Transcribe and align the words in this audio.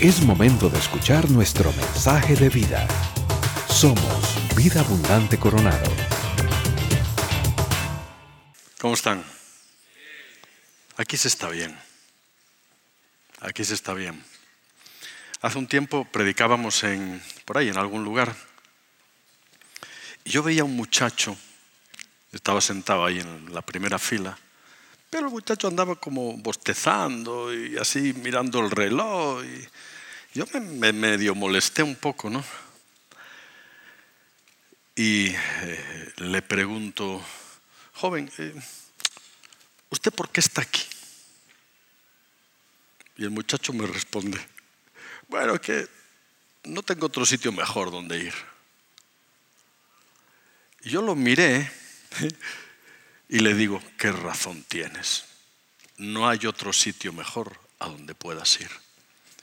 Es 0.00 0.22
momento 0.22 0.70
de 0.70 0.78
escuchar 0.78 1.30
nuestro 1.30 1.70
mensaje 1.74 2.34
de 2.34 2.48
vida. 2.48 2.88
Somos 3.68 4.56
Vida 4.56 4.80
Abundante 4.80 5.38
Coronado. 5.38 5.90
¿Cómo 8.80 8.94
están? 8.94 9.22
Aquí 10.96 11.18
se 11.18 11.28
está 11.28 11.50
bien. 11.50 11.78
Aquí 13.40 13.62
se 13.62 13.74
está 13.74 13.92
bien. 13.92 14.24
Hace 15.42 15.58
un 15.58 15.66
tiempo 15.66 16.06
predicábamos 16.10 16.82
en, 16.84 17.22
por 17.44 17.58
ahí, 17.58 17.68
en 17.68 17.76
algún 17.76 18.02
lugar. 18.02 18.34
Y 20.24 20.30
yo 20.30 20.42
veía 20.42 20.62
a 20.62 20.64
un 20.64 20.76
muchacho, 20.76 21.36
estaba 22.32 22.62
sentado 22.62 23.04
ahí 23.04 23.20
en 23.20 23.52
la 23.52 23.60
primera 23.60 23.98
fila, 23.98 24.38
pero 25.10 25.26
el 25.26 25.32
muchacho 25.32 25.68
andaba 25.68 25.96
como 25.96 26.38
bostezando 26.38 27.52
y 27.52 27.76
así 27.76 28.14
mirando 28.14 28.60
el 28.60 28.70
reloj. 28.70 29.44
Yo 30.32 30.46
me, 30.54 30.92
medio 30.92 31.34
molesté 31.34 31.82
un 31.82 31.96
poco, 31.96 32.30
¿no? 32.30 32.44
Y 34.94 35.28
eh, 35.28 36.12
le 36.18 36.42
pregunto, 36.42 37.24
joven, 37.94 38.30
eh, 38.38 38.54
¿usted 39.88 40.12
por 40.12 40.30
qué 40.30 40.40
está 40.40 40.62
aquí? 40.62 40.82
Y 43.16 43.24
el 43.24 43.30
muchacho 43.30 43.72
me 43.72 43.86
responde, 43.86 44.38
bueno, 45.28 45.60
que 45.60 45.88
no 46.64 46.82
tengo 46.82 47.06
otro 47.06 47.26
sitio 47.26 47.50
mejor 47.52 47.90
donde 47.90 48.18
ir. 48.18 48.34
Y 50.82 50.90
yo 50.90 51.02
lo 51.02 51.14
miré 51.14 51.70
y 53.28 53.40
le 53.40 53.54
digo, 53.54 53.82
¿qué 53.98 54.12
razón 54.12 54.62
tienes? 54.64 55.24
No 55.96 56.28
hay 56.28 56.46
otro 56.46 56.72
sitio 56.72 57.12
mejor 57.12 57.58
a 57.78 57.88
donde 57.88 58.14
puedas 58.14 58.60
ir. 58.60 58.70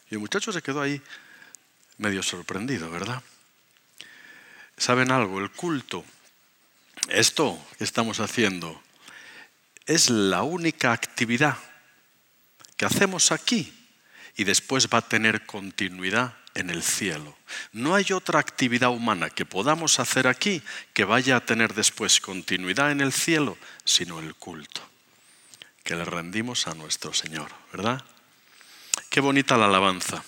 Y 0.09 0.15
el 0.15 0.19
muchacho 0.19 0.51
se 0.51 0.61
quedó 0.61 0.81
ahí 0.81 1.01
medio 1.97 2.23
sorprendido, 2.23 2.89
¿verdad? 2.89 3.21
¿Saben 4.77 5.11
algo? 5.11 5.39
El 5.39 5.51
culto, 5.51 6.05
esto 7.09 7.59
que 7.77 7.83
estamos 7.83 8.19
haciendo, 8.19 8.81
es 9.85 10.09
la 10.09 10.43
única 10.43 10.91
actividad 10.91 11.57
que 12.75 12.85
hacemos 12.85 13.31
aquí 13.31 13.73
y 14.35 14.43
después 14.43 14.87
va 14.93 14.99
a 14.99 15.07
tener 15.07 15.45
continuidad 15.45 16.35
en 16.53 16.69
el 16.69 16.83
cielo. 16.83 17.35
No 17.71 17.95
hay 17.95 18.11
otra 18.11 18.39
actividad 18.39 18.89
humana 18.89 19.29
que 19.29 19.45
podamos 19.45 19.99
hacer 19.99 20.27
aquí 20.27 20.61
que 20.93 21.05
vaya 21.05 21.37
a 21.37 21.45
tener 21.45 21.73
después 21.73 22.19
continuidad 22.19 22.91
en 22.91 23.01
el 23.01 23.13
cielo, 23.13 23.57
sino 23.83 24.19
el 24.19 24.35
culto 24.35 24.81
que 25.83 25.95
le 25.95 26.03
rendimos 26.03 26.67
a 26.67 26.73
nuestro 26.73 27.13
Señor, 27.13 27.49
¿verdad? 27.71 28.03
Qué 29.09 29.19
bonita 29.19 29.57
la 29.57 29.65
alabanza. 29.65 30.23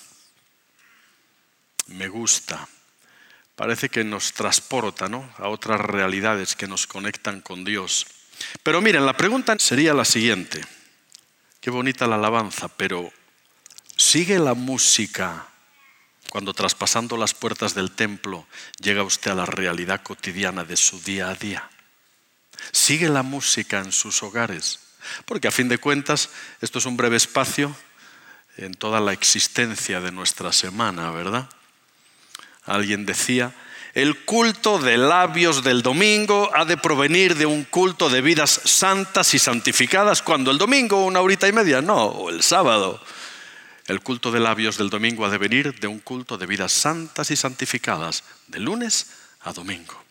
Me 1.87 2.07
gusta. 2.07 2.67
Parece 3.55 3.89
que 3.89 4.03
nos 4.03 4.33
transporta 4.33 5.09
¿no? 5.09 5.29
a 5.37 5.49
otras 5.49 5.81
realidades 5.81 6.55
que 6.55 6.67
nos 6.67 6.87
conectan 6.87 7.41
con 7.41 7.65
Dios. 7.65 8.05
Pero 8.63 8.81
miren, 8.81 9.05
la 9.05 9.17
pregunta 9.17 9.55
sería 9.59 9.93
la 9.93 10.05
siguiente. 10.05 10.61
Qué 11.59 11.69
bonita 11.69 12.07
la 12.07 12.15
alabanza, 12.15 12.69
pero 12.69 13.11
¿sigue 13.97 14.39
la 14.39 14.53
música 14.53 15.47
cuando 16.29 16.53
traspasando 16.53 17.17
las 17.17 17.33
puertas 17.33 17.73
del 17.73 17.91
templo 17.91 18.47
llega 18.79 19.03
usted 19.03 19.31
a 19.31 19.35
la 19.35 19.45
realidad 19.45 20.03
cotidiana 20.03 20.63
de 20.63 20.77
su 20.77 21.01
día 21.01 21.29
a 21.29 21.35
día? 21.35 21.69
¿Sigue 22.71 23.09
la 23.09 23.23
música 23.23 23.79
en 23.79 23.91
sus 23.91 24.23
hogares? 24.23 24.79
Porque 25.25 25.47
a 25.47 25.51
fin 25.51 25.67
de 25.67 25.79
cuentas, 25.79 26.29
esto 26.61 26.79
es 26.79 26.85
un 26.85 26.95
breve 26.95 27.17
espacio 27.17 27.75
en 28.59 28.73
toda 28.73 28.99
la 28.99 29.13
existencia 29.13 30.01
de 30.01 30.11
nuestra 30.11 30.51
semana, 30.51 31.11
¿verdad? 31.11 31.49
Alguien 32.65 33.05
decía, 33.05 33.53
el 33.93 34.25
culto 34.25 34.79
de 34.79 34.97
labios 34.97 35.63
del 35.63 35.81
domingo 35.81 36.51
ha 36.53 36.65
de 36.65 36.77
provenir 36.77 37.35
de 37.35 37.45
un 37.45 37.63
culto 37.63 38.09
de 38.09 38.21
vidas 38.21 38.61
santas 38.65 39.33
y 39.33 39.39
santificadas, 39.39 40.21
cuando 40.21 40.51
el 40.51 40.57
domingo 40.57 41.05
una 41.05 41.21
horita 41.21 41.47
y 41.47 41.53
media, 41.53 41.81
no, 41.81 42.05
o 42.05 42.29
el 42.29 42.43
sábado. 42.43 43.01
El 43.87 44.01
culto 44.01 44.29
de 44.31 44.39
labios 44.39 44.77
del 44.77 44.89
domingo 44.89 45.25
ha 45.25 45.29
de 45.29 45.37
venir 45.37 45.79
de 45.79 45.87
un 45.87 45.99
culto 45.99 46.37
de 46.37 46.45
vidas 46.45 46.71
santas 46.71 47.31
y 47.31 47.35
santificadas, 47.35 48.23
de 48.47 48.59
lunes 48.59 49.07
a 49.41 49.53
domingo. 49.53 50.03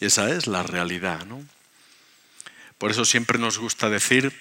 Y 0.00 0.06
esa 0.06 0.30
es 0.30 0.46
la 0.46 0.62
realidad, 0.62 1.24
¿no? 1.26 1.44
Por 2.78 2.90
eso 2.90 3.04
siempre 3.04 3.38
nos 3.38 3.58
gusta 3.58 3.88
decir 3.88 4.32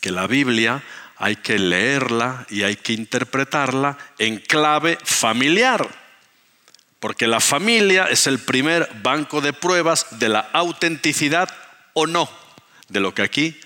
que 0.00 0.10
la 0.10 0.26
Biblia 0.26 0.82
hay 1.22 1.36
que 1.36 1.58
leerla 1.58 2.46
y 2.48 2.62
hay 2.62 2.76
que 2.76 2.94
interpretarla 2.94 3.98
en 4.18 4.38
clave 4.38 4.98
familiar, 5.04 5.86
porque 6.98 7.26
la 7.26 7.40
familia 7.40 8.06
es 8.06 8.26
el 8.26 8.38
primer 8.38 8.88
banco 9.02 9.42
de 9.42 9.52
pruebas 9.52 10.18
de 10.18 10.30
la 10.30 10.48
autenticidad 10.54 11.54
o 11.92 12.06
no 12.06 12.28
de 12.88 13.00
lo 13.00 13.12
que 13.12 13.20
aquí 13.20 13.60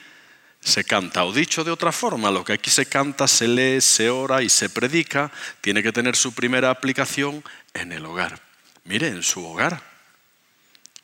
se 0.59 0.83
canta. 0.83 1.25
O 1.25 1.33
dicho 1.33 1.63
de 1.63 1.71
otra 1.71 1.93
forma, 1.93 2.33
lo 2.33 2.45
que 2.45 2.55
aquí 2.55 2.71
se 2.71 2.87
canta, 2.87 3.29
se 3.29 3.47
lee, 3.47 3.81
se 3.81 4.11
ora 4.11 4.43
y 4.43 4.49
se 4.49 4.69
predica, 4.69 5.31
tiene 5.61 5.81
que 5.81 5.93
tener 5.93 6.17
su 6.17 6.35
primera 6.35 6.71
aplicación 6.71 7.45
en 7.73 7.93
el 7.93 8.05
hogar. 8.05 8.41
Mire, 8.83 9.07
en 9.07 9.23
su 9.23 9.47
hogar, 9.47 9.81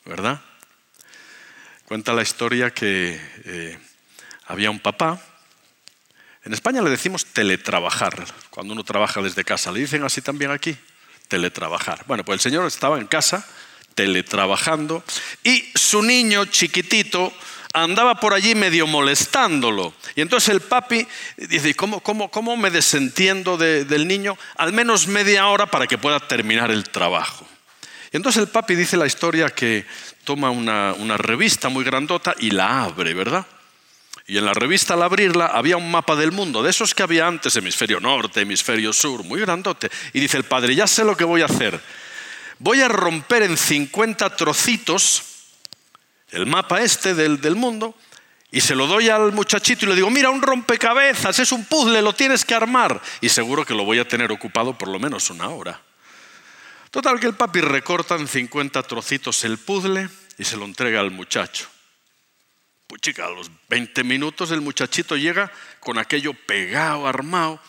¿verdad? 0.04 0.40
Cuenta 1.84 2.12
la 2.12 2.22
historia 2.22 2.70
que 2.70 3.20
eh, 3.44 3.78
había 4.46 4.72
un 4.72 4.80
papá 4.80 5.22
en 6.44 6.54
España 6.54 6.80
le 6.80 6.90
decimos 6.90 7.26
teletrabajar, 7.26 8.24
cuando 8.48 8.72
uno 8.72 8.82
trabaja 8.82 9.20
desde 9.20 9.44
casa. 9.44 9.70
¿Le 9.70 9.80
dicen 9.80 10.02
así 10.04 10.22
también 10.22 10.50
aquí? 10.50 10.76
Teletrabajar. 11.28 12.04
Bueno, 12.06 12.24
pues 12.24 12.36
el 12.36 12.40
señor 12.40 12.66
estaba 12.66 12.98
en 12.98 13.06
casa 13.06 13.46
teletrabajando 13.94 15.04
y 15.44 15.70
su 15.74 16.02
niño 16.02 16.46
chiquitito 16.46 17.32
andaba 17.74 18.18
por 18.18 18.32
allí 18.32 18.54
medio 18.54 18.86
molestándolo. 18.86 19.92
Y 20.16 20.22
entonces 20.22 20.48
el 20.48 20.60
papi 20.60 21.06
dice, 21.36 21.74
¿cómo, 21.74 22.56
me 22.56 22.70
desentiendo 22.70 23.58
del 23.58 24.08
niño? 24.08 24.38
Al 24.56 24.72
menos 24.72 25.06
media 25.06 25.46
hora 25.46 25.66
para 25.66 25.86
que 25.86 25.98
pueda 25.98 26.20
terminar 26.20 26.70
el 26.70 26.88
trabajo. 26.88 27.46
Y 28.12 28.16
entonces 28.16 28.40
el 28.42 28.48
papi 28.48 28.74
dice 28.74 28.96
la 28.96 29.06
historia 29.06 29.50
que 29.50 29.86
toma 30.24 30.50
una, 30.50 30.94
una 30.94 31.16
revista 31.16 31.68
muy 31.68 31.84
grandota 31.84 32.34
y 32.38 32.50
la 32.50 32.84
abre, 32.84 33.12
¿verdad? 33.14 33.46
Y 34.30 34.38
en 34.38 34.44
la 34.44 34.54
revista 34.54 34.94
al 34.94 35.02
abrirla 35.02 35.46
había 35.46 35.76
un 35.76 35.90
mapa 35.90 36.14
del 36.14 36.30
mundo, 36.30 36.62
de 36.62 36.70
esos 36.70 36.94
que 36.94 37.02
había 37.02 37.26
antes, 37.26 37.56
hemisferio 37.56 37.98
norte, 37.98 38.42
hemisferio 38.42 38.92
sur, 38.92 39.24
muy 39.24 39.40
grandote. 39.40 39.90
Y 40.12 40.20
dice 40.20 40.36
el 40.36 40.44
padre, 40.44 40.72
ya 40.76 40.86
sé 40.86 41.02
lo 41.02 41.16
que 41.16 41.24
voy 41.24 41.42
a 41.42 41.46
hacer. 41.46 41.80
Voy 42.60 42.80
a 42.80 42.86
romper 42.86 43.42
en 43.42 43.56
50 43.56 44.36
trocitos 44.36 45.24
el 46.30 46.46
mapa 46.46 46.80
este 46.80 47.12
del, 47.16 47.40
del 47.40 47.56
mundo 47.56 47.96
y 48.52 48.60
se 48.60 48.76
lo 48.76 48.86
doy 48.86 49.08
al 49.08 49.32
muchachito 49.32 49.84
y 49.84 49.88
le 49.88 49.96
digo, 49.96 50.10
mira, 50.10 50.30
un 50.30 50.42
rompecabezas, 50.42 51.36
es 51.40 51.50
un 51.50 51.64
puzzle, 51.64 52.00
lo 52.00 52.12
tienes 52.12 52.44
que 52.44 52.54
armar. 52.54 53.02
Y 53.20 53.30
seguro 53.30 53.64
que 53.64 53.74
lo 53.74 53.84
voy 53.84 53.98
a 53.98 54.06
tener 54.06 54.30
ocupado 54.30 54.78
por 54.78 54.86
lo 54.86 55.00
menos 55.00 55.28
una 55.30 55.48
hora. 55.48 55.82
Total 56.92 57.18
que 57.18 57.26
el 57.26 57.34
papi 57.34 57.62
recorta 57.62 58.14
en 58.14 58.28
50 58.28 58.80
trocitos 58.84 59.42
el 59.42 59.58
puzzle 59.58 60.08
y 60.38 60.44
se 60.44 60.56
lo 60.56 60.66
entrega 60.66 61.00
al 61.00 61.10
muchacho. 61.10 61.66
Pues 62.90 63.02
chica, 63.02 63.26
a 63.26 63.30
los 63.30 63.48
20 63.68 64.02
minutos 64.02 64.50
el 64.50 64.62
muchachito 64.62 65.16
llega 65.16 65.52
con 65.78 65.96
aquello 65.96 66.34
pegado, 66.34 67.06
armado, 67.06 67.62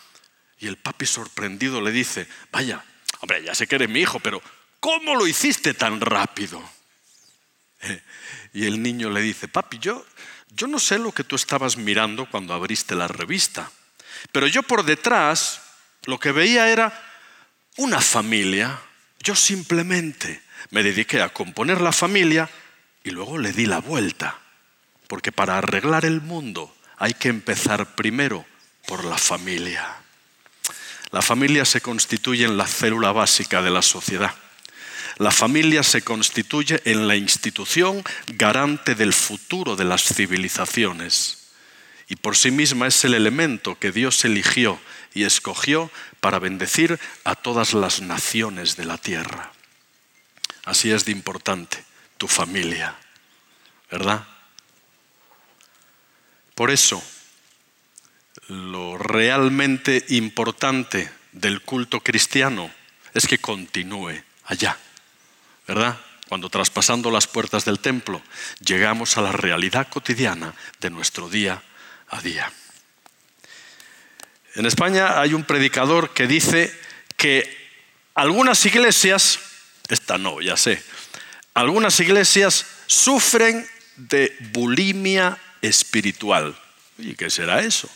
y 0.58 0.66
el 0.66 0.78
papi 0.78 1.06
sorprendido 1.06 1.80
le 1.80 1.92
dice, 1.92 2.26
vaya, 2.50 2.84
hombre, 3.20 3.44
ya 3.44 3.54
sé 3.54 3.68
que 3.68 3.76
eres 3.76 3.88
mi 3.88 4.00
hijo, 4.00 4.18
pero 4.18 4.42
¿cómo 4.80 5.14
lo 5.14 5.28
hiciste 5.28 5.74
tan 5.74 6.00
rápido? 6.00 6.60
Y 8.52 8.66
el 8.66 8.82
niño 8.82 9.10
le 9.10 9.20
dice, 9.22 9.46
papi, 9.46 9.78
yo, 9.78 10.04
yo 10.50 10.66
no 10.66 10.80
sé 10.80 10.98
lo 10.98 11.12
que 11.12 11.22
tú 11.22 11.36
estabas 11.36 11.76
mirando 11.76 12.28
cuando 12.28 12.52
abriste 12.52 12.96
la 12.96 13.06
revista, 13.06 13.70
pero 14.32 14.48
yo 14.48 14.64
por 14.64 14.84
detrás 14.84 15.62
lo 16.04 16.18
que 16.18 16.32
veía 16.32 16.68
era 16.68 16.92
una 17.76 18.00
familia. 18.00 18.76
Yo 19.20 19.36
simplemente 19.36 20.42
me 20.70 20.82
dediqué 20.82 21.22
a 21.22 21.32
componer 21.32 21.80
la 21.80 21.92
familia 21.92 22.50
y 23.04 23.10
luego 23.10 23.38
le 23.38 23.52
di 23.52 23.66
la 23.66 23.78
vuelta. 23.78 24.41
Porque 25.12 25.30
para 25.30 25.58
arreglar 25.58 26.06
el 26.06 26.22
mundo 26.22 26.74
hay 26.96 27.12
que 27.12 27.28
empezar 27.28 27.96
primero 27.96 28.46
por 28.86 29.04
la 29.04 29.18
familia. 29.18 29.86
La 31.10 31.20
familia 31.20 31.66
se 31.66 31.82
constituye 31.82 32.46
en 32.46 32.56
la 32.56 32.66
célula 32.66 33.12
básica 33.12 33.60
de 33.60 33.68
la 33.68 33.82
sociedad. 33.82 34.34
La 35.18 35.30
familia 35.30 35.82
se 35.82 36.00
constituye 36.00 36.80
en 36.86 37.08
la 37.08 37.16
institución 37.16 38.02
garante 38.26 38.94
del 38.94 39.12
futuro 39.12 39.76
de 39.76 39.84
las 39.84 40.02
civilizaciones. 40.02 41.50
Y 42.08 42.16
por 42.16 42.34
sí 42.34 42.50
misma 42.50 42.86
es 42.86 43.04
el 43.04 43.12
elemento 43.12 43.78
que 43.78 43.92
Dios 43.92 44.24
eligió 44.24 44.80
y 45.12 45.24
escogió 45.24 45.90
para 46.20 46.38
bendecir 46.38 46.98
a 47.24 47.34
todas 47.34 47.74
las 47.74 48.00
naciones 48.00 48.76
de 48.76 48.86
la 48.86 48.96
tierra. 48.96 49.52
Así 50.64 50.90
es 50.90 51.04
de 51.04 51.12
importante 51.12 51.84
tu 52.16 52.28
familia, 52.28 52.96
¿verdad? 53.90 54.31
Por 56.54 56.70
eso, 56.70 57.02
lo 58.48 58.98
realmente 58.98 60.04
importante 60.08 61.10
del 61.32 61.62
culto 61.62 62.00
cristiano 62.00 62.70
es 63.14 63.26
que 63.26 63.38
continúe 63.38 64.22
allá, 64.44 64.76
¿verdad? 65.66 65.98
Cuando 66.28 66.48
traspasando 66.48 67.10
las 67.10 67.26
puertas 67.26 67.64
del 67.64 67.78
templo 67.78 68.22
llegamos 68.60 69.16
a 69.16 69.22
la 69.22 69.32
realidad 69.32 69.88
cotidiana 69.88 70.54
de 70.80 70.90
nuestro 70.90 71.28
día 71.28 71.62
a 72.08 72.20
día. 72.20 72.52
En 74.54 74.66
España 74.66 75.20
hay 75.20 75.34
un 75.34 75.44
predicador 75.44 76.12
que 76.12 76.26
dice 76.26 76.72
que 77.16 77.62
algunas 78.14 78.64
iglesias, 78.66 79.38
esta 79.88 80.18
no, 80.18 80.40
ya 80.42 80.56
sé, 80.56 80.82
algunas 81.54 81.98
iglesias 82.00 82.66
sufren 82.86 83.66
de 83.96 84.36
bulimia 84.52 85.38
espiritual. 85.62 86.54
¿Y 86.98 87.14
qué 87.14 87.30
será 87.30 87.62
eso? 87.62 87.88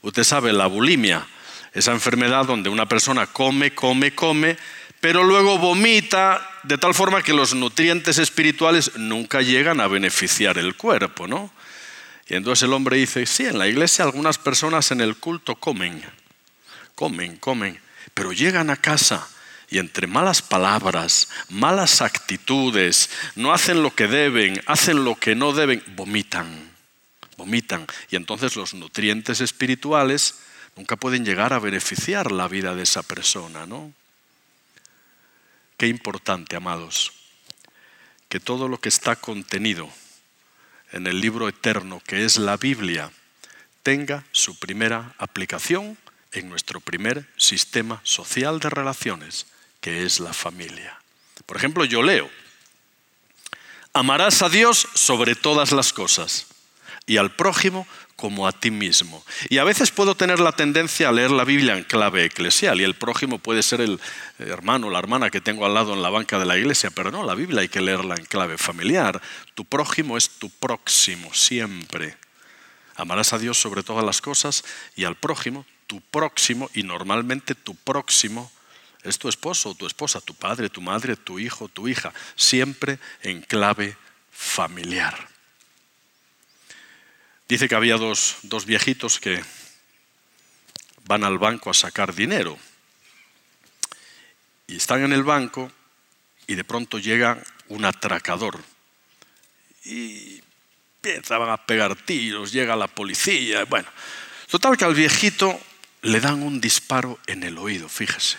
Usted 0.00 0.24
sabe, 0.24 0.52
la 0.52 0.66
bulimia, 0.66 1.26
esa 1.74 1.92
enfermedad 1.92 2.46
donde 2.46 2.70
una 2.70 2.86
persona 2.86 3.26
come, 3.26 3.74
come, 3.74 4.14
come, 4.14 4.56
pero 5.00 5.22
luego 5.22 5.58
vomita 5.58 6.48
de 6.62 6.78
tal 6.78 6.94
forma 6.94 7.22
que 7.22 7.32
los 7.32 7.54
nutrientes 7.54 8.18
espirituales 8.18 8.92
nunca 8.96 9.42
llegan 9.42 9.80
a 9.80 9.88
beneficiar 9.88 10.58
el 10.58 10.76
cuerpo, 10.76 11.26
¿no? 11.26 11.52
Y 12.28 12.34
entonces 12.34 12.64
el 12.64 12.72
hombre 12.72 12.96
dice, 12.96 13.24
sí, 13.26 13.46
en 13.46 13.58
la 13.58 13.68
iglesia 13.68 14.04
algunas 14.04 14.38
personas 14.38 14.90
en 14.90 15.00
el 15.00 15.16
culto 15.16 15.56
comen, 15.56 16.02
comen, 16.94 17.36
comen, 17.36 17.80
pero 18.12 18.32
llegan 18.32 18.70
a 18.70 18.76
casa 18.76 19.26
y 19.70 19.78
entre 19.78 20.06
malas 20.06 20.42
palabras, 20.42 21.28
malas 21.48 22.02
actitudes, 22.02 23.10
no 23.34 23.52
hacen 23.52 23.82
lo 23.82 23.94
que 23.94 24.08
deben, 24.08 24.60
hacen 24.66 25.04
lo 25.04 25.14
que 25.14 25.34
no 25.34 25.52
deben, 25.52 25.82
vomitan, 25.94 26.67
vomitan. 27.38 27.86
Y 28.10 28.16
entonces 28.16 28.56
los 28.56 28.74
nutrientes 28.74 29.40
espirituales 29.40 30.40
nunca 30.76 30.96
pueden 30.96 31.24
llegar 31.24 31.54
a 31.54 31.60
beneficiar 31.60 32.30
la 32.32 32.48
vida 32.48 32.74
de 32.74 32.82
esa 32.82 33.02
persona, 33.02 33.64
¿no? 33.64 33.94
Qué 35.78 35.86
importante, 35.86 36.56
amados, 36.56 37.12
que 38.28 38.40
todo 38.40 38.68
lo 38.68 38.78
que 38.78 38.88
está 38.90 39.16
contenido 39.16 39.88
en 40.92 41.06
el 41.06 41.20
libro 41.20 41.48
eterno 41.48 42.02
que 42.04 42.24
es 42.24 42.36
la 42.36 42.56
Biblia 42.56 43.12
tenga 43.84 44.24
su 44.32 44.58
primera 44.58 45.14
aplicación 45.18 45.96
en 46.32 46.48
nuestro 46.48 46.80
primer 46.80 47.26
sistema 47.36 48.00
social 48.02 48.58
de 48.58 48.68
relaciones, 48.68 49.46
que 49.80 50.04
es 50.04 50.18
la 50.18 50.32
familia. 50.32 50.98
Por 51.46 51.56
ejemplo, 51.56 51.84
yo 51.84 52.02
leo, 52.02 52.28
amarás 53.92 54.42
a 54.42 54.48
Dios 54.48 54.88
sobre 54.94 55.36
todas 55.36 55.70
las 55.70 55.92
cosas 55.92 56.48
y 57.08 57.16
al 57.16 57.32
prójimo 57.32 57.88
como 58.14 58.46
a 58.46 58.52
ti 58.52 58.70
mismo. 58.70 59.24
Y 59.48 59.58
a 59.58 59.64
veces 59.64 59.90
puedo 59.90 60.14
tener 60.14 60.38
la 60.40 60.52
tendencia 60.52 61.08
a 61.08 61.12
leer 61.12 61.30
la 61.30 61.44
Biblia 61.44 61.76
en 61.76 61.84
clave 61.84 62.24
eclesial 62.24 62.80
y 62.80 62.84
el 62.84 62.94
prójimo 62.94 63.38
puede 63.38 63.62
ser 63.62 63.80
el 63.80 63.98
hermano 64.38 64.88
o 64.88 64.90
la 64.90 64.98
hermana 64.98 65.30
que 65.30 65.40
tengo 65.40 65.64
al 65.64 65.74
lado 65.74 65.94
en 65.94 66.02
la 66.02 66.10
banca 66.10 66.38
de 66.38 66.44
la 66.44 66.58
iglesia, 66.58 66.90
pero 66.90 67.10
no, 67.10 67.24
la 67.24 67.34
Biblia 67.34 67.62
hay 67.62 67.68
que 67.68 67.80
leerla 67.80 68.16
en 68.16 68.24
clave 68.26 68.58
familiar. 68.58 69.20
Tu 69.54 69.64
prójimo 69.64 70.16
es 70.16 70.30
tu 70.30 70.50
próximo 70.50 71.32
siempre. 71.32 72.16
Amarás 72.96 73.32
a 73.32 73.38
Dios 73.38 73.58
sobre 73.58 73.82
todas 73.82 74.04
las 74.04 74.20
cosas 74.20 74.64
y 74.96 75.04
al 75.04 75.14
prójimo, 75.14 75.64
tu 75.86 76.00
próximo, 76.00 76.68
y 76.74 76.82
normalmente 76.82 77.54
tu 77.54 77.74
próximo 77.76 78.50
es 79.04 79.18
tu 79.18 79.28
esposo 79.28 79.70
o 79.70 79.74
tu 79.74 79.86
esposa, 79.86 80.20
tu 80.20 80.34
padre, 80.34 80.68
tu 80.68 80.80
madre, 80.80 81.14
tu 81.14 81.38
hijo, 81.38 81.68
tu 81.68 81.86
hija, 81.86 82.12
siempre 82.34 82.98
en 83.22 83.40
clave 83.42 83.96
familiar. 84.32 85.37
Dice 87.48 87.66
que 87.66 87.74
había 87.74 87.96
dos, 87.96 88.36
dos 88.42 88.66
viejitos 88.66 89.18
que 89.18 89.42
van 91.04 91.24
al 91.24 91.38
banco 91.38 91.70
a 91.70 91.74
sacar 91.74 92.14
dinero. 92.14 92.58
Y 94.66 94.76
están 94.76 95.02
en 95.02 95.14
el 95.14 95.22
banco 95.22 95.72
y 96.46 96.54
de 96.54 96.64
pronto 96.64 96.98
llega 96.98 97.42
un 97.68 97.86
atracador. 97.86 98.62
Y 99.84 100.42
empiezan 100.96 101.48
a 101.48 101.56
pegar 101.64 101.96
tiros, 101.96 102.52
llega 102.52 102.76
la 102.76 102.86
policía, 102.86 103.64
bueno, 103.64 103.88
total 104.50 104.76
que 104.76 104.84
al 104.84 104.94
viejito 104.94 105.58
le 106.02 106.20
dan 106.20 106.42
un 106.42 106.60
disparo 106.60 107.18
en 107.26 107.44
el 107.44 107.56
oído, 107.56 107.88
fíjese. 107.88 108.36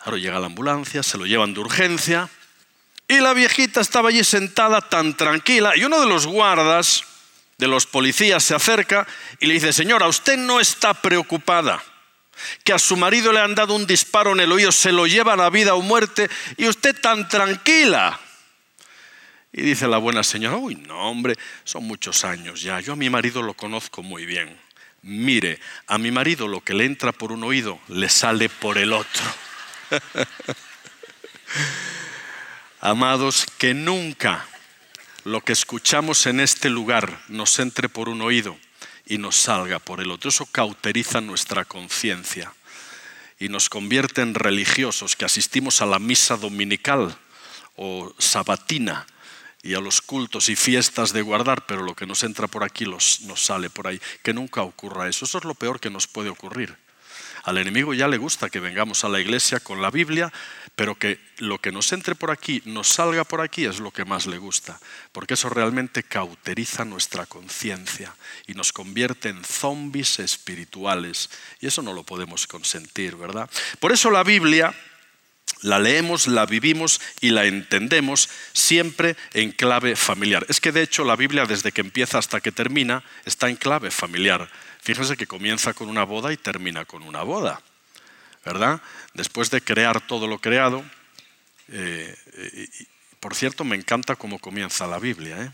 Ahora 0.00 0.18
llega 0.18 0.38
la 0.38 0.46
ambulancia, 0.46 1.02
se 1.02 1.18
lo 1.18 1.26
llevan 1.26 1.54
de 1.54 1.60
urgencia 1.60 2.28
y 3.08 3.18
la 3.18 3.32
viejita 3.32 3.80
estaba 3.80 4.10
allí 4.10 4.22
sentada 4.22 4.80
tan 4.82 5.16
tranquila 5.16 5.76
y 5.76 5.82
uno 5.84 6.00
de 6.00 6.06
los 6.06 6.26
guardas 6.26 7.04
de 7.58 7.68
los 7.68 7.86
policías 7.86 8.42
se 8.42 8.54
acerca 8.54 9.06
y 9.40 9.46
le 9.46 9.54
dice, 9.54 9.72
señora, 9.72 10.08
usted 10.08 10.36
no 10.36 10.60
está 10.60 10.94
preocupada 10.94 11.82
que 12.64 12.72
a 12.72 12.78
su 12.78 12.96
marido 12.96 13.32
le 13.32 13.40
han 13.40 13.54
dado 13.54 13.74
un 13.74 13.86
disparo 13.86 14.32
en 14.32 14.40
el 14.40 14.52
oído, 14.52 14.72
se 14.72 14.92
lo 14.92 15.06
lleva 15.06 15.34
a 15.34 15.36
la 15.36 15.50
vida 15.50 15.74
o 15.74 15.82
muerte 15.82 16.28
y 16.56 16.66
usted 16.66 16.98
tan 17.00 17.28
tranquila. 17.28 18.20
Y 19.52 19.62
dice 19.62 19.86
la 19.86 19.98
buena 19.98 20.24
señora, 20.24 20.56
uy, 20.56 20.74
no, 20.74 21.10
hombre, 21.10 21.36
son 21.62 21.84
muchos 21.84 22.24
años 22.24 22.60
ya, 22.62 22.80
yo 22.80 22.94
a 22.94 22.96
mi 22.96 23.08
marido 23.08 23.42
lo 23.42 23.54
conozco 23.54 24.02
muy 24.02 24.26
bien. 24.26 24.58
Mire, 25.02 25.60
a 25.86 25.98
mi 25.98 26.10
marido 26.10 26.48
lo 26.48 26.62
que 26.62 26.74
le 26.74 26.86
entra 26.86 27.12
por 27.12 27.30
un 27.30 27.44
oído 27.44 27.78
le 27.88 28.08
sale 28.08 28.48
por 28.48 28.78
el 28.78 28.92
otro. 28.92 29.22
Amados, 32.80 33.46
que 33.58 33.74
nunca 33.74 34.46
lo 35.24 35.40
que 35.40 35.52
escuchamos 35.52 36.26
en 36.26 36.40
este 36.40 36.68
lugar 36.68 37.24
nos 37.28 37.58
entre 37.58 37.88
por 37.88 38.08
un 38.08 38.20
oído 38.20 38.56
y 39.06 39.18
nos 39.18 39.36
salga 39.36 39.78
por 39.78 40.00
el 40.00 40.10
otro. 40.10 40.28
Eso 40.28 40.46
cauteriza 40.46 41.20
nuestra 41.20 41.64
conciencia 41.64 42.52
y 43.38 43.48
nos 43.48 43.68
convierte 43.68 44.20
en 44.22 44.34
religiosos 44.34 45.16
que 45.16 45.24
asistimos 45.24 45.80
a 45.80 45.86
la 45.86 45.98
misa 45.98 46.36
dominical 46.36 47.16
o 47.76 48.14
sabatina 48.18 49.06
y 49.62 49.74
a 49.74 49.80
los 49.80 50.02
cultos 50.02 50.50
y 50.50 50.56
fiestas 50.56 51.14
de 51.14 51.22
guardar, 51.22 51.64
pero 51.66 51.82
lo 51.82 51.94
que 51.94 52.06
nos 52.06 52.22
entra 52.22 52.46
por 52.46 52.62
aquí 52.62 52.84
nos 52.84 53.20
sale 53.36 53.70
por 53.70 53.86
ahí. 53.86 53.98
Que 54.22 54.34
nunca 54.34 54.62
ocurra 54.62 55.08
eso. 55.08 55.24
Eso 55.24 55.38
es 55.38 55.44
lo 55.44 55.54
peor 55.54 55.80
que 55.80 55.88
nos 55.88 56.06
puede 56.06 56.28
ocurrir. 56.28 56.76
Al 57.44 57.58
enemigo 57.58 57.92
ya 57.92 58.08
le 58.08 58.16
gusta 58.16 58.48
que 58.48 58.58
vengamos 58.58 59.04
a 59.04 59.08
la 59.08 59.20
iglesia 59.20 59.60
con 59.60 59.82
la 59.82 59.90
Biblia, 59.90 60.32
pero 60.76 60.94
que 60.94 61.20
lo 61.38 61.58
que 61.60 61.72
nos 61.72 61.92
entre 61.92 62.14
por 62.14 62.30
aquí, 62.30 62.62
nos 62.64 62.88
salga 62.88 63.24
por 63.24 63.42
aquí, 63.42 63.66
es 63.66 63.80
lo 63.80 63.90
que 63.90 64.06
más 64.06 64.26
le 64.26 64.38
gusta, 64.38 64.80
porque 65.12 65.34
eso 65.34 65.50
realmente 65.50 66.02
cauteriza 66.02 66.86
nuestra 66.86 67.26
conciencia 67.26 68.14
y 68.46 68.54
nos 68.54 68.72
convierte 68.72 69.28
en 69.28 69.44
zombies 69.44 70.18
espirituales. 70.20 71.28
Y 71.60 71.66
eso 71.66 71.82
no 71.82 71.92
lo 71.92 72.02
podemos 72.02 72.46
consentir, 72.46 73.16
¿verdad? 73.16 73.50
Por 73.78 73.92
eso 73.92 74.10
la 74.10 74.24
Biblia 74.24 74.74
la 75.60 75.78
leemos, 75.78 76.26
la 76.26 76.46
vivimos 76.46 77.00
y 77.20 77.30
la 77.30 77.46
entendemos 77.46 78.28
siempre 78.52 79.16
en 79.32 79.52
clave 79.52 79.96
familiar. 79.96 80.44
Es 80.48 80.60
que 80.60 80.72
de 80.72 80.82
hecho 80.82 81.04
la 81.04 81.16
Biblia 81.16 81.46
desde 81.46 81.72
que 81.72 81.80
empieza 81.80 82.18
hasta 82.18 82.40
que 82.40 82.52
termina 82.52 83.02
está 83.24 83.48
en 83.48 83.56
clave 83.56 83.90
familiar. 83.90 84.50
Fíjense 84.84 85.16
que 85.16 85.26
comienza 85.26 85.72
con 85.72 85.88
una 85.88 86.04
boda 86.04 86.32
y 86.32 86.36
termina 86.36 86.84
con 86.84 87.02
una 87.02 87.22
boda, 87.22 87.62
¿verdad? 88.44 88.82
Después 89.14 89.50
de 89.50 89.62
crear 89.62 90.06
todo 90.06 90.26
lo 90.26 90.38
creado, 90.38 90.84
eh, 91.68 92.14
por 93.18 93.34
cierto, 93.34 93.64
me 93.64 93.76
encanta 93.76 94.16
cómo 94.16 94.38
comienza 94.38 94.86
la 94.86 94.98
Biblia. 94.98 95.42
¿eh? 95.42 95.50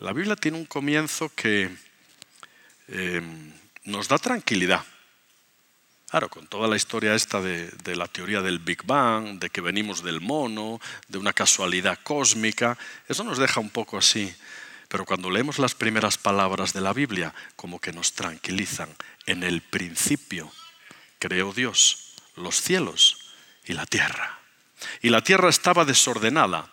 La 0.00 0.12
Biblia 0.12 0.34
tiene 0.34 0.58
un 0.58 0.64
comienzo 0.64 1.30
que 1.36 1.70
eh, 2.88 3.22
nos 3.84 4.08
da 4.08 4.18
tranquilidad. 4.18 4.84
Claro, 6.10 6.28
con 6.28 6.48
toda 6.48 6.66
la 6.66 6.74
historia 6.74 7.14
esta 7.14 7.40
de, 7.40 7.70
la 7.94 8.08
teoría 8.08 8.40
del 8.40 8.58
Big 8.58 8.82
Bang, 8.84 9.38
de 9.38 9.50
que 9.50 9.60
venimos 9.60 10.02
del 10.02 10.20
mono, 10.20 10.80
de 11.06 11.18
una 11.18 11.32
casualidad 11.32 12.00
cósmica, 12.02 12.76
eso 13.08 13.22
nos 13.22 13.38
deja 13.38 13.60
un 13.60 13.70
poco 13.70 13.96
así. 13.96 14.34
Pero 14.94 15.06
cuando 15.06 15.28
leemos 15.28 15.58
las 15.58 15.74
primeras 15.74 16.16
palabras 16.16 16.72
de 16.72 16.80
la 16.80 16.92
Biblia, 16.92 17.34
como 17.56 17.80
que 17.80 17.92
nos 17.92 18.12
tranquilizan. 18.12 18.94
En 19.26 19.42
el 19.42 19.60
principio 19.60 20.52
creó 21.18 21.52
Dios 21.52 22.14
los 22.36 22.60
cielos 22.60 23.32
y 23.64 23.72
la 23.72 23.86
tierra. 23.86 24.38
Y 25.02 25.10
la 25.10 25.20
tierra 25.20 25.48
estaba 25.48 25.84
desordenada. 25.84 26.70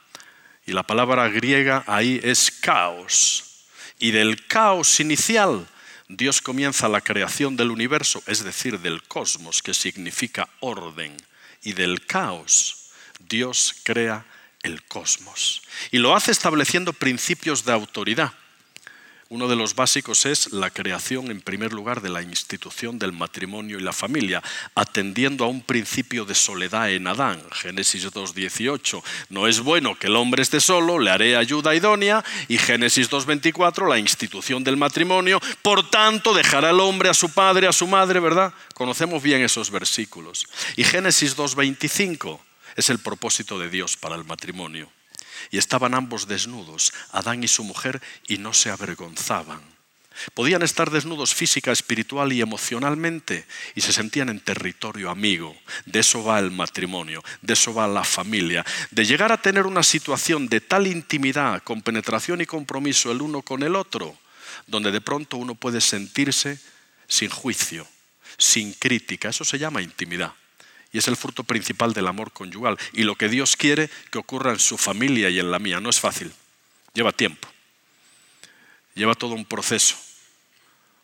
Y 0.68 0.74
la 0.74 0.84
palabra 0.84 1.30
griega 1.30 1.84
ahí 1.88 2.20
es 2.22 2.51
caos. 2.51 3.66
Y 3.98 4.12
del 4.12 4.46
caos 4.46 5.00
inicial 5.00 5.68
Dios 6.08 6.44
comienza 6.44 6.88
la 6.88 7.01
creación 7.01 7.58
del 7.58 7.72
universo, 7.72 8.22
es 8.28 8.44
decir, 8.44 8.82
del 8.82 9.01
cosmos, 9.01 9.63
que 9.63 9.74
significa 9.74 10.48
orden. 10.60 11.18
Y 11.63 11.74
del 11.74 12.06
caos 12.06 12.92
Dios 13.18 13.74
crea 13.84 14.25
el 14.63 14.84
cosmos. 14.84 15.62
Y 15.91 15.98
lo 15.98 16.15
hace 16.15 16.32
estableciendo 16.32 16.94
principios 16.94 17.65
de 17.65 17.74
autoridad. 17.74 18.34
Uno 19.32 19.48
de 19.48 19.56
los 19.56 19.75
básicos 19.75 20.25
es 20.25 20.51
la 20.51 20.72
creación, 20.72 21.32
en 21.32 21.39
primer 21.39 21.72
lugar, 21.72 22.01
de 22.01 22.10
la 22.10 22.22
institución 22.22 23.00
del 23.00 23.13
matrimonio 23.13 23.80
y 23.80 23.82
la 23.82 23.94
familia, 23.94 24.44
atendiendo 24.75 25.46
a 25.46 25.48
un 25.48 25.62
principio 25.62 26.25
de 26.25 26.36
soledad 26.36 26.91
en 26.91 27.08
Adán. 27.08 27.41
Génesis 27.53 28.12
2.18. 28.12 29.01
No 29.30 29.48
es 29.48 29.62
bueno 29.62 29.98
que 29.98 30.08
el 30.08 30.18
hombre 30.18 30.44
esté 30.44 30.60
solo, 30.60 31.00
le 31.00 31.12
haré 31.12 31.38
ayuda 31.38 31.74
idónea. 31.74 32.25
Y 32.50 32.58
Génesis 32.58 33.10
2.24, 33.10 33.88
la 33.88 34.00
institución 34.00 34.65
del 34.65 34.75
matrimonio. 34.75 35.39
Por 35.62 35.89
tanto, 35.89 36.34
dejará 36.34 36.72
el 36.72 36.82
hombre 36.82 37.08
a 37.08 37.13
su 37.13 37.30
padre, 37.30 37.68
a 37.68 37.72
su 37.72 37.88
madre, 37.88 38.20
¿verdad? 38.20 38.53
Conocemos 38.74 39.24
bien 39.24 39.41
esos 39.41 39.72
versículos. 39.72 40.46
Y 40.75 40.84
Génesis 40.84 41.38
2.25 41.38 42.50
es 42.75 42.90
el 42.90 43.00
propósito 43.00 43.60
de 43.60 43.70
Dios 43.70 43.98
para 43.98 44.16
el 44.16 44.24
matrimonio. 44.24 44.92
Y 45.50 45.58
estaban 45.58 45.94
ambos 45.94 46.28
desnudos, 46.28 46.94
Adán 47.12 47.44
y 47.44 47.48
su 47.48 47.63
mujer, 47.63 48.01
y 48.28 48.38
no 48.38 48.54
se 48.54 48.70
avergonzaban. 48.70 49.62
Podían 50.34 50.62
estar 50.62 50.92
desnudos 50.92 51.34
física, 51.34 51.72
espiritual 51.72 52.34
y 52.34 52.42
emocionalmente 52.42 53.46
y 53.75 53.82
se 53.82 53.94
sentían 53.94 54.30
en 54.30 54.42
territorio 54.42 55.10
amigo. 55.10 55.56
De 55.86 56.00
eso 56.01 56.24
va 56.24 56.38
el 56.38 56.51
matrimonio, 56.51 57.24
de 57.42 57.54
eso 57.54 57.74
va 57.74 57.88
la 57.88 58.04
familia. 58.04 58.66
De 58.92 59.06
llegar 59.06 59.32
a 59.32 59.42
tener 59.42 59.66
una 59.66 59.84
situación 59.84 60.48
de 60.48 60.62
tal 60.62 60.86
intimidad, 60.86 61.63
con 61.63 61.82
penetración 61.82 62.42
y 62.42 62.46
compromiso 62.46 63.12
el 63.12 63.22
uno 63.22 63.42
con 63.42 63.63
el 63.63 63.75
otro, 63.75 64.18
donde 64.68 64.92
de 64.92 65.01
pronto 65.01 65.38
uno 65.38 65.56
puede 65.56 65.82
sentirse 65.82 66.60
sin 67.08 67.30
juicio, 67.30 67.88
sin 68.38 68.74
crítica. 68.74 69.30
Eso 69.30 69.46
se 69.46 69.60
llama 69.60 69.82
intimidad 69.82 70.34
y 70.92 70.98
es 70.98 71.08
el 71.08 71.16
fruto 71.16 71.44
principal 71.44 71.94
del 71.94 72.08
amor 72.08 72.32
conyugal. 72.32 72.78
Y 72.94 73.04
lo 73.04 73.16
que 73.16 73.30
Dios 73.30 73.56
quiere 73.56 73.90
que 74.12 74.18
ocurra 74.18 74.52
en 74.52 74.60
su 74.60 74.78
familia 74.78 75.30
y 75.30 75.40
en 75.40 75.52
la 75.52 75.60
mía 75.60 75.80
no 75.80 75.90
es 75.90 76.00
fácil, 76.00 76.32
lleva 76.94 77.12
tiempo, 77.12 77.48
lleva 78.96 79.16
todo 79.16 79.34
un 79.34 79.46
proceso 79.46 79.96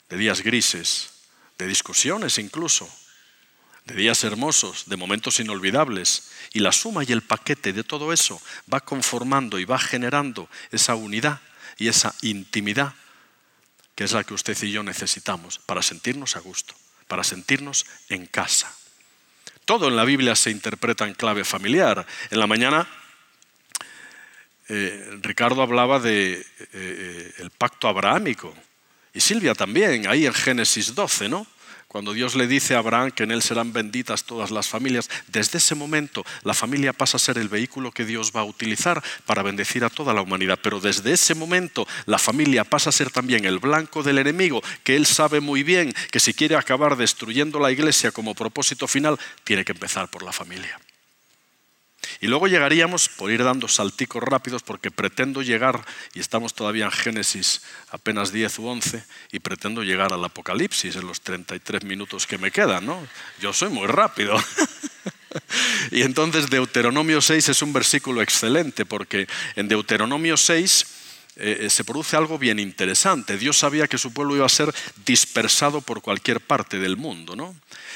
de 0.10 0.18
días 0.18 0.42
grises, 0.42 1.10
de 1.58 1.68
discusiones 1.68 2.38
incluso, 2.38 2.90
de 3.86 3.96
días 3.96 4.24
hermosos, 4.24 4.84
de 4.88 4.98
momentos 4.98 5.40
inolvidables. 5.40 6.32
Y 6.54 6.60
la 6.60 6.72
suma 6.72 7.04
y 7.04 7.12
el 7.12 7.22
paquete 7.22 7.74
de 7.74 7.84
todo 7.84 8.12
eso 8.12 8.42
va 8.72 8.82
conformando 8.82 9.60
y 9.60 9.66
va 9.66 9.80
generando 9.80 10.50
esa 10.72 10.96
unidad 10.96 11.42
y 11.78 11.88
esa 11.88 12.14
intimidad 12.22 12.94
que 13.98 14.04
es 14.04 14.12
la 14.12 14.24
que 14.24 14.36
usted 14.36 14.56
y 14.62 14.72
yo 14.72 14.84
necesitamos 14.84 15.58
para 15.58 15.82
sentirnos 15.82 16.36
a 16.36 16.40
gusto, 16.40 16.76
para 17.08 17.24
sentirnos 17.24 17.88
en 18.10 18.28
casa. 18.28 18.72
Todo 19.68 19.90
en 19.90 19.98
la 19.98 20.06
Biblia 20.06 20.34
se 20.34 20.50
interpreta 20.50 21.06
en 21.06 21.14
clave 21.14 21.44
familiar. 21.44 22.08
En 22.32 22.40
la 22.40 22.48
mañana 22.48 22.88
eh, 24.70 25.20
Ricardo 25.22 25.62
hablaba 25.62 26.00
de, 26.00 26.36
eh, 26.36 26.46
eh, 26.72 27.34
el 27.40 27.50
pacto 27.50 27.90
abrahámico 27.90 28.56
y 29.14 29.20
Silvia 29.20 29.54
también, 29.54 30.08
ahí 30.08 30.26
en 30.26 30.34
Génesis 30.34 30.96
12, 30.96 31.28
¿no? 31.28 31.46
Cuando 31.88 32.12
Dios 32.12 32.36
le 32.36 32.48
dice 32.48 32.76
a 32.76 32.80
Abraham 32.80 33.12
que 33.12 33.24
en 33.24 33.32
él 33.32 33.42
serán 33.42 33.72
benditas 33.72 34.26
todas 34.26 34.52
las 34.52 34.68
familias, 34.68 35.10
desde 35.28 35.58
ese 35.58 35.74
momento 35.74 36.26
la 36.44 36.54
familia 36.54 36.92
pasa 36.92 37.16
a 37.16 37.20
ser 37.20 37.38
el 37.38 37.48
vehículo 37.48 37.92
que 37.92 38.04
Dios 38.04 38.34
va 38.36 38.42
a 38.42 38.46
utilizar 38.46 39.02
para 39.26 39.42
bendecir 39.42 39.86
a 39.86 39.90
toda 39.90 40.14
la 40.14 40.22
humanidad. 40.22 40.60
Pero 40.62 40.82
desde 40.82 41.14
ese 41.14 41.34
momento 41.34 41.88
la 42.06 42.20
familia 42.20 42.66
pasa 42.66 42.90
a 42.90 42.94
ser 42.94 43.10
también 43.10 43.46
el 43.46 43.60
blanco 43.60 44.04
del 44.04 44.18
enemigo, 44.18 44.62
que 44.84 44.98
él 44.98 45.06
sabe 45.06 45.40
muy 45.40 45.64
bien 45.64 45.94
que 46.12 46.20
si 46.20 46.34
quiere 46.34 46.58
acabar 46.58 46.98
destruyendo 46.98 47.58
la 47.58 47.72
iglesia 47.72 48.12
como 48.12 48.36
propósito 48.36 48.86
final, 48.88 49.18
tiene 49.46 49.64
que 49.64 49.72
empezar 49.72 50.10
por 50.10 50.24
la 50.24 50.34
familia. 50.34 50.78
Y 52.20 52.28
luego 52.28 52.48
llegaríamos, 52.48 53.10
por 53.10 53.32
ir 53.32 53.44
dando 53.44 53.68
salticos 53.68 54.24
rápidos, 54.24 54.64
porque 54.64 54.92
pretendo 54.92 55.42
llegar, 55.42 55.86
y 56.14 56.20
estamos 56.20 56.54
todavía 56.54 56.86
en 56.86 56.92
Génesis 56.92 57.62
apenas 57.90 58.32
10 58.32 58.60
u 58.60 58.68
11, 58.68 59.04
y 59.32 59.40
pretendo 59.40 59.84
llegar 59.84 60.14
al 60.14 60.24
Apocalipsis 60.24 60.96
en 60.96 61.06
los 61.06 61.22
33 61.22 61.84
minutos 61.84 62.26
que 62.26 62.38
me 62.38 62.52
quedan, 62.52 62.86
¿no? 62.86 63.08
Yo 63.40 63.54
soy 63.54 63.70
muy 63.70 63.88
rápido. 63.88 64.36
y 65.92 66.02
entonces 66.02 66.50
Deuteronomio 66.50 67.22
6 67.22 67.50
es 67.50 67.62
un 67.62 67.74
versículo 67.74 68.22
excelente, 68.22 68.86
porque 68.86 69.28
en 69.56 69.68
Deuteronomio 69.68 70.38
6 70.38 70.86
eh, 71.40 71.66
eh, 71.66 71.70
se 71.70 71.84
produce 71.84 72.18
algo 72.18 72.40
bien 72.40 72.58
interesante. 72.58 73.38
Dios 73.38 73.58
sabía 73.58 73.88
que 73.88 74.00
su 74.00 74.12
pueblo 74.12 74.36
iba 74.36 74.46
a 74.46 74.50
ser 74.50 74.74
dispersado 75.06 75.82
por 75.82 76.02
cualquier 76.02 76.42
parte 76.42 76.80
del 76.80 76.98
mundo, 76.98 77.36
¿no? 77.36 77.56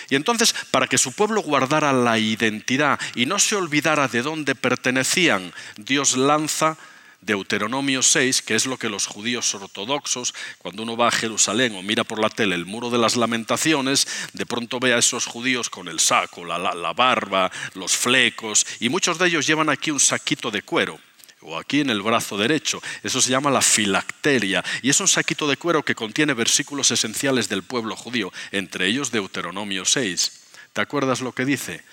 Y 0.10 0.16
entonces, 0.16 0.54
para 0.70 0.86
que 0.86 1.00
su 1.00 1.12
pueblo 1.14 1.42
guardara 1.42 1.92
la 1.92 2.20
identidad 2.20 3.00
y 3.16 3.26
no 3.26 3.40
se 3.40 3.56
olvidara 3.56 4.08
de 4.08 4.22
dónde 4.22 4.54
pertenecían, 4.54 5.54
Dios 5.76 6.18
lanza 6.18 6.78
Deuteronomio 7.22 8.04
6, 8.04 8.44
que 8.44 8.56
es 8.56 8.68
lo 8.68 8.78
que 8.78 8.90
los 8.90 9.08
judíos 9.08 9.54
ortodoxos, 9.56 10.36
cuando 10.60 10.84
uno 10.84 10.96
va 10.96 11.08
a 11.08 11.12
Jerusalén 11.12 11.76
o 11.76 11.82
mira 11.82 12.04
por 12.04 12.20
la 12.20 12.30
tele 12.30 12.54
el 12.54 12.66
muro 12.66 12.90
de 12.92 12.98
las 13.00 13.16
lamentaciones, 13.16 14.08
de 14.34 14.46
pronto 14.46 14.80
ve 14.80 14.94
a 14.94 15.00
esos 15.00 15.26
judíos 15.26 15.70
con 15.70 15.88
el 15.88 16.00
saco, 16.00 16.46
la, 16.46 16.60
la 16.60 16.94
barba, 16.94 17.52
los 17.74 17.98
flecos, 17.98 18.68
y 18.80 18.90
muchos 18.90 19.18
de 19.18 19.28
ellos 19.28 19.48
llevan 19.48 19.70
aquí 19.70 19.90
un 19.90 20.00
saquito 20.00 20.52
de 20.52 20.62
cuero 20.62 21.00
o 21.42 21.58
aquí 21.58 21.82
en 21.82 21.90
el 21.90 22.02
brazo 22.02 22.38
derecho. 22.38 22.82
Eso 23.04 23.22
se 23.22 23.32
llama 23.32 23.52
la 23.52 23.62
filacteria 23.62 24.64
y 24.82 24.90
es 24.90 25.00
un 25.00 25.08
saquito 25.08 25.48
de 25.48 25.58
cuero 25.58 25.84
que 25.84 25.96
contiene 25.96 26.34
versículos 26.34 26.92
esenciales 26.92 27.50
del 27.50 27.64
pueblo 27.64 27.96
judío, 27.96 28.32
entre 28.52 28.88
ellos 28.88 29.12
Deuteronomio 29.12 29.86
6. 29.86 30.32
¿Te 30.74 30.82
acuerdas 30.82 31.22
lo 31.22 31.34
que 31.34 31.46
dice? 31.46 31.84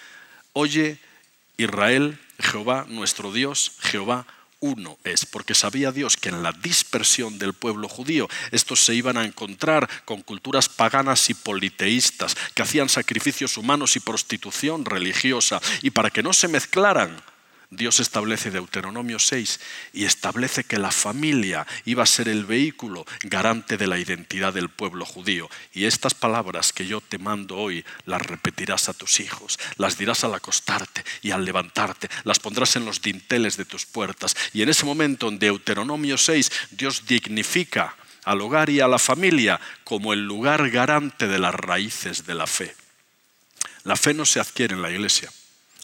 Oye, 0.53 0.99
Israel, 1.57 2.19
Jehová, 2.39 2.87
nuestro 2.89 3.33
Dios, 3.33 3.73
Jehová 3.81 4.27
uno 4.61 4.99
es, 5.05 5.25
porque 5.25 5.55
sabía 5.55 5.93
Dios 5.93 6.17
que 6.17 6.31
en 6.31 6.43
la 6.43 6.53
dispersión 6.53 7.39
del 7.39 7.53
pueblo 7.53 7.89
judío 7.89 8.29
estos 8.51 8.81
se 8.81 8.95
iban 8.95 9.17
a 9.17 9.25
encontrar 9.25 9.89
con 10.05 10.23
culturas 10.23 10.69
paganas 10.69 11.31
y 11.31 11.35
politeístas, 11.35 12.37
que 12.55 12.63
hacían 12.63 12.89
sacrificios 12.89 13.57
humanos 13.57 13.95
y 13.95 14.01
prostitución 14.01 14.85
religiosa, 14.85 15.61
y 15.83 15.91
para 15.91 16.11
que 16.11 16.25
no 16.25 16.33
se 16.33 16.49
mezclaran, 16.49 17.23
Dios 17.71 18.01
establece 18.01 18.51
Deuteronomio 18.51 19.19
6 19.19 19.61
y 19.93 20.07
establece 20.07 20.65
que 20.65 20.79
la 20.79 20.91
familia 20.91 21.67
iba 21.85 22.03
a 22.03 22.07
ser 22.07 22.29
el 22.29 22.47
vehículo 22.47 23.05
garante 23.25 23.77
de 23.77 23.87
la 23.87 23.99
identidad 23.99 24.55
del 24.55 24.71
pueblo 24.71 25.05
judío. 25.05 25.51
Y 25.75 25.85
estas 25.85 26.15
palabras 26.15 26.73
que 26.73 26.87
yo 26.87 27.03
te 27.03 27.19
mando 27.19 27.59
hoy 27.59 27.85
las 28.07 28.23
repetirás 28.23 28.89
a 28.89 28.95
tus 28.95 29.21
hijos, 29.21 29.59
las 29.77 29.99
dirás 29.99 30.25
al 30.25 30.33
acostarte 30.33 31.05
y 31.21 31.31
al 31.31 31.45
levantarte, 31.45 32.09
las 32.25 32.39
pondrás 32.39 32.77
en 32.77 32.87
los 32.87 33.03
dinteles 33.03 33.59
de 33.59 33.67
tus 33.67 33.85
puertas. 33.85 34.35
Y 34.55 34.63
en 34.63 34.71
ese 34.71 34.87
momento, 34.87 35.29
en 35.29 35.39
Deuteronomio 35.39 36.17
6, 36.17 36.51
Dios 36.71 37.05
dignifica 37.07 37.95
al 38.25 38.41
hogar 38.41 38.71
y 38.71 38.81
a 38.81 38.89
la 38.89 38.99
familia 38.99 39.61
como 39.85 40.15
el 40.15 40.25
lugar 40.27 40.71
garante 40.71 41.29
de 41.29 41.39
las 41.39 41.55
raíces 41.55 42.25
de 42.25 42.35
la 42.35 42.47
fe. 42.47 42.75
La 43.85 43.97
fe 43.97 44.15
no 44.15 44.25
se 44.25 44.41
adquiere 44.41 44.75
en 44.75 44.83
la 44.83 44.91
iglesia. 44.91 45.31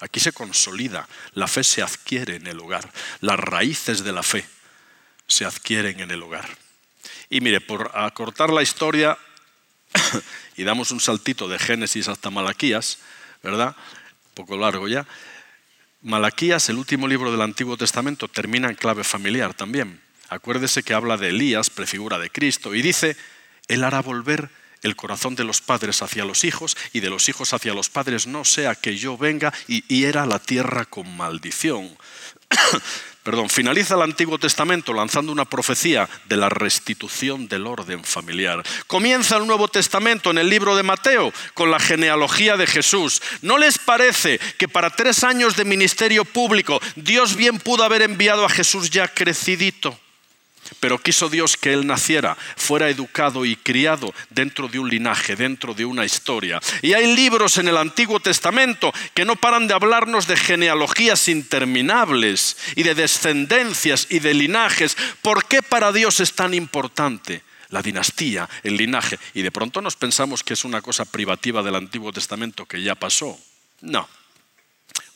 Aquí 0.05 0.21
se 0.21 0.33
consolida, 0.33 1.09
la 1.33 1.49
fe 1.49 1.65
se 1.65 1.81
adquiere 1.81 2.37
en 2.37 2.47
el 2.47 2.61
hogar, 2.61 2.93
las 3.21 3.41
raíces 3.41 4.05
de 4.05 4.13
la 4.13 4.23
fe 4.23 4.47
se 5.27 5.47
adquieren 5.47 5.99
en 5.99 6.11
el 6.11 6.23
hogar. 6.23 6.47
Y 7.31 7.41
mire, 7.41 7.63
por 7.63 7.91
acortar 7.95 8.51
la 8.51 8.63
historia, 8.63 9.17
y 10.57 10.65
damos 10.65 10.91
un 10.91 11.01
saltito 11.01 11.49
de 11.49 11.59
Génesis 11.59 12.09
hasta 12.09 12.29
Malaquías, 12.29 12.99
¿verdad? 13.43 13.75
Un 14.27 14.35
poco 14.35 14.59
largo 14.59 14.89
ya. 14.89 15.07
Malaquías, 16.03 16.69
el 16.69 16.77
último 16.77 17.09
libro 17.09 17.33
del 17.33 17.41
Antiguo 17.41 17.79
Testamento, 17.79 18.29
termina 18.29 18.69
en 18.69 18.75
clave 18.75 19.05
familiar 19.05 19.55
también. 19.55 20.03
Acuérdese 20.29 20.83
que 20.83 20.93
habla 20.93 21.17
de 21.17 21.31
Elías, 21.31 21.71
prefigura 21.71 22.19
de 22.19 22.29
Cristo, 22.29 22.75
y 22.75 22.83
dice, 22.83 23.17
Él 23.69 23.83
hará 23.85 24.03
volver 24.03 24.51
el 24.85 24.95
corazón 24.95 25.35
de 25.35 25.43
los 25.43 25.61
padres 25.61 26.03
hacia 26.03 26.25
los 26.25 26.45
hijos 26.45 26.77
y 26.93 27.01
de 27.01 27.11
los 27.11 27.29
hijos 27.29 27.53
hacia 27.53 27.75
los 27.75 27.89
padres, 27.89 28.29
no 28.29 28.45
sea 28.45 28.77
que 28.77 28.97
yo 28.97 29.19
venga 29.19 29.53
y 29.67 29.83
hiera 29.93 30.27
la 30.27 30.39
tierra 30.39 30.85
con 30.85 31.17
maldición. 31.17 31.99
Perdón, 33.25 33.49
finaliza 33.49 33.95
el 33.95 34.03
Antiguo 34.03 34.39
Testamento 34.39 34.93
lanzando 34.93 35.33
una 35.33 35.47
profecía 35.47 36.07
de 36.27 36.37
la 36.37 36.51
restitución 36.51 37.49
del 37.49 37.67
orden 37.67 38.05
familiar. 38.05 38.63
Comienza 38.87 39.39
el 39.39 39.47
Nuevo 39.47 39.67
Testamento 39.69 40.31
en 40.31 40.37
el 40.37 40.51
libro 40.51 40.77
de 40.77 40.83
Mateo 40.83 41.33
con 41.55 41.71
la 41.71 41.81
genealogía 41.81 42.59
de 42.59 42.67
Jesús. 42.67 43.23
¿No 43.41 43.57
les 43.57 43.79
parece 43.79 44.39
que 44.59 44.69
para 44.69 44.91
tres 44.91 45.25
años 45.25 45.57
de 45.57 45.65
ministerio 45.65 46.27
público 46.27 46.79
Dios 46.97 47.35
bien 47.35 47.59
pudo 47.59 47.83
haber 47.85 48.03
enviado 48.03 48.45
a 48.45 48.51
Jesús 48.51 48.91
ya 48.91 49.09
crecidito? 49.09 49.99
Pero 50.81 50.99
quiso 50.99 51.29
Dios 51.29 51.57
que 51.57 51.73
él 51.73 51.87
naciera, 51.87 52.37
fuera 52.57 52.89
educado 52.89 53.45
y 53.45 53.57
criado 53.57 54.15
dentro 54.31 54.69
de 54.69 54.79
un 54.79 54.89
linaje, 54.89 55.37
dentro 55.37 55.75
de 55.75 55.85
una 55.85 56.05
historia. 56.05 56.61
Y 56.83 56.93
hay 56.93 57.15
libros 57.15 57.59
en 57.59 57.69
el 57.69 57.77
Antiguo 57.77 58.21
Testamento 58.21 58.93
que 59.15 59.25
no 59.25 59.37
paran 59.37 59.67
de 59.67 59.75
hablarnos 59.75 60.27
de 60.27 60.37
genealogías 60.37 61.29
interminables 61.29 62.57
y 62.77 62.83
de 62.83 62.95
descendencias 62.95 64.07
y 64.11 64.19
de 64.19 64.35
linajes. 64.35 64.97
¿Por 65.23 65.47
qué 65.47 65.63
para 65.63 65.93
Dios 65.93 66.21
es 66.21 66.35
tan 66.35 66.55
importante? 66.55 67.43
la 67.71 67.83
dinastía, 67.83 68.49
el 68.63 68.77
linaje, 68.77 69.19
y 69.35 69.43
de 69.43 69.51
pronto 69.51 69.83
nos 69.83 69.97
pensamos 69.97 70.45
que 70.45 70.55
es 70.55 70.65
una 70.65 70.81
cosa 70.81 71.05
privativa 71.05 71.61
del 71.61 71.75
Antiguo 71.75 72.13
Testamento 72.13 72.67
que 72.67 72.81
ya 72.81 72.95
pasó. 72.95 73.37
No. 73.81 74.09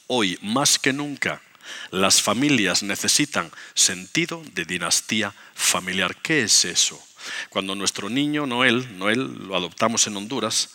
Hoy, 0.09 0.37
más 0.43 0.77
que 0.79 0.93
nunca, 0.93 1.41
las 1.91 2.23
familias 2.23 2.83
necesitan 2.83 3.51
sentido 3.75 4.43
de 4.55 4.65
dinastía 4.65 5.35
familiar. 5.55 6.17
¿Qué 6.17 6.43
es 6.43 6.65
eso? 6.65 7.03
Cuando 7.49 7.75
nuestro 7.75 8.09
niño, 8.09 8.47
Noel, 8.47 8.99
Noel 8.99 9.49
lo 9.49 9.57
adoptamos 9.57 10.07
en 10.07 10.17
Honduras, 10.17 10.71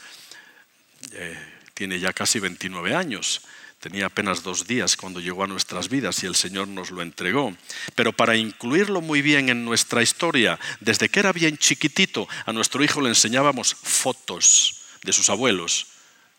eh, 1.11 1.37
tiene 1.73 1.99
ya 1.99 2.13
casi 2.13 2.39
29 2.39 2.93
años, 2.93 3.41
tenía 3.79 4.05
apenas 4.05 4.43
dos 4.43 4.67
días 4.67 4.95
cuando 4.95 5.19
llegó 5.19 5.43
a 5.43 5.47
nuestras 5.47 5.89
vidas 5.89 6.23
y 6.23 6.25
el 6.25 6.35
Señor 6.35 6.67
nos 6.67 6.91
lo 6.91 7.01
entregó. 7.01 7.55
Pero 7.95 8.13
para 8.13 8.37
incluirlo 8.37 9.01
muy 9.01 9.21
bien 9.21 9.49
en 9.49 9.65
nuestra 9.65 10.01
historia, 10.01 10.59
desde 10.79 11.09
que 11.09 11.19
era 11.19 11.33
bien 11.33 11.57
chiquitito, 11.57 12.27
a 12.45 12.53
nuestro 12.53 12.83
hijo 12.83 13.01
le 13.01 13.09
enseñábamos 13.09 13.75
fotos 13.75 14.83
de 15.03 15.11
sus 15.11 15.29
abuelos, 15.29 15.87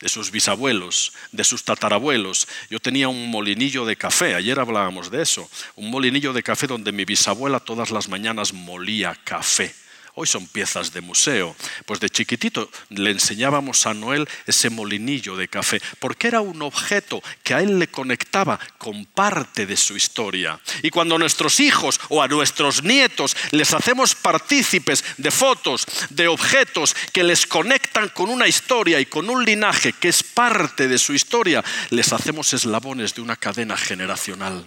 de 0.04 0.10
sus 0.10 0.30
bisabuelos, 0.30 1.14
de 1.32 1.44
sus 1.44 1.64
tatarabuelos. 1.64 2.46
Yo 2.68 2.78
tenía 2.78 3.08
un 3.08 3.30
molinillo 3.30 3.86
de 3.86 3.96
café, 3.96 4.34
ayer 4.34 4.60
hablábamos 4.60 5.10
de 5.10 5.22
eso, 5.22 5.48
un 5.76 5.88
molinillo 5.88 6.34
de 6.34 6.42
café 6.42 6.66
donde 6.66 6.92
mi 6.92 7.06
bisabuela 7.06 7.58
todas 7.58 7.90
las 7.90 8.10
mañanas 8.10 8.52
molía 8.52 9.18
café 9.24 9.74
hoy 10.14 10.26
son 10.26 10.46
piezas 10.46 10.92
de 10.92 11.00
museo. 11.00 11.56
Pues 11.86 12.00
de 12.00 12.10
chiquitito 12.10 12.70
le 12.90 13.10
enseñábamos 13.10 13.86
a 13.86 13.94
Noel 13.94 14.28
ese 14.46 14.70
molinillo 14.70 15.36
de 15.36 15.48
café, 15.48 15.80
porque 15.98 16.28
era 16.28 16.40
un 16.40 16.62
objeto 16.62 17.22
que 17.42 17.54
a 17.54 17.60
él 17.60 17.78
le 17.78 17.88
conectaba 17.88 18.58
con 18.78 19.04
parte 19.06 19.66
de 19.66 19.76
su 19.76 19.96
historia. 19.96 20.58
Y 20.82 20.90
cuando 20.90 21.16
a 21.16 21.18
nuestros 21.18 21.60
hijos 21.60 22.00
o 22.08 22.22
a 22.22 22.28
nuestros 22.28 22.82
nietos 22.82 23.36
les 23.50 23.72
hacemos 23.74 24.14
partícipes 24.14 25.04
de 25.16 25.30
fotos, 25.30 25.86
de 26.10 26.28
objetos 26.28 26.94
que 27.12 27.24
les 27.24 27.46
conectan 27.46 28.08
con 28.10 28.30
una 28.30 28.46
historia 28.46 29.00
y 29.00 29.06
con 29.06 29.28
un 29.28 29.44
linaje 29.44 29.92
que 29.92 30.08
es 30.08 30.22
parte 30.22 30.88
de 30.88 30.98
su 30.98 31.12
historia, 31.12 31.64
les 31.90 32.12
hacemos 32.12 32.52
eslabones 32.52 33.14
de 33.14 33.22
una 33.22 33.36
cadena 33.36 33.76
generacional 33.76 34.64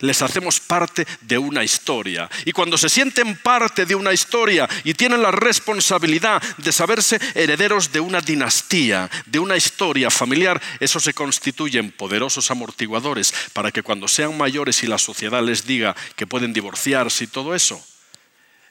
les 0.00 0.22
hacemos 0.22 0.60
parte 0.60 1.06
de 1.20 1.38
una 1.38 1.64
historia. 1.64 2.28
Y 2.44 2.52
cuando 2.52 2.78
se 2.78 2.88
sienten 2.88 3.36
parte 3.36 3.86
de 3.86 3.94
una 3.94 4.12
historia 4.12 4.68
y 4.84 4.94
tienen 4.94 5.22
la 5.22 5.30
responsabilidad 5.30 6.42
de 6.58 6.72
saberse 6.72 7.20
herederos 7.34 7.92
de 7.92 8.00
una 8.00 8.20
dinastía, 8.20 9.10
de 9.26 9.38
una 9.38 9.56
historia 9.56 10.10
familiar, 10.10 10.60
eso 10.80 11.00
se 11.00 11.14
constituye 11.14 11.78
en 11.78 11.92
poderosos 11.92 12.50
amortiguadores 12.50 13.32
para 13.52 13.70
que 13.70 13.82
cuando 13.82 14.08
sean 14.08 14.36
mayores 14.36 14.82
y 14.82 14.86
la 14.86 14.98
sociedad 14.98 15.42
les 15.42 15.66
diga 15.66 15.94
que 16.16 16.26
pueden 16.26 16.52
divorciarse 16.52 17.24
y 17.24 17.28
todo 17.28 17.54
eso, 17.54 17.84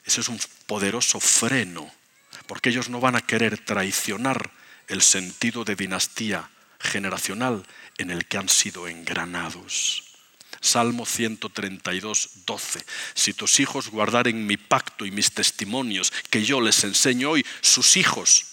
ese 0.04 0.20
es 0.20 0.28
un 0.28 0.40
poderoso 0.66 1.20
freno, 1.20 1.90
porque 2.46 2.70
ellos 2.70 2.88
no 2.88 3.00
van 3.00 3.16
a 3.16 3.20
querer 3.20 3.58
traicionar 3.58 4.50
el 4.88 5.02
sentido 5.02 5.64
de 5.64 5.76
dinastía 5.76 6.48
generacional 6.80 7.66
en 7.98 8.10
el 8.10 8.26
que 8.26 8.38
han 8.38 8.48
sido 8.48 8.88
engranados. 8.88 10.07
Salmo 10.60 11.06
132, 11.06 12.30
12. 12.46 12.84
Si 13.14 13.32
tus 13.32 13.60
hijos 13.60 13.88
guardaren 13.90 14.46
mi 14.46 14.56
pacto 14.56 15.06
y 15.06 15.10
mis 15.10 15.32
testimonios 15.32 16.12
que 16.30 16.44
yo 16.44 16.60
les 16.60 16.84
enseño 16.84 17.30
hoy, 17.30 17.44
sus 17.60 17.96
hijos 17.96 18.46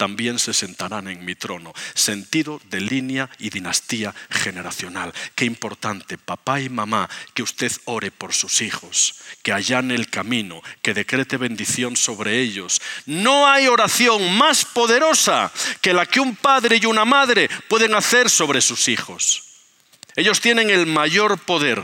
también 0.00 0.38
se 0.38 0.54
sentarán 0.54 1.08
en 1.08 1.26
mi 1.26 1.34
trono. 1.34 1.74
Sentido 1.92 2.58
de 2.70 2.80
línea 2.80 3.28
y 3.38 3.50
dinastía 3.50 4.14
generacional. 4.30 5.12
Qué 5.34 5.44
importante, 5.44 6.16
papá 6.16 6.58
y 6.58 6.70
mamá, 6.70 7.06
que 7.34 7.42
usted 7.42 7.70
ore 7.84 8.10
por 8.10 8.32
sus 8.32 8.62
hijos, 8.62 9.16
que 9.42 9.52
allane 9.52 9.94
el 9.94 10.08
camino, 10.08 10.62
que 10.80 10.94
decrete 10.94 11.36
bendición 11.36 11.96
sobre 11.96 12.40
ellos. 12.40 12.80
No 13.04 13.46
hay 13.46 13.66
oración 13.66 14.38
más 14.38 14.64
poderosa 14.64 15.52
que 15.82 15.92
la 15.92 16.06
que 16.06 16.20
un 16.20 16.34
padre 16.34 16.78
y 16.80 16.86
una 16.86 17.04
madre 17.04 17.50
pueden 17.68 17.94
hacer 17.94 18.30
sobre 18.30 18.62
sus 18.62 18.88
hijos. 18.88 19.49
Ellos 20.20 20.42
tienen 20.42 20.68
el 20.68 20.84
mayor 20.84 21.38
poder 21.38 21.82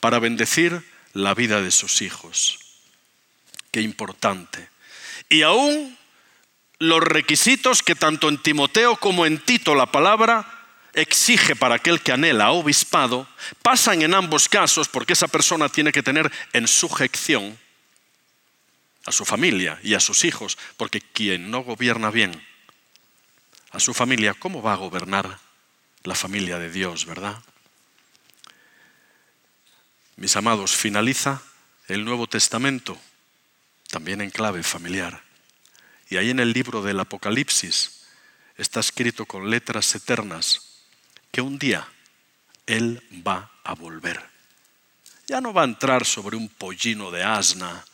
para 0.00 0.18
bendecir 0.18 0.84
la 1.12 1.32
vida 1.32 1.62
de 1.62 1.70
sus 1.70 2.02
hijos. 2.02 2.58
Qué 3.70 3.80
importante. 3.80 4.68
Y 5.28 5.42
aún 5.42 5.96
los 6.80 7.00
requisitos 7.00 7.84
que 7.84 7.94
tanto 7.94 8.28
en 8.28 8.42
Timoteo 8.42 8.96
como 8.96 9.26
en 9.26 9.38
Tito 9.38 9.76
la 9.76 9.86
palabra 9.86 10.44
exige 10.92 11.54
para 11.54 11.76
aquel 11.76 12.00
que 12.00 12.10
anhela 12.10 12.50
obispado, 12.50 13.28
pasan 13.62 14.02
en 14.02 14.14
ambos 14.14 14.48
casos 14.48 14.88
porque 14.88 15.12
esa 15.12 15.28
persona 15.28 15.68
tiene 15.68 15.92
que 15.92 16.02
tener 16.02 16.32
en 16.52 16.66
sujeción 16.66 17.56
a 19.06 19.12
su 19.12 19.24
familia 19.24 19.78
y 19.84 19.94
a 19.94 20.00
sus 20.00 20.24
hijos, 20.24 20.58
porque 20.76 21.00
quien 21.00 21.52
no 21.52 21.60
gobierna 21.60 22.10
bien 22.10 22.44
a 23.70 23.78
su 23.78 23.94
familia, 23.94 24.34
¿cómo 24.34 24.62
va 24.62 24.72
a 24.72 24.82
gobernar 24.82 25.38
la 26.02 26.16
familia 26.16 26.58
de 26.58 26.68
Dios, 26.68 27.06
verdad? 27.06 27.40
Mis 30.22 30.36
amados, 30.36 30.76
finaliza 30.76 31.42
el 31.88 32.04
Nuevo 32.04 32.28
Testamento 32.28 32.96
también 33.90 34.20
en 34.20 34.30
clave 34.30 34.62
familiar. 34.62 35.20
Y 36.08 36.16
ahí 36.16 36.30
en 36.30 36.38
el 36.38 36.52
libro 36.52 36.80
del 36.80 37.00
Apocalipsis 37.00 38.04
está 38.56 38.78
escrito 38.78 39.26
con 39.26 39.50
letras 39.50 39.92
eternas 39.96 40.78
que 41.32 41.40
un 41.40 41.58
día 41.58 41.88
Él 42.66 43.02
va 43.26 43.50
a 43.64 43.74
volver. 43.74 44.22
Ya 45.26 45.40
no 45.40 45.52
va 45.52 45.62
a 45.62 45.64
entrar 45.64 46.04
sobre 46.04 46.36
un 46.36 46.48
pollino 46.48 47.10
de 47.10 47.24
asna, 47.24 47.84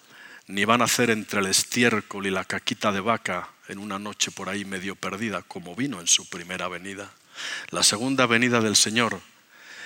ni 0.48 0.66
van 0.66 0.82
a 0.82 0.84
hacer 0.84 1.08
entre 1.08 1.40
el 1.40 1.46
estiércol 1.46 2.26
y 2.26 2.30
la 2.30 2.44
caquita 2.44 2.92
de 2.92 3.00
vaca 3.00 3.48
en 3.68 3.78
una 3.78 3.98
noche 3.98 4.30
por 4.32 4.50
ahí 4.50 4.66
medio 4.66 4.96
perdida, 4.96 5.40
como 5.40 5.74
vino 5.74 5.98
en 5.98 6.06
su 6.06 6.28
primera 6.28 6.68
venida. 6.68 7.10
La 7.70 7.82
segunda 7.82 8.26
venida 8.26 8.60
del 8.60 8.76
Señor 8.76 9.18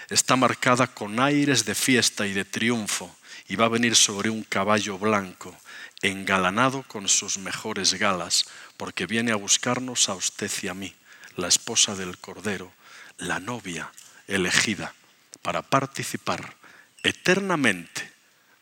está 0.09 0.37
marcada 0.37 0.87
con 0.87 1.21
aires 1.21 1.65
de 1.65 1.75
fiesta 1.75 2.27
y 2.27 2.33
de 2.33 2.45
triunfo 2.45 3.15
y 3.49 3.57
va 3.57 3.67
a 3.67 3.71
venir 3.71 3.97
sobre 3.97 4.31
un 4.31 4.43
caballo 4.45 4.99
blanco, 4.99 5.57
engalanado 6.01 6.83
con 6.85 7.09
sus 7.09 7.39
mejores 7.39 7.95
galas, 7.95 8.47
porque 8.77 9.07
viene 9.07 9.33
a 9.33 9.37
buscarnos 9.37 10.09
a 10.09 10.15
usted 10.15 10.51
y 10.63 10.69
a 10.69 10.75
mí, 10.75 10.95
la 11.37 11.49
esposa 11.49 11.95
del 11.95 12.19
Cordero, 12.19 12.73
la 13.19 13.41
novia 13.41 13.93
elegida, 14.27 14.95
para 15.43 15.63
participar 15.63 16.57
eternamente 17.03 18.11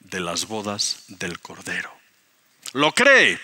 de 0.01 0.21
las 0.21 0.47
bodas 0.47 1.05
del 1.09 1.41
Cordero. 1.41 1.93
¿Lo 2.73 2.93
cree? 2.93 3.39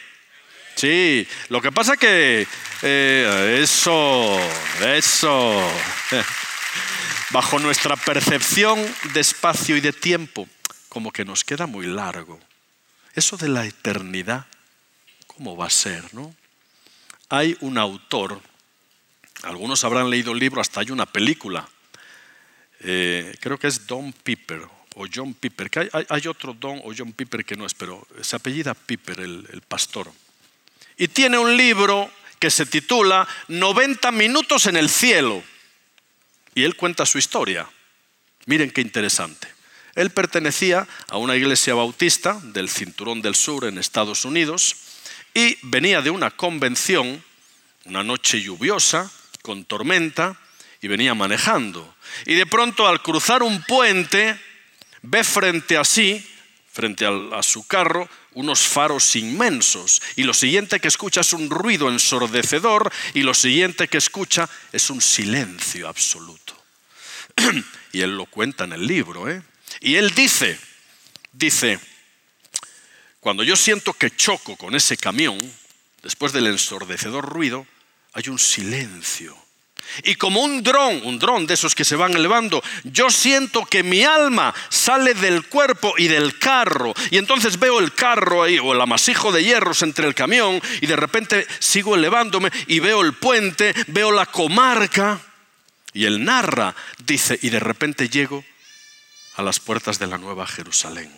Sí, 0.74 1.26
lo 1.48 1.62
que 1.62 1.72
pasa 1.72 1.96
que 1.96 2.46
eh, 2.82 3.60
eso, 3.62 4.38
eso. 4.84 5.70
bajo 7.30 7.58
nuestra 7.58 7.96
percepción 7.96 8.84
de 9.12 9.20
espacio 9.20 9.76
y 9.76 9.80
de 9.80 9.92
tiempo, 9.92 10.48
como 10.88 11.10
que 11.10 11.24
nos 11.24 11.44
queda 11.44 11.66
muy 11.66 11.86
largo. 11.86 12.38
Eso 13.14 13.36
de 13.36 13.48
la 13.48 13.64
eternidad, 13.64 14.46
¿cómo 15.26 15.56
va 15.56 15.66
a 15.66 15.70
ser? 15.70 16.14
No? 16.14 16.34
Hay 17.28 17.56
un 17.60 17.78
autor, 17.78 18.40
algunos 19.42 19.82
habrán 19.84 20.10
leído 20.10 20.32
el 20.32 20.38
libro, 20.38 20.60
hasta 20.60 20.80
hay 20.80 20.90
una 20.90 21.06
película, 21.06 21.68
eh, 22.80 23.34
creo 23.40 23.58
que 23.58 23.66
es 23.66 23.86
Don 23.86 24.12
Piper 24.12 24.62
o 24.94 25.06
John 25.12 25.34
Piper, 25.34 25.70
que 25.70 25.90
hay, 26.08 26.26
otro 26.26 26.54
Don 26.54 26.80
o 26.84 26.92
John 26.96 27.12
Piper 27.12 27.44
que 27.44 27.56
no 27.56 27.66
es, 27.66 27.74
pero 27.74 28.06
se 28.22 28.36
apellida 28.36 28.74
Piper, 28.74 29.20
el, 29.20 29.46
el 29.52 29.60
pastor. 29.62 30.10
Y 30.96 31.08
tiene 31.08 31.36
un 31.36 31.54
libro 31.56 32.10
que 32.38 32.50
se 32.50 32.64
titula 32.64 33.26
90 33.48 34.10
minutos 34.12 34.66
en 34.66 34.76
el 34.76 34.88
cielo 34.88 35.42
y 36.56 36.64
él 36.64 36.74
cuenta 36.74 37.04
su 37.04 37.18
historia. 37.18 37.68
Miren 38.46 38.70
qué 38.70 38.80
interesante. 38.80 39.46
Él 39.94 40.10
pertenecía 40.10 40.88
a 41.08 41.18
una 41.18 41.36
iglesia 41.36 41.74
bautista 41.74 42.40
del 42.42 42.70
Cinturón 42.70 43.20
del 43.20 43.34
Sur 43.34 43.66
en 43.66 43.76
Estados 43.76 44.24
Unidos 44.24 44.74
y 45.34 45.58
venía 45.62 46.00
de 46.00 46.08
una 46.08 46.30
convención, 46.30 47.22
una 47.84 48.02
noche 48.02 48.40
lluviosa, 48.40 49.10
con 49.42 49.66
tormenta, 49.66 50.40
y 50.80 50.88
venía 50.88 51.14
manejando. 51.14 51.94
Y 52.24 52.34
de 52.34 52.46
pronto 52.46 52.88
al 52.88 53.02
cruzar 53.02 53.42
un 53.42 53.62
puente, 53.62 54.40
ve 55.02 55.24
frente 55.24 55.76
a 55.76 55.84
sí, 55.84 56.26
frente 56.76 57.06
a, 57.06 57.42
su 57.42 57.66
carro, 57.66 58.06
unos 58.34 58.60
faros 58.60 59.16
inmensos. 59.16 60.02
Y 60.14 60.24
lo 60.24 60.34
siguiente 60.34 60.78
que 60.78 60.88
escucha 60.88 61.22
es 61.22 61.32
un 61.32 61.48
ruido 61.48 61.88
ensordecedor 61.88 62.92
y 63.14 63.22
lo 63.22 63.32
siguiente 63.32 63.88
que 63.88 63.96
escucha 63.96 64.46
es 64.72 64.90
un 64.90 65.00
silencio 65.00 65.88
absoluto. 65.88 66.54
y 67.92 68.02
él 68.02 68.14
lo 68.14 68.26
cuenta 68.26 68.64
en 68.64 68.74
el 68.74 68.86
libro. 68.86 69.26
¿eh? 69.30 69.42
Y 69.80 69.94
él 69.94 70.10
dice, 70.14 70.60
dice, 71.32 71.80
cuando 73.20 73.42
yo 73.42 73.56
siento 73.56 73.94
que 73.94 74.14
choco 74.14 74.58
con 74.58 74.74
ese 74.74 74.98
camión, 74.98 75.38
después 76.02 76.34
del 76.34 76.46
ensordecedor 76.46 77.24
ruido, 77.24 77.66
hay 78.12 78.28
un 78.28 78.38
silencio. 78.38 79.34
Y 80.02 80.16
como 80.16 80.42
un 80.42 80.62
dron, 80.62 81.00
un 81.04 81.18
dron 81.18 81.46
de 81.46 81.54
esos 81.54 81.74
que 81.74 81.84
se 81.84 81.96
van 81.96 82.14
elevando, 82.14 82.62
yo 82.84 83.08
siento 83.10 83.64
que 83.64 83.82
mi 83.82 84.02
alma 84.02 84.54
sale 84.68 85.14
del 85.14 85.46
cuerpo 85.46 85.94
y 85.96 86.08
del 86.08 86.38
carro. 86.38 86.92
Y 87.10 87.18
entonces 87.18 87.58
veo 87.58 87.78
el 87.78 87.94
carro 87.94 88.42
ahí, 88.42 88.58
o 88.58 88.72
el 88.72 88.80
amasijo 88.80 89.32
de 89.32 89.44
hierros 89.44 89.82
entre 89.82 90.06
el 90.06 90.14
camión, 90.14 90.60
y 90.80 90.86
de 90.86 90.96
repente 90.96 91.46
sigo 91.58 91.94
elevándome 91.94 92.50
y 92.66 92.80
veo 92.80 93.02
el 93.02 93.14
puente, 93.14 93.74
veo 93.86 94.12
la 94.12 94.26
comarca. 94.26 95.20
Y 95.92 96.04
él 96.04 96.24
narra, 96.24 96.74
dice, 97.04 97.38
y 97.40 97.48
de 97.48 97.60
repente 97.60 98.08
llego 98.08 98.44
a 99.36 99.42
las 99.42 99.60
puertas 99.60 99.98
de 99.98 100.06
la 100.06 100.18
Nueva 100.18 100.46
Jerusalén. 100.46 101.10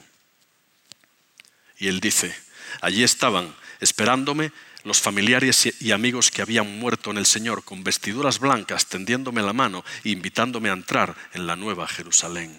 Y 1.79 1.88
él 1.88 2.01
dice, 2.01 2.35
Allí 2.81 3.03
estaban 3.03 3.55
esperándome 3.81 4.53
los 4.85 5.01
familiares 5.01 5.75
y 5.81 5.91
amigos 5.91 6.31
que 6.31 6.43
habían 6.43 6.79
muerto 6.79 7.11
en 7.11 7.19
el 7.19 7.27
Señor 7.27 7.64
con 7.64 7.83
vestiduras 7.83 8.38
blancas, 8.38 8.87
tendiéndome 8.87 9.43
la 9.43 9.53
mano 9.53 9.85
e 10.05 10.11
invitándome 10.11 10.71
a 10.71 10.75
entrar 10.75 11.17
en 11.35 11.47
la 11.47 11.57
nueva 11.57 11.87
Jerusalén. 11.88 12.59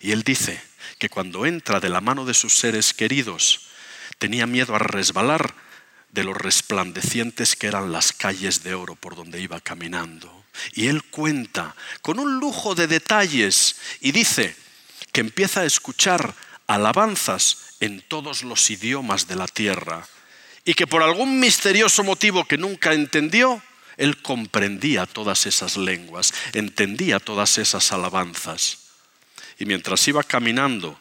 Y 0.00 0.12
él 0.12 0.22
dice 0.22 0.60
que 0.98 1.08
cuando 1.08 1.46
entra 1.46 1.80
de 1.80 1.88
la 1.88 2.00
mano 2.00 2.24
de 2.24 2.34
sus 2.34 2.54
seres 2.54 2.94
queridos, 2.94 3.68
tenía 4.18 4.46
miedo 4.46 4.74
a 4.74 4.78
resbalar 4.78 5.54
de 6.10 6.24
los 6.24 6.36
resplandecientes 6.36 7.56
que 7.56 7.66
eran 7.66 7.92
las 7.92 8.12
calles 8.12 8.62
de 8.62 8.74
oro 8.74 8.96
por 8.96 9.14
donde 9.14 9.40
iba 9.40 9.60
caminando. 9.60 10.44
Y 10.72 10.86
él 10.86 11.02
cuenta 11.04 11.76
con 12.00 12.18
un 12.18 12.38
lujo 12.40 12.74
de 12.74 12.86
detalles 12.86 13.76
y 14.00 14.12
dice 14.12 14.56
que 15.12 15.20
empieza 15.20 15.60
a 15.60 15.66
escuchar 15.66 16.34
alabanzas 16.66 17.76
en 17.80 18.00
todos 18.00 18.42
los 18.42 18.70
idiomas 18.70 19.28
de 19.28 19.36
la 19.36 19.46
tierra 19.46 20.08
y 20.66 20.74
que 20.74 20.88
por 20.88 21.02
algún 21.02 21.38
misterioso 21.38 22.02
motivo 22.02 22.44
que 22.44 22.58
nunca 22.58 22.92
entendió, 22.92 23.62
él 23.96 24.20
comprendía 24.20 25.06
todas 25.06 25.46
esas 25.46 25.76
lenguas, 25.76 26.34
entendía 26.52 27.20
todas 27.20 27.56
esas 27.58 27.92
alabanzas. 27.92 28.78
Y 29.60 29.64
mientras 29.64 30.06
iba 30.08 30.24
caminando 30.24 31.00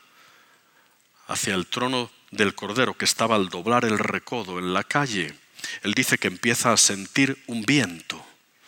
hacia 1.27 1.55
el 1.55 1.65
trono 1.65 2.11
del 2.29 2.53
Cordero 2.53 2.93
que 2.93 3.05
estaba 3.05 3.35
al 3.35 3.49
doblar 3.49 3.85
el 3.85 3.97
recodo 3.97 4.59
en 4.59 4.71
la 4.71 4.83
calle, 4.83 5.33
él 5.81 5.95
dice 5.95 6.19
que 6.19 6.27
empieza 6.27 6.71
a 6.71 6.77
sentir 6.77 7.41
un 7.47 7.63
viento, 7.63 8.23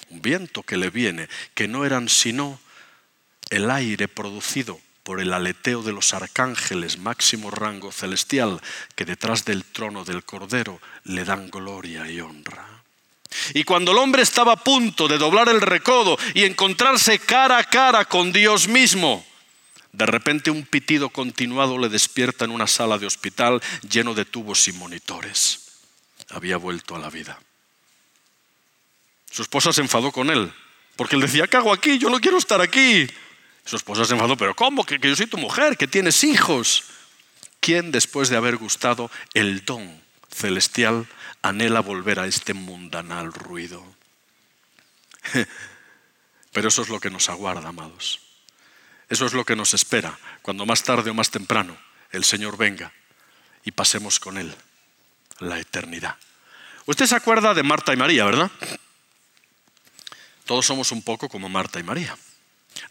un 0.09 0.23
viento 0.23 0.63
que 0.63 0.77
le 0.77 0.89
viene, 0.89 1.29
que 1.53 1.67
no 1.67 1.85
eran 1.85 2.09
sino 2.09 2.59
el 3.51 3.69
aire 3.69 4.07
producido 4.07 4.81
por 5.07 5.21
el 5.21 5.31
aleteo 5.31 5.83
de 5.83 5.93
los 5.93 6.13
arcángeles, 6.13 6.97
máximo 6.97 7.49
rango 7.49 7.93
celestial, 7.93 8.59
que 8.93 9.05
detrás 9.05 9.45
del 9.45 9.63
trono 9.63 10.03
del 10.03 10.25
Cordero 10.25 10.81
le 11.05 11.23
dan 11.23 11.49
gloria 11.49 12.11
y 12.11 12.19
honra. 12.19 12.83
Y 13.53 13.63
cuando 13.63 13.93
el 13.93 13.99
hombre 13.99 14.21
estaba 14.21 14.51
a 14.51 14.61
punto 14.61 15.07
de 15.07 15.17
doblar 15.17 15.47
el 15.47 15.61
recodo 15.61 16.17
y 16.33 16.43
encontrarse 16.43 17.19
cara 17.19 17.57
a 17.57 17.63
cara 17.63 18.03
con 18.03 18.33
Dios 18.33 18.67
mismo, 18.67 19.25
de 19.93 20.05
repente 20.05 20.51
un 20.51 20.65
pitido 20.65 21.07
continuado 21.07 21.77
le 21.77 21.87
despierta 21.87 22.43
en 22.43 22.51
una 22.51 22.67
sala 22.67 22.97
de 22.97 23.05
hospital 23.05 23.61
lleno 23.89 24.13
de 24.13 24.25
tubos 24.25 24.67
y 24.67 24.73
monitores. 24.73 25.71
Había 26.31 26.57
vuelto 26.57 26.97
a 26.97 26.99
la 26.99 27.09
vida. 27.09 27.39
Su 29.31 29.41
esposa 29.41 29.71
se 29.71 29.79
enfadó 29.79 30.11
con 30.11 30.29
él, 30.29 30.51
porque 30.97 31.15
él 31.15 31.21
decía, 31.21 31.47
¿qué 31.47 31.55
hago 31.55 31.71
aquí? 31.71 31.97
Yo 31.97 32.09
no 32.09 32.19
quiero 32.19 32.37
estar 32.37 32.59
aquí. 32.59 33.07
Su 33.67 33.75
esposa 33.75 34.05
se 34.05 34.13
enfadó, 34.13 34.37
pero 34.37 34.55
¿cómo? 34.55 34.85
Que, 34.85 34.97
yo 34.97 35.13
soy 35.13 35.27
tu 35.27 35.37
mujer, 35.37 35.75
que 35.75 35.87
tienes 35.87 36.23
hijos. 36.23 36.85
¿Quién 37.59 37.91
después 37.91 38.29
de 38.29 38.37
haber 38.37 38.55
gustado 38.55 39.11
el 39.33 39.65
don 39.65 40.01
celestial 40.31 41.05
anhela 41.41 41.81
volver 41.81 42.21
a 42.21 42.27
este 42.27 42.53
mundanal 42.53 43.33
ruido? 43.33 43.83
Pero 46.53 46.69
eso 46.69 46.81
es 46.81 46.87
lo 46.87 47.01
que 47.01 47.09
nos 47.09 47.27
aguarda, 47.27 47.67
amados. 47.67 48.21
Eso 49.09 49.25
es 49.25 49.33
lo 49.33 49.43
que 49.43 49.57
nos 49.57 49.73
espera 49.73 50.17
cuando 50.41 50.65
más 50.65 50.83
tarde 50.83 51.09
o 51.09 51.13
más 51.13 51.29
temprano 51.29 51.77
el 52.11 52.23
Señor 52.23 52.55
venga 52.55 52.93
y 53.65 53.71
pasemos 53.71 54.17
con 54.19 54.37
Él 54.37 54.55
la 55.39 55.59
eternidad. 55.59 56.15
Usted 56.85 57.05
se 57.05 57.15
acuerda 57.15 57.53
de 57.53 57.63
Marta 57.63 57.93
y 57.93 57.97
María, 57.97 58.23
¿verdad? 58.23 58.49
Todos 60.45 60.65
somos 60.65 60.93
un 60.93 61.01
poco 61.01 61.27
como 61.27 61.49
Marta 61.49 61.79
y 61.81 61.83
María. 61.83 62.17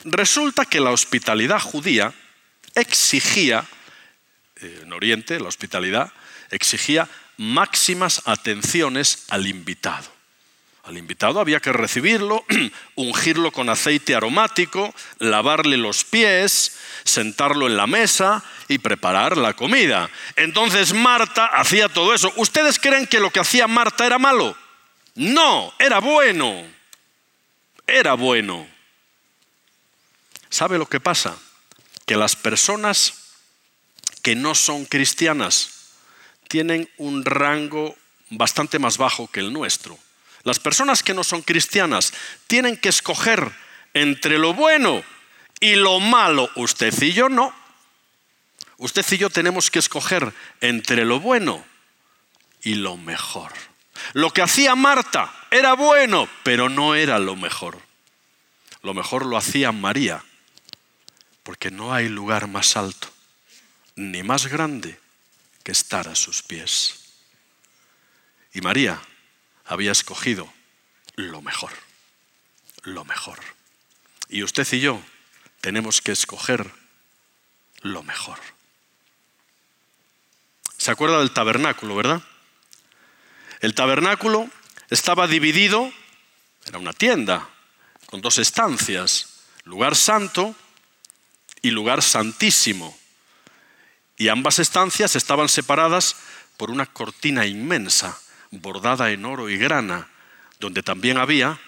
Resulta 0.04 0.64
que 0.64 0.80
la 0.80 0.90
hospitalidad 0.90 1.60
judía 1.60 2.12
exigía, 2.74 3.64
eh, 4.60 4.80
en 4.82 4.92
Oriente, 4.92 5.40
la 5.40 5.48
hospitalidad 5.48 6.12
exigía 6.50 7.08
máximas 7.38 8.22
atenciones 8.26 9.24
al 9.28 9.46
invitado. 9.46 10.16
Al 10.84 10.96
invitado 10.96 11.40
había 11.40 11.58
que 11.58 11.72
recibirlo, 11.72 12.44
ungirlo 12.94 13.50
con 13.50 13.68
aceite 13.68 14.14
aromático, 14.14 14.94
lavarle 15.18 15.76
los 15.76 16.04
pies, 16.04 16.78
sentarlo 17.02 17.66
en 17.66 17.76
la 17.76 17.88
mesa 17.88 18.44
y 18.68 18.78
preparar 18.78 19.36
la 19.36 19.54
comida. 19.54 20.08
Entonces 20.36 20.92
Marta 20.92 21.46
hacía 21.46 21.88
todo 21.88 22.14
eso. 22.14 22.32
¿Ustedes 22.36 22.78
creen 22.78 23.08
que 23.08 23.18
lo 23.18 23.30
que 23.30 23.40
hacía 23.40 23.66
Marta 23.66 24.06
era 24.06 24.18
malo? 24.18 24.56
No, 25.16 25.72
era 25.80 25.98
bueno. 25.98 26.64
Era 27.86 28.14
bueno. 28.14 28.75
¿Sabe 30.50 30.78
lo 30.78 30.86
que 30.86 31.00
pasa? 31.00 31.36
Que 32.06 32.16
las 32.16 32.36
personas 32.36 33.14
que 34.22 34.34
no 34.34 34.54
son 34.54 34.84
cristianas 34.86 35.70
tienen 36.48 36.88
un 36.96 37.24
rango 37.24 37.96
bastante 38.30 38.78
más 38.78 38.98
bajo 38.98 39.28
que 39.28 39.40
el 39.40 39.52
nuestro. 39.52 39.98
Las 40.42 40.58
personas 40.60 41.02
que 41.02 41.14
no 41.14 41.24
son 41.24 41.42
cristianas 41.42 42.12
tienen 42.46 42.76
que 42.76 42.88
escoger 42.88 43.52
entre 43.94 44.38
lo 44.38 44.54
bueno 44.54 45.02
y 45.60 45.74
lo 45.74 46.00
malo. 46.00 46.50
Usted 46.54 46.94
y 47.02 47.12
yo 47.12 47.28
no. 47.28 47.54
Usted 48.78 49.04
y 49.10 49.18
yo 49.18 49.30
tenemos 49.30 49.70
que 49.70 49.78
escoger 49.78 50.32
entre 50.60 51.04
lo 51.04 51.18
bueno 51.18 51.64
y 52.62 52.74
lo 52.74 52.96
mejor. 52.96 53.52
Lo 54.12 54.32
que 54.32 54.42
hacía 54.42 54.74
Marta 54.74 55.32
era 55.50 55.72
bueno, 55.74 56.28
pero 56.42 56.68
no 56.68 56.94
era 56.94 57.18
lo 57.18 57.34
mejor. 57.34 57.80
Lo 58.82 58.94
mejor 58.94 59.26
lo 59.26 59.36
hacía 59.36 59.72
María 59.72 60.22
porque 61.46 61.70
no 61.70 61.94
hay 61.94 62.08
lugar 62.08 62.48
más 62.48 62.76
alto 62.76 63.08
ni 63.94 64.24
más 64.24 64.48
grande 64.48 64.98
que 65.62 65.70
estar 65.70 66.08
a 66.08 66.16
sus 66.16 66.42
pies. 66.42 67.04
Y 68.52 68.60
María 68.62 69.00
había 69.64 69.92
escogido 69.92 70.52
lo 71.14 71.42
mejor, 71.42 71.70
lo 72.82 73.04
mejor. 73.04 73.38
Y 74.28 74.42
usted 74.42 74.66
y 74.72 74.80
yo 74.80 75.00
tenemos 75.60 76.00
que 76.00 76.10
escoger 76.10 76.68
lo 77.80 78.02
mejor. 78.02 78.40
¿Se 80.78 80.90
acuerda 80.90 81.20
del 81.20 81.30
tabernáculo, 81.30 81.94
verdad? 81.94 82.22
El 83.60 83.76
tabernáculo 83.76 84.50
estaba 84.90 85.28
dividido, 85.28 85.92
era 86.66 86.80
una 86.80 86.92
tienda, 86.92 87.48
con 88.06 88.20
dos 88.20 88.38
estancias, 88.38 89.44
lugar 89.62 89.94
santo 89.94 90.56
y 91.66 91.70
lugar 91.72 92.00
santísimo. 92.00 92.96
Y 94.16 94.28
ambas 94.28 94.60
estancias 94.60 95.16
estaban 95.16 95.48
separadas 95.48 96.14
por 96.56 96.70
una 96.70 96.86
cortina 96.86 97.44
inmensa, 97.44 98.16
bordada 98.52 99.10
en 99.10 99.24
oro 99.24 99.50
y 99.50 99.58
grana, 99.58 100.08
donde 100.60 100.84
también 100.84 101.18
había 101.18 101.58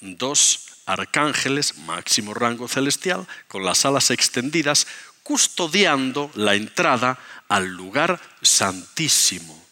dos 0.00 0.82
arcángeles, 0.86 1.78
máximo 1.78 2.34
rango 2.34 2.66
celestial, 2.66 3.28
con 3.46 3.64
las 3.64 3.84
alas 3.84 4.10
extendidas, 4.10 4.88
custodiando 5.22 6.32
la 6.34 6.56
entrada 6.56 7.16
al 7.48 7.68
lugar 7.68 8.20
santísimo. 8.42 9.64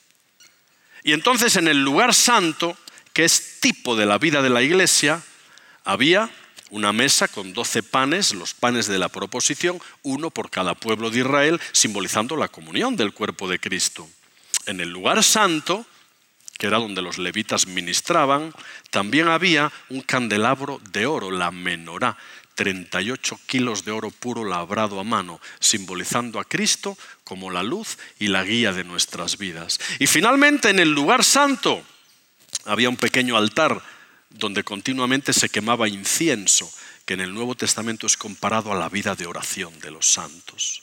Y 1.02 1.12
entonces 1.12 1.56
en 1.56 1.66
el 1.66 1.82
lugar 1.82 2.14
santo, 2.14 2.78
que 3.12 3.24
es 3.24 3.58
tipo 3.58 3.96
de 3.96 4.06
la 4.06 4.18
vida 4.18 4.42
de 4.42 4.50
la 4.50 4.62
iglesia, 4.62 5.20
había 5.84 6.30
una 6.72 6.92
mesa 6.94 7.28
con 7.28 7.52
doce 7.52 7.82
panes, 7.82 8.32
los 8.32 8.54
panes 8.54 8.86
de 8.86 8.98
la 8.98 9.10
proposición, 9.10 9.78
uno 10.02 10.30
por 10.30 10.48
cada 10.48 10.74
pueblo 10.74 11.10
de 11.10 11.20
Israel, 11.20 11.60
simbolizando 11.72 12.34
la 12.34 12.48
comunión 12.48 12.96
del 12.96 13.12
cuerpo 13.12 13.46
de 13.46 13.60
Cristo. 13.60 14.08
En 14.64 14.80
el 14.80 14.88
lugar 14.88 15.22
santo, 15.22 15.84
que 16.56 16.68
era 16.68 16.78
donde 16.78 17.02
los 17.02 17.18
levitas 17.18 17.66
ministraban, 17.66 18.54
también 18.90 19.28
había 19.28 19.70
un 19.90 20.00
candelabro 20.00 20.80
de 20.92 21.04
oro, 21.04 21.30
la 21.30 21.50
menorá, 21.50 22.16
38 22.54 23.38
kilos 23.44 23.84
de 23.84 23.90
oro 23.90 24.10
puro 24.10 24.46
labrado 24.46 24.98
a 24.98 25.04
mano, 25.04 25.40
simbolizando 25.60 26.40
a 26.40 26.44
Cristo 26.44 26.96
como 27.22 27.50
la 27.50 27.62
luz 27.62 27.98
y 28.18 28.28
la 28.28 28.44
guía 28.44 28.72
de 28.72 28.84
nuestras 28.84 29.36
vidas. 29.36 29.78
Y 29.98 30.06
finalmente 30.06 30.70
en 30.70 30.78
el 30.78 30.92
lugar 30.92 31.22
santo 31.22 31.82
había 32.64 32.88
un 32.88 32.96
pequeño 32.96 33.36
altar 33.36 33.82
donde 34.34 34.64
continuamente 34.64 35.32
se 35.32 35.48
quemaba 35.48 35.88
incienso, 35.88 36.72
que 37.04 37.14
en 37.14 37.20
el 37.20 37.34
Nuevo 37.34 37.54
Testamento 37.54 38.06
es 38.06 38.16
comparado 38.16 38.72
a 38.72 38.76
la 38.76 38.88
vida 38.88 39.14
de 39.14 39.26
oración 39.26 39.78
de 39.80 39.90
los 39.90 40.06
santos. 40.06 40.82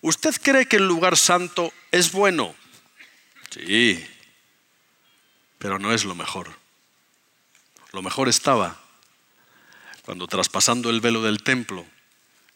¿Usted 0.00 0.34
cree 0.40 0.66
que 0.66 0.76
el 0.76 0.86
lugar 0.86 1.16
santo 1.16 1.72
es 1.90 2.12
bueno? 2.12 2.54
Sí, 3.50 4.04
pero 5.58 5.78
no 5.78 5.92
es 5.92 6.04
lo 6.04 6.14
mejor. 6.14 6.50
Lo 7.92 8.02
mejor 8.02 8.28
estaba 8.28 8.80
cuando 10.02 10.26
traspasando 10.26 10.90
el 10.90 11.00
velo 11.00 11.22
del 11.22 11.42
templo 11.42 11.86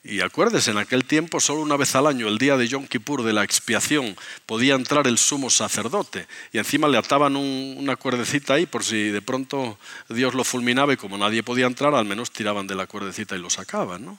y 0.03 0.23
acuérdese, 0.23 0.71
en 0.71 0.79
aquel 0.79 1.05
tiempo 1.05 1.41
solo 1.41 1.61
una 1.61 1.77
vez 1.77 1.95
al 1.95 2.07
año, 2.07 2.27
el 2.29 2.39
día 2.39 2.57
de 2.57 2.67
Yom 2.67 2.87
Kippur 2.87 3.23
de 3.23 3.35
la 3.35 3.45
expiación, 3.45 4.17
podía 4.47 4.75
entrar 4.75 5.07
el 5.07 5.19
sumo 5.19 5.51
sacerdote 5.51 6.27
y 6.53 6.59
encima 6.59 6.89
le 6.89 6.97
ataban 6.97 7.37
una 7.37 7.97
cuerdecita 7.97 8.55
ahí 8.55 8.65
por 8.65 8.83
si 8.83 9.11
de 9.11 9.21
pronto 9.21 9.79
Dios 10.09 10.33
lo 10.33 10.43
fulminaba 10.43 10.95
y 10.95 10.97
como 10.97 11.19
nadie 11.19 11.43
podía 11.43 11.67
entrar, 11.67 11.95
al 11.95 12.07
menos 12.07 12.31
tiraban 12.31 12.67
de 12.67 12.77
la 12.77 12.87
cuerdecita 12.87 13.37
y 13.37 13.41
lo 13.41 13.51
sacaban. 13.51 14.07
¿no? 14.07 14.19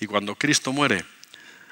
Y 0.00 0.06
cuando 0.06 0.34
Cristo 0.34 0.72
muere, 0.72 1.04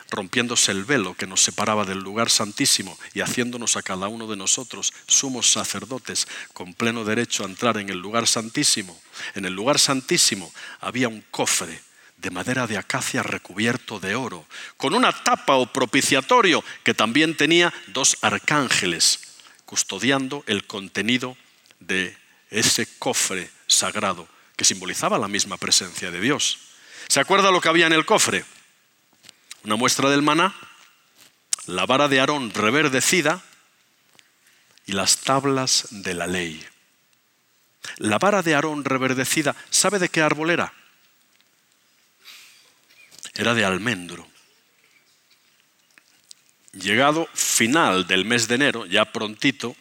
rompiéndose 0.09 0.71
el 0.71 0.85
velo 0.85 1.15
que 1.15 1.27
nos 1.27 1.43
separaba 1.43 1.85
del 1.85 1.99
lugar 1.99 2.31
santísimo 2.31 2.97
y 3.13 3.23
haciéndonos 3.23 3.77
a 3.77 3.83
cada 3.83 4.07
uno 4.07 4.29
de 4.29 4.37
nosotros 4.37 4.93
sumos 5.09 5.51
sacerdotes 5.51 6.29
con 6.53 6.75
pleno 6.75 7.05
derecho 7.05 7.43
a 7.43 7.47
entrar 7.47 7.79
en 7.79 7.89
el 7.89 7.99
lugar 7.99 8.29
santísimo. 8.29 8.97
En 9.35 9.47
el 9.47 9.53
lugar 9.53 9.81
santísimo 9.81 10.53
había 10.81 11.09
un 11.09 11.25
cofre 11.33 11.81
de 12.23 12.31
madera 12.31 12.69
de 12.69 12.79
acacia 12.79 13.23
recubierto 13.25 13.99
de 13.99 14.15
oro, 14.15 14.47
con 14.77 14.95
una 14.95 15.13
tapa 15.13 15.57
o 15.57 15.67
propiciatorio 15.67 16.65
que 16.85 16.95
también 16.95 17.37
tenía 17.37 17.75
dos 17.89 18.17
arcángeles 18.23 19.19
custodiando 19.67 20.45
el 20.47 20.65
contenido 20.65 21.37
de 21.81 22.17
ese 22.51 22.87
cofre 22.99 23.51
sagrado 23.67 24.29
que 24.55 24.65
simbolizaba 24.65 25.19
la 25.19 25.27
misma 25.27 25.57
presencia 25.57 26.13
de 26.13 26.21
Dios. 26.21 26.59
¿Se 27.09 27.19
acuerda 27.19 27.51
lo 27.51 27.61
que 27.61 27.69
había 27.69 27.89
en 27.89 27.93
el 27.93 28.07
cofre? 28.07 28.45
Una 29.65 29.75
muestra 29.75 30.09
del 30.09 30.23
maná, 30.23 30.55
la 31.67 31.87
vara 31.87 32.07
de 32.07 32.21
Aarón 32.21 32.55
reverdecida 32.55 33.43
y 34.87 34.93
las 34.93 35.19
tablas 35.19 35.89
de 35.91 36.15
la 36.15 36.29
ley. 36.29 36.65
La 37.97 38.19
vara 38.19 38.43
de 38.43 38.55
Aarón 38.55 38.85
reverdecida, 38.85 39.57
¿sabe 39.71 39.99
de 39.99 40.09
qué 40.09 40.23
árbol 40.23 40.51
era? 40.51 40.73
Era 43.35 43.55
de 43.55 43.65
almendro. 43.65 44.27
Llegado 46.73 47.29
final 47.35 48.07
del 48.07 48.25
mes 48.25 48.49
de 48.49 48.55
enero, 48.55 48.87
ya 48.87 49.13
prontito, 49.13 49.77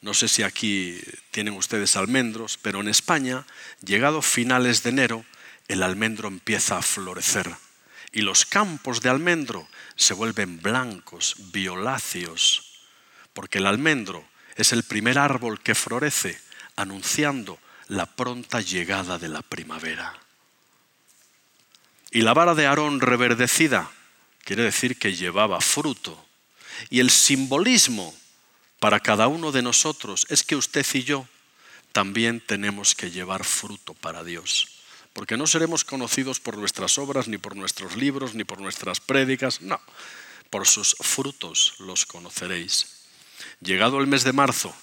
no 0.00 0.14
sé 0.14 0.28
si 0.28 0.42
aquí 0.42 1.00
tienen 1.32 1.54
ustedes 1.54 1.96
almendros, 1.96 2.58
pero 2.62 2.80
en 2.80 2.88
España, 2.88 3.44
llegado 3.84 4.22
finales 4.22 4.82
de 4.82 4.90
enero, 4.90 5.24
el 5.66 5.82
almendro 5.82 6.28
empieza 6.28 6.78
a 6.78 6.82
florecer 6.82 7.54
y 8.12 8.22
los 8.22 8.46
campos 8.46 9.00
de 9.02 9.10
almendro 9.10 9.68
se 9.96 10.14
vuelven 10.14 10.60
blancos, 10.60 11.36
violáceos, 11.52 12.80
porque 13.32 13.58
el 13.58 13.66
almendro 13.66 14.26
es 14.56 14.72
el 14.72 14.82
primer 14.82 15.18
árbol 15.18 15.60
que 15.60 15.74
florece 15.74 16.40
anunciando 16.76 17.58
la 17.88 18.06
pronta 18.06 18.60
llegada 18.60 19.18
de 19.18 19.28
la 19.28 19.42
primavera. 19.42 20.14
Y 22.10 22.22
la 22.22 22.32
vara 22.32 22.54
de 22.54 22.66
Aarón 22.66 23.00
reverdecida 23.00 23.90
quiere 24.44 24.62
decir 24.62 24.98
que 24.98 25.14
llevaba 25.14 25.60
fruto. 25.60 26.24
Y 26.88 27.00
el 27.00 27.10
simbolismo 27.10 28.14
para 28.80 29.00
cada 29.00 29.28
uno 29.28 29.52
de 29.52 29.62
nosotros 29.62 30.26
es 30.30 30.42
que 30.42 30.56
usted 30.56 30.86
y 30.94 31.02
yo 31.02 31.28
también 31.92 32.40
tenemos 32.40 32.94
que 32.94 33.10
llevar 33.10 33.44
fruto 33.44 33.92
para 33.92 34.24
Dios. 34.24 34.68
Porque 35.12 35.36
no 35.36 35.46
seremos 35.46 35.84
conocidos 35.84 36.40
por 36.40 36.56
nuestras 36.56 36.96
obras, 36.96 37.28
ni 37.28 37.38
por 37.38 37.56
nuestros 37.56 37.96
libros, 37.96 38.34
ni 38.34 38.44
por 38.44 38.60
nuestras 38.60 39.00
prédicas, 39.00 39.60
no. 39.60 39.80
Por 40.48 40.66
sus 40.66 40.96
frutos 41.00 41.74
los 41.78 42.06
conoceréis. 42.06 43.04
Llegado 43.60 44.00
el 44.00 44.06
mes 44.06 44.24
de 44.24 44.32
marzo, 44.32 44.74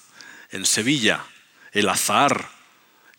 en 0.52 0.66
Sevilla, 0.66 1.26
el 1.72 1.90
azahar, 1.90 2.50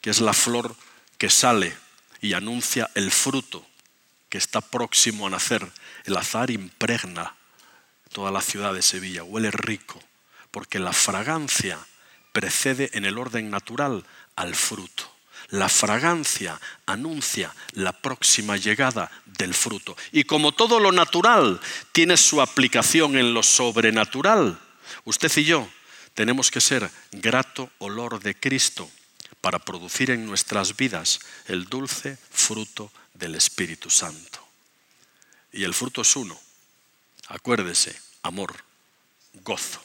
que 0.00 0.10
es 0.10 0.20
la 0.20 0.32
flor 0.32 0.76
que 1.18 1.30
sale 1.30 1.76
y 2.20 2.34
anuncia 2.34 2.90
el 2.94 3.10
fruto 3.10 3.66
que 4.28 4.38
está 4.38 4.60
próximo 4.60 5.26
a 5.26 5.30
nacer, 5.30 5.66
el 6.04 6.16
azahar 6.16 6.50
impregna 6.50 7.34
toda 8.12 8.30
la 8.30 8.40
ciudad 8.40 8.74
de 8.74 8.82
Sevilla, 8.82 9.22
huele 9.22 9.50
rico 9.50 10.00
porque 10.56 10.78
la 10.78 10.94
fragancia 10.94 11.78
precede 12.32 12.88
en 12.94 13.04
el 13.04 13.18
orden 13.18 13.50
natural 13.50 14.06
al 14.36 14.54
fruto. 14.54 15.04
La 15.50 15.68
fragancia 15.68 16.58
anuncia 16.86 17.54
la 17.72 17.92
próxima 17.92 18.56
llegada 18.56 19.10
del 19.26 19.52
fruto. 19.52 19.96
Y 20.12 20.24
como 20.24 20.52
todo 20.52 20.80
lo 20.80 20.92
natural 20.92 21.60
tiene 21.92 22.16
su 22.16 22.40
aplicación 22.40 23.18
en 23.18 23.34
lo 23.34 23.42
sobrenatural, 23.42 24.58
usted 25.04 25.30
y 25.36 25.44
yo 25.44 25.68
tenemos 26.14 26.50
que 26.50 26.62
ser 26.62 26.90
grato 27.12 27.70
olor 27.76 28.20
de 28.20 28.34
Cristo 28.34 28.90
para 29.42 29.58
producir 29.58 30.10
en 30.10 30.24
nuestras 30.24 30.74
vidas 30.74 31.20
el 31.48 31.66
dulce 31.66 32.16
fruto 32.30 32.90
del 33.18 33.34
Espíritu 33.34 33.90
Santo. 33.90 34.46
Y 35.52 35.64
el 35.64 35.74
fruto 35.74 36.02
es 36.02 36.16
uno. 36.16 36.38
Acuérdese, 37.28 37.98
amor, 38.22 38.54
gozo, 39.32 39.82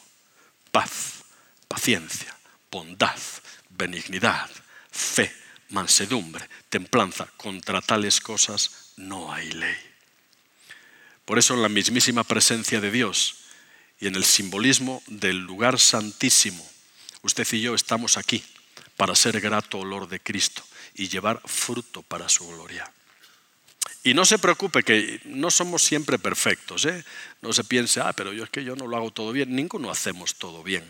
paz, 0.72 1.24
paciencia, 1.68 2.36
bondad, 2.70 3.18
benignidad, 3.70 4.50
fe, 4.92 5.34
mansedumbre, 5.70 6.48
templanza. 6.70 7.28
Contra 7.38 7.82
tales 7.82 8.20
cosas 8.20 8.92
no 8.98 9.34
hay 9.34 9.52
ley. 9.52 9.78
Por 11.26 11.40
eso 11.40 11.54
en 11.54 11.62
la 11.62 11.70
mismísima 11.70 12.24
presencia 12.24 12.82
de 12.82 12.92
Dios 12.92 13.38
y 14.00 14.08
en 14.08 14.16
el 14.16 14.26
simbolismo 14.26 15.02
del 15.08 15.38
lugar 15.38 15.80
santísimo, 15.80 16.68
usted 17.22 17.48
y 17.52 17.62
yo 17.62 17.76
estamos 17.76 18.18
aquí 18.18 18.44
para 18.98 19.16
ser 19.16 19.40
grato 19.40 19.80
olor 19.80 20.10
de 20.10 20.20
Cristo 20.20 20.64
y 20.96 21.08
llevar 21.08 21.42
fruto 21.46 22.02
para 22.02 22.28
su 22.28 22.48
gloria. 22.48 22.92
Y 24.04 24.14
no 24.14 24.26
se 24.26 24.40
preocupe 24.40 24.84
que 24.84 25.22
no 25.26 25.52
somos 25.52 25.84
siempre 25.84 26.18
perfectos, 26.18 26.86
¿eh? 26.86 27.04
No 27.42 27.54
se 27.54 27.64
piense, 27.64 28.02
ah, 28.02 28.14
pero 28.14 28.34
yo 28.34 28.44
es 28.44 28.50
que 28.50 28.64
yo 28.64 28.76
no 28.76 28.88
lo 28.88 28.98
hago 28.98 29.12
todo 29.12 29.32
bien. 29.32 29.56
Ninguno 29.56 29.92
hacemos 29.92 30.36
todo 30.36 30.64
bien. 30.64 30.84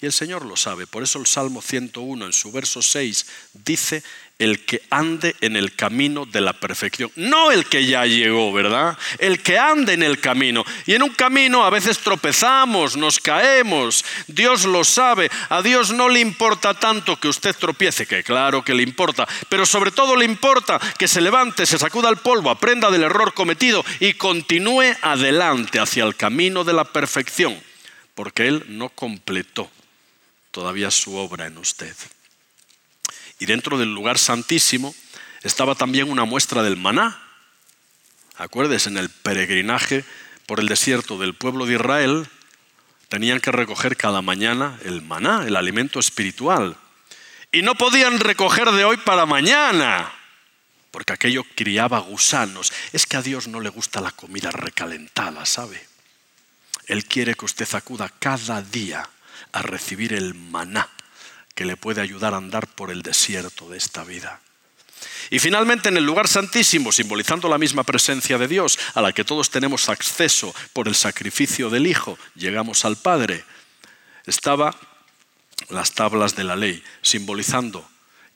Y 0.00 0.06
el 0.06 0.12
Señor 0.12 0.44
lo 0.44 0.56
sabe. 0.56 0.86
Por 0.86 1.02
eso 1.02 1.18
el 1.18 1.26
Salmo 1.26 1.60
101 1.60 2.26
en 2.26 2.32
su 2.32 2.52
verso 2.52 2.82
6 2.82 3.26
dice, 3.64 4.02
el 4.38 4.64
que 4.64 4.82
ande 4.90 5.34
en 5.40 5.56
el 5.56 5.74
camino 5.74 6.24
de 6.24 6.40
la 6.40 6.52
perfección. 6.52 7.10
No 7.16 7.50
el 7.50 7.66
que 7.66 7.84
ya 7.84 8.06
llegó, 8.06 8.52
¿verdad? 8.52 8.96
El 9.18 9.42
que 9.42 9.58
ande 9.58 9.94
en 9.94 10.04
el 10.04 10.20
camino. 10.20 10.64
Y 10.86 10.94
en 10.94 11.02
un 11.02 11.10
camino 11.10 11.64
a 11.64 11.70
veces 11.70 11.98
tropezamos, 11.98 12.96
nos 12.96 13.18
caemos. 13.18 14.04
Dios 14.28 14.64
lo 14.64 14.84
sabe. 14.84 15.30
A 15.48 15.62
Dios 15.62 15.92
no 15.92 16.08
le 16.08 16.20
importa 16.20 16.74
tanto 16.74 17.18
que 17.18 17.28
usted 17.28 17.56
tropiece, 17.56 18.06
que 18.06 18.22
claro 18.22 18.62
que 18.62 18.74
le 18.74 18.84
importa. 18.84 19.26
Pero 19.48 19.66
sobre 19.66 19.90
todo 19.90 20.14
le 20.14 20.24
importa 20.24 20.80
que 20.96 21.08
se 21.08 21.20
levante, 21.20 21.66
se 21.66 21.78
sacuda 21.78 22.08
el 22.08 22.18
polvo, 22.18 22.50
aprenda 22.50 22.90
del 22.90 23.02
error 23.02 23.34
cometido 23.34 23.84
y 23.98 24.14
continúe 24.14 24.94
adelante 25.02 25.80
hacia 25.80 26.04
el 26.04 26.14
camino 26.14 26.62
de 26.62 26.74
la 26.74 26.84
perfección. 26.84 27.60
Porque 28.14 28.46
Él 28.46 28.64
no 28.68 28.88
completó 28.90 29.68
todavía 30.50 30.90
su 30.90 31.16
obra 31.16 31.46
en 31.46 31.58
usted. 31.58 31.94
Y 33.38 33.46
dentro 33.46 33.78
del 33.78 33.94
lugar 33.94 34.18
santísimo 34.18 34.94
estaba 35.42 35.74
también 35.74 36.10
una 36.10 36.24
muestra 36.24 36.62
del 36.62 36.76
maná. 36.76 37.22
Acuérdese, 38.36 38.88
en 38.88 38.98
el 38.98 39.10
peregrinaje 39.10 40.04
por 40.46 40.60
el 40.60 40.68
desierto 40.68 41.18
del 41.18 41.34
pueblo 41.34 41.66
de 41.66 41.74
Israel, 41.74 42.28
tenían 43.08 43.40
que 43.40 43.52
recoger 43.52 43.96
cada 43.96 44.22
mañana 44.22 44.78
el 44.84 45.02
maná, 45.02 45.44
el 45.46 45.56
alimento 45.56 46.00
espiritual. 46.00 46.76
Y 47.52 47.62
no 47.62 47.74
podían 47.74 48.20
recoger 48.20 48.70
de 48.72 48.84
hoy 48.84 48.96
para 48.98 49.26
mañana, 49.26 50.12
porque 50.90 51.12
aquello 51.12 51.44
criaba 51.54 51.98
gusanos. 52.00 52.72
Es 52.92 53.06
que 53.06 53.16
a 53.16 53.22
Dios 53.22 53.48
no 53.48 53.60
le 53.60 53.70
gusta 53.70 54.00
la 54.00 54.10
comida 54.10 54.50
recalentada, 54.50 55.46
¿sabe? 55.46 55.86
Él 56.86 57.04
quiere 57.04 57.34
que 57.34 57.44
usted 57.44 57.68
acuda 57.74 58.12
cada 58.18 58.62
día 58.62 59.08
a 59.52 59.62
recibir 59.62 60.12
el 60.12 60.34
maná 60.34 60.88
que 61.54 61.64
le 61.64 61.76
puede 61.76 62.00
ayudar 62.00 62.34
a 62.34 62.38
andar 62.38 62.66
por 62.66 62.90
el 62.90 63.02
desierto 63.02 63.68
de 63.68 63.78
esta 63.78 64.04
vida. 64.04 64.40
Y 65.30 65.38
finalmente 65.38 65.88
en 65.88 65.96
el 65.96 66.04
lugar 66.04 66.28
santísimo, 66.28 66.92
simbolizando 66.92 67.48
la 67.48 67.58
misma 67.58 67.84
presencia 67.84 68.38
de 68.38 68.48
Dios 68.48 68.78
a 68.94 69.02
la 69.02 69.12
que 69.12 69.24
todos 69.24 69.50
tenemos 69.50 69.88
acceso 69.88 70.54
por 70.72 70.88
el 70.88 70.94
sacrificio 70.94 71.70
del 71.70 71.86
Hijo, 71.86 72.18
llegamos 72.34 72.84
al 72.84 72.96
Padre, 72.96 73.44
estaba 74.26 74.74
las 75.68 75.92
tablas 75.92 76.34
de 76.34 76.44
la 76.44 76.56
ley, 76.56 76.82
simbolizando 77.02 77.88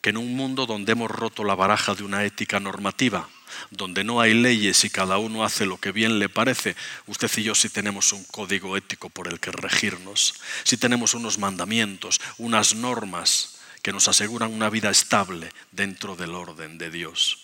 que 0.02 0.10
en 0.10 0.16
un 0.16 0.34
mundo 0.34 0.66
donde 0.66 0.92
hemos 0.92 1.10
roto 1.10 1.44
la 1.44 1.54
baraja 1.54 1.94
de 1.94 2.02
una 2.02 2.24
ética 2.24 2.58
normativa, 2.58 3.28
donde 3.70 4.02
no 4.02 4.20
hay 4.20 4.34
leyes 4.34 4.84
y 4.84 4.90
cada 4.90 5.18
uno 5.18 5.44
hace 5.44 5.64
lo 5.64 5.78
que 5.78 5.92
bien 5.92 6.18
le 6.18 6.28
parece, 6.28 6.74
usted 7.06 7.30
y 7.36 7.44
yo 7.44 7.54
sí 7.54 7.68
tenemos 7.68 8.12
un 8.12 8.24
código 8.24 8.76
ético 8.76 9.10
por 9.10 9.28
el 9.28 9.38
que 9.38 9.52
regirnos, 9.52 10.34
sí 10.64 10.76
tenemos 10.76 11.14
unos 11.14 11.38
mandamientos, 11.38 12.20
unas 12.38 12.74
normas 12.74 13.60
que 13.80 13.92
nos 13.92 14.08
aseguran 14.08 14.52
una 14.52 14.70
vida 14.70 14.90
estable 14.90 15.52
dentro 15.70 16.16
del 16.16 16.34
orden 16.34 16.78
de 16.78 16.90
Dios. 16.90 17.38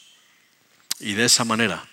Y 0.98 1.12
de 1.12 1.26
esa 1.26 1.44
manera, 1.44 1.86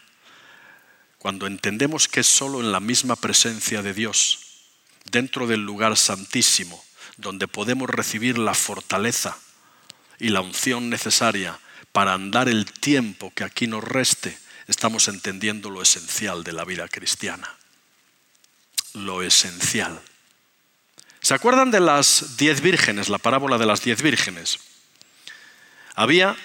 cuando 1.19 1.45
entendemos 1.45 2.08
que 2.08 2.23
solo 2.23 2.60
en 2.60 2.71
la 2.71 2.80
misma 2.80 3.15
presencia 3.15 3.84
de 3.84 3.93
Dios, 3.93 4.39
dentro 5.12 5.45
del 5.45 5.62
lugar 5.62 5.95
santísimo, 5.95 6.84
donde 7.17 7.47
podemos 7.47 7.88
recibir 7.88 8.39
la 8.39 8.56
fortaleza 8.56 9.38
y 10.19 10.30
la 10.30 10.41
unción 10.41 10.89
necesaria 10.89 11.60
para 11.91 12.13
andar 12.13 12.49
el 12.49 12.65
tiempo 12.71 13.32
que 13.34 13.43
aquí 13.43 13.67
nos 13.67 13.84
reste, 13.84 14.38
estamos 14.67 15.08
entendiendo 15.08 15.69
lo 15.69 15.82
esencial 15.82 16.43
de 16.43 16.54
la 16.54 16.65
vida 16.65 16.88
cristiana. 16.88 17.56
Lo 18.93 19.23
esencial. 19.23 20.01
¿Se 21.21 21.34
acuerdan 21.34 21.71
de 21.71 21.80
las 21.80 22.38
diez 22.38 22.62
vírgenes, 22.62 23.10
la 23.10 23.17
parábola 23.17 23.58
de 23.58 23.65
las 23.65 23.82
diez 23.82 24.01
vírgenes? 24.01 24.60
Había 25.95 26.36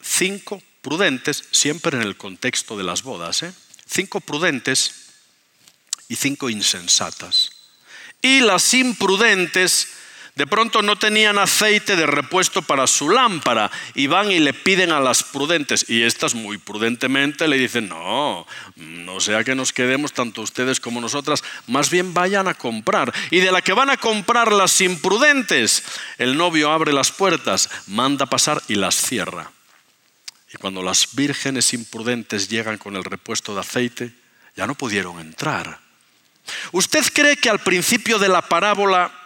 cinco 0.00 0.62
prudentes, 0.82 1.44
siempre 1.50 1.96
en 1.96 2.02
el 2.02 2.16
contexto 2.16 2.76
de 2.76 2.84
las 2.84 3.02
bodas, 3.02 3.42
¿eh? 3.42 3.52
cinco 3.86 4.20
prudentes 4.20 4.94
y 6.08 6.16
cinco 6.16 6.50
insensatas. 6.50 7.50
Y 8.22 8.40
las 8.40 8.74
imprudentes 8.74 9.88
de 10.38 10.46
pronto 10.46 10.82
no 10.82 10.94
tenían 10.94 11.36
aceite 11.36 11.96
de 11.96 12.06
repuesto 12.06 12.62
para 12.62 12.86
su 12.86 13.10
lámpara 13.10 13.72
y 13.96 14.06
van 14.06 14.30
y 14.30 14.38
le 14.38 14.54
piden 14.54 14.92
a 14.92 15.00
las 15.00 15.24
prudentes 15.24 15.84
y 15.88 16.04
estas 16.04 16.36
muy 16.36 16.58
prudentemente 16.58 17.48
le 17.48 17.58
dicen, 17.58 17.88
no, 17.88 18.46
no 18.76 19.18
sea 19.18 19.42
que 19.42 19.56
nos 19.56 19.72
quedemos 19.72 20.12
tanto 20.12 20.42
ustedes 20.42 20.78
como 20.78 21.00
nosotras, 21.00 21.42
más 21.66 21.90
bien 21.90 22.14
vayan 22.14 22.46
a 22.46 22.54
comprar. 22.54 23.12
Y 23.32 23.40
de 23.40 23.50
la 23.50 23.62
que 23.62 23.72
van 23.72 23.90
a 23.90 23.96
comprar 23.96 24.52
las 24.52 24.80
imprudentes, 24.80 25.82
el 26.18 26.36
novio 26.36 26.70
abre 26.70 26.92
las 26.92 27.10
puertas, 27.10 27.68
manda 27.88 28.26
pasar 28.26 28.62
y 28.68 28.76
las 28.76 28.94
cierra. 28.94 29.50
Y 30.54 30.56
cuando 30.58 30.84
las 30.84 31.16
vírgenes 31.16 31.74
imprudentes 31.74 32.48
llegan 32.48 32.78
con 32.78 32.94
el 32.94 33.02
repuesto 33.02 33.54
de 33.54 33.60
aceite, 33.62 34.12
ya 34.56 34.68
no 34.68 34.76
pudieron 34.76 35.18
entrar. 35.18 35.80
¿Usted 36.70 37.04
cree 37.12 37.36
que 37.36 37.50
al 37.50 37.58
principio 37.58 38.20
de 38.20 38.28
la 38.28 38.42
parábola 38.42 39.17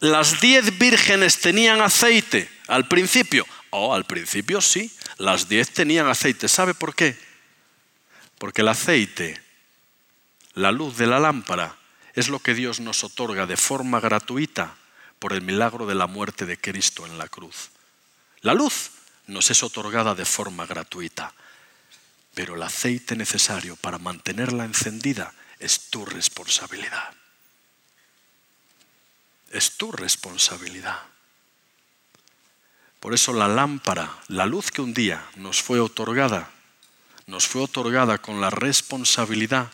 las 0.00 0.40
diez 0.40 0.78
vírgenes 0.78 1.40
tenían 1.40 1.82
aceite 1.82 2.50
al 2.68 2.88
principio. 2.88 3.46
Oh, 3.68 3.94
al 3.94 4.04
principio 4.04 4.60
sí, 4.60 4.90
las 5.18 5.48
diez 5.48 5.70
tenían 5.70 6.08
aceite. 6.08 6.48
¿Sabe 6.48 6.74
por 6.74 6.94
qué? 6.94 7.16
Porque 8.38 8.62
el 8.62 8.68
aceite, 8.68 9.40
la 10.54 10.72
luz 10.72 10.96
de 10.96 11.06
la 11.06 11.20
lámpara, 11.20 11.76
es 12.14 12.28
lo 12.28 12.38
que 12.40 12.54
Dios 12.54 12.80
nos 12.80 13.04
otorga 13.04 13.46
de 13.46 13.58
forma 13.58 14.00
gratuita 14.00 14.74
por 15.18 15.34
el 15.34 15.42
milagro 15.42 15.86
de 15.86 15.94
la 15.94 16.06
muerte 16.06 16.46
de 16.46 16.58
Cristo 16.58 17.06
en 17.06 17.18
la 17.18 17.28
cruz. 17.28 17.70
La 18.40 18.54
luz 18.54 18.90
nos 19.26 19.50
es 19.50 19.62
otorgada 19.62 20.14
de 20.14 20.24
forma 20.24 20.64
gratuita, 20.64 21.34
pero 22.34 22.54
el 22.54 22.62
aceite 22.62 23.16
necesario 23.16 23.76
para 23.76 23.98
mantenerla 23.98 24.64
encendida 24.64 25.34
es 25.58 25.90
tu 25.90 26.06
responsabilidad 26.06 27.19
es 29.50 29.76
tu 29.76 29.92
responsabilidad. 29.92 30.98
Por 33.00 33.14
eso 33.14 33.32
la 33.32 33.48
lámpara, 33.48 34.10
la 34.28 34.46
luz 34.46 34.70
que 34.70 34.82
un 34.82 34.94
día 34.94 35.24
nos 35.36 35.62
fue 35.62 35.80
otorgada, 35.80 36.50
nos 37.26 37.46
fue 37.46 37.62
otorgada 37.62 38.18
con 38.18 38.40
la 38.40 38.50
responsabilidad 38.50 39.70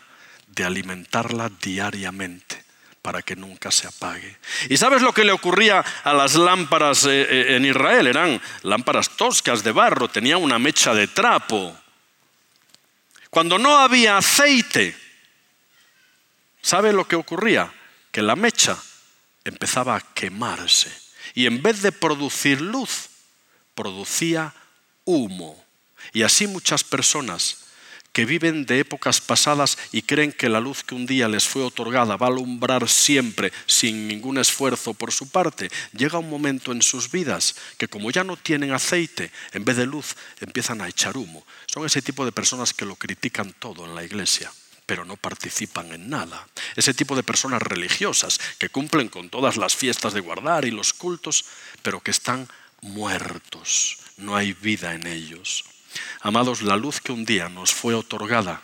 de 0.47 0.63
alimentarla 0.63 1.51
diariamente 1.61 2.63
para 3.01 3.21
que 3.21 3.35
nunca 3.35 3.69
se 3.69 3.87
apague. 3.87 4.37
¿Y 4.69 4.77
sabes 4.77 5.01
lo 5.01 5.13
que 5.13 5.23
le 5.23 5.31
ocurría 5.31 5.83
a 6.03 6.13
las 6.13 6.35
lámparas 6.35 7.05
eh, 7.05 7.21
eh, 7.29 7.55
en 7.55 7.65
Israel? 7.65 8.07
Eran 8.07 8.41
lámparas 8.63 9.09
toscas 9.11 9.63
de 9.63 9.71
barro, 9.71 10.07
tenían 10.07 10.41
una 10.41 10.57
mecha 10.57 10.93
de 10.93 11.07
trapo. 11.07 11.77
Cuando 13.29 13.59
no 13.59 13.77
había 13.77 14.17
aceite, 14.17 14.95
¿sabe 16.61 16.91
lo 16.93 17.07
que 17.07 17.15
ocurría? 17.15 17.71
Que 18.11 18.21
la 18.21 18.35
mecha 18.35 18.77
empezaba 19.49 19.95
a 19.95 20.01
quemarse 20.13 20.91
y 21.33 21.45
en 21.45 21.61
vez 21.61 21.81
de 21.81 21.91
producir 21.91 22.61
luz, 22.61 23.09
producía 23.75 24.53
humo. 25.05 25.63
Y 26.13 26.23
así 26.23 26.47
muchas 26.47 26.83
personas 26.83 27.65
que 28.11 28.25
viven 28.25 28.65
de 28.65 28.79
épocas 28.79 29.21
pasadas 29.21 29.77
y 29.91 30.01
creen 30.01 30.31
que 30.31 30.49
la 30.49 30.59
luz 30.59 30.83
que 30.83 30.95
un 30.95 31.05
día 31.05 31.27
les 31.27 31.45
fue 31.45 31.61
otorgada 31.61 32.17
va 32.17 32.25
a 32.25 32.29
alumbrar 32.29 32.89
siempre 32.89 33.53
sin 33.67 34.07
ningún 34.07 34.39
esfuerzo 34.39 34.95
por 34.95 35.11
su 35.11 35.29
parte, 35.29 35.69
llega 35.93 36.17
un 36.17 36.29
momento 36.29 36.71
en 36.71 36.81
sus 36.81 37.11
vidas 37.11 37.55
que 37.77 37.87
como 37.87 38.09
ya 38.09 38.23
no 38.23 38.35
tienen 38.35 38.71
aceite, 38.71 39.31
en 39.53 39.63
vez 39.63 39.77
de 39.77 39.85
luz 39.85 40.15
empiezan 40.39 40.81
a 40.81 40.87
echar 40.87 41.17
humo. 41.17 41.45
Son 41.67 41.85
ese 41.85 42.01
tipo 42.01 42.25
de 42.25 42.31
personas 42.31 42.73
que 42.73 42.85
lo 42.85 42.95
critican 42.95 43.53
todo 43.59 43.85
en 43.85 43.93
la 43.93 44.03
iglesia 44.03 44.51
pero 44.87 45.05
no 45.05 45.17
participan 45.17 45.91
en 45.91 46.09
nada. 46.09 46.47
Ese 46.75 46.95
tipo 46.95 47.15
de 47.15 47.21
personas 47.21 47.61
religiosas 47.61 48.39
que 48.57 48.69
cumplen 48.69 49.09
con 49.09 49.29
todas 49.29 49.57
las 49.57 49.75
fiestas 49.75 50.13
de 50.13 50.21
guardar 50.21 50.65
y 50.65 50.71
los 50.71 50.93
cultos, 50.93 51.45
pero 51.83 51.99
que 51.99 52.11
están 52.11 52.47
muertos, 52.81 53.97
no 54.15 54.35
hay 54.35 54.53
vida 54.53 54.95
en 54.95 55.05
ellos. 55.05 55.65
Amados, 56.21 56.61
la 56.61 56.77
luz 56.77 57.01
que 57.01 57.11
un 57.11 57.25
día 57.25 57.49
nos 57.49 57.73
fue 57.73 57.93
otorgada, 57.93 58.63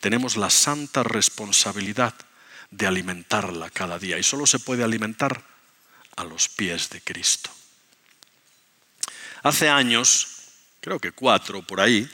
tenemos 0.00 0.36
la 0.36 0.48
santa 0.48 1.02
responsabilidad 1.02 2.14
de 2.70 2.86
alimentarla 2.86 3.70
cada 3.70 3.98
día 3.98 4.18
y 4.18 4.22
solo 4.22 4.46
se 4.46 4.58
puede 4.58 4.84
alimentar 4.84 5.42
a 6.16 6.24
los 6.24 6.48
pies 6.48 6.88
de 6.88 7.02
Cristo. 7.02 7.50
Hace 9.42 9.68
años, 9.68 10.28
creo 10.80 10.98
que 10.98 11.12
cuatro 11.12 11.62
por 11.62 11.80
ahí, 11.80 12.08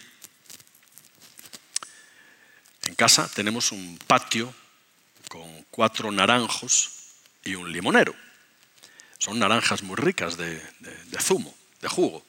en 2.87 2.95
casa 2.95 3.29
tenemos 3.35 3.73
un 3.73 3.99
patio 4.07 4.53
con 5.29 5.65
cuatro 5.71 6.11
naranjos 6.13 6.91
y 7.45 7.55
un 7.55 7.73
limonero. 7.73 8.15
Son 9.19 9.39
naranjas 9.39 9.83
muy 9.83 9.97
ricas 9.97 10.37
de, 10.37 10.61
zumo, 11.21 11.55
de 11.81 11.89
jugo. 11.89 12.25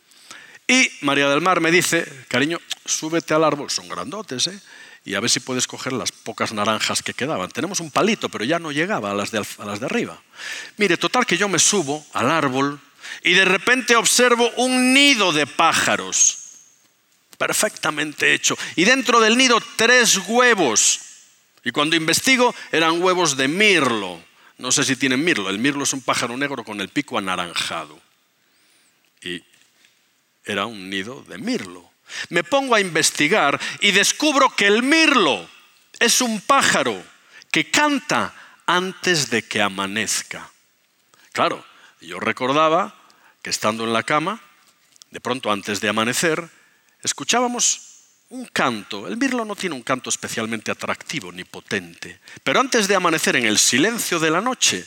Y 0.67 0.89
María 1.01 1.29
del 1.29 1.41
Mar 1.41 1.61
me 1.61 1.71
dice, 1.71 2.05
cariño, 2.27 2.59
súbete 2.85 3.33
al 3.33 3.43
árbol, 3.43 3.69
son 3.69 3.87
grandotes, 3.87 4.47
¿eh? 4.47 4.59
y 5.03 5.13
a 5.13 5.19
ver 5.19 5.29
si 5.29 5.39
puedes 5.39 5.67
coger 5.67 5.93
las 5.93 6.11
pocas 6.11 6.53
naranjas 6.53 7.03
que 7.03 7.13
quedaban. 7.13 7.51
Tenemos 7.51 7.79
un 7.79 7.91
palito, 7.91 8.29
pero 8.29 8.43
ya 8.43 8.57
no 8.57 8.71
llegaba 8.71 9.11
a 9.11 9.13
las 9.13 9.29
de, 9.29 9.45
a 9.59 9.65
las 9.65 9.79
de 9.79 9.85
arriba. 9.85 10.19
Mire, 10.77 10.97
total 10.97 11.25
que 11.25 11.37
yo 11.37 11.47
me 11.47 11.59
subo 11.59 12.03
al 12.13 12.31
árbol 12.31 12.79
y 13.23 13.33
de 13.33 13.45
repente 13.45 13.95
observo 13.95 14.49
un 14.57 14.93
nido 14.93 15.31
de 15.31 15.45
pájaros 15.45 16.44
perfectamente 17.37 18.33
hecho. 18.33 18.57
Y 18.75 18.85
dentro 18.85 19.19
del 19.19 19.37
nido 19.37 19.61
tres 19.75 20.17
huevos. 20.27 20.99
Y 21.63 21.71
cuando 21.71 21.95
investigo 21.95 22.53
eran 22.71 23.01
huevos 23.01 23.37
de 23.37 23.47
mirlo. 23.47 24.23
No 24.57 24.71
sé 24.71 24.83
si 24.83 24.95
tienen 24.95 25.23
mirlo. 25.23 25.49
El 25.49 25.59
mirlo 25.59 25.83
es 25.83 25.93
un 25.93 26.01
pájaro 26.01 26.37
negro 26.37 26.63
con 26.63 26.79
el 26.81 26.89
pico 26.89 27.17
anaranjado. 27.17 27.99
Y 29.21 29.43
era 30.45 30.65
un 30.65 30.89
nido 30.89 31.23
de 31.27 31.37
mirlo. 31.37 31.89
Me 32.29 32.43
pongo 32.43 32.75
a 32.75 32.79
investigar 32.79 33.59
y 33.81 33.91
descubro 33.91 34.49
que 34.55 34.67
el 34.67 34.83
mirlo 34.83 35.49
es 35.99 36.21
un 36.21 36.39
pájaro 36.41 37.03
que 37.51 37.71
canta 37.71 38.33
antes 38.65 39.29
de 39.29 39.43
que 39.43 39.61
amanezca. 39.61 40.51
Claro, 41.31 41.65
yo 42.01 42.19
recordaba 42.19 42.95
que 43.41 43.49
estando 43.49 43.83
en 43.83 43.93
la 43.93 44.03
cama, 44.03 44.41
de 45.11 45.19
pronto 45.19 45.51
antes 45.51 45.81
de 45.81 45.89
amanecer, 45.89 46.49
escuchábamos 47.05 47.81
un 48.29 48.45
canto. 48.47 49.07
El 49.07 49.17
mirlo 49.17 49.45
no 49.45 49.55
tiene 49.55 49.75
un 49.75 49.83
canto 49.83 50.09
especialmente 50.09 50.71
atractivo 50.71 51.31
ni 51.31 51.43
potente, 51.43 52.19
pero 52.43 52.59
antes 52.59 52.87
de 52.87 52.95
amanecer 52.95 53.35
en 53.35 53.45
el 53.45 53.59
silencio 53.59 54.19
de 54.19 54.31
la 54.31 54.41
noche, 54.41 54.85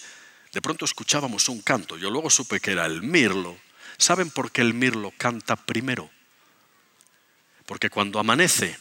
de 0.52 0.60
pronto 0.60 0.84
escuchábamos 0.84 1.48
un 1.48 1.62
canto. 1.62 1.96
Yo 1.96 2.10
luego 2.10 2.28
supe 2.28 2.60
que 2.60 2.72
era 2.72 2.86
el 2.86 3.02
mirlo. 3.02 3.56
¿Saben 3.96 4.30
por 4.30 4.50
qué 4.50 4.62
el 4.62 4.74
mirlo 4.74 5.12
canta 5.16 5.56
primero? 5.56 6.10
Porque 7.66 7.90
cuando 7.90 8.18
amanece, 8.18 8.76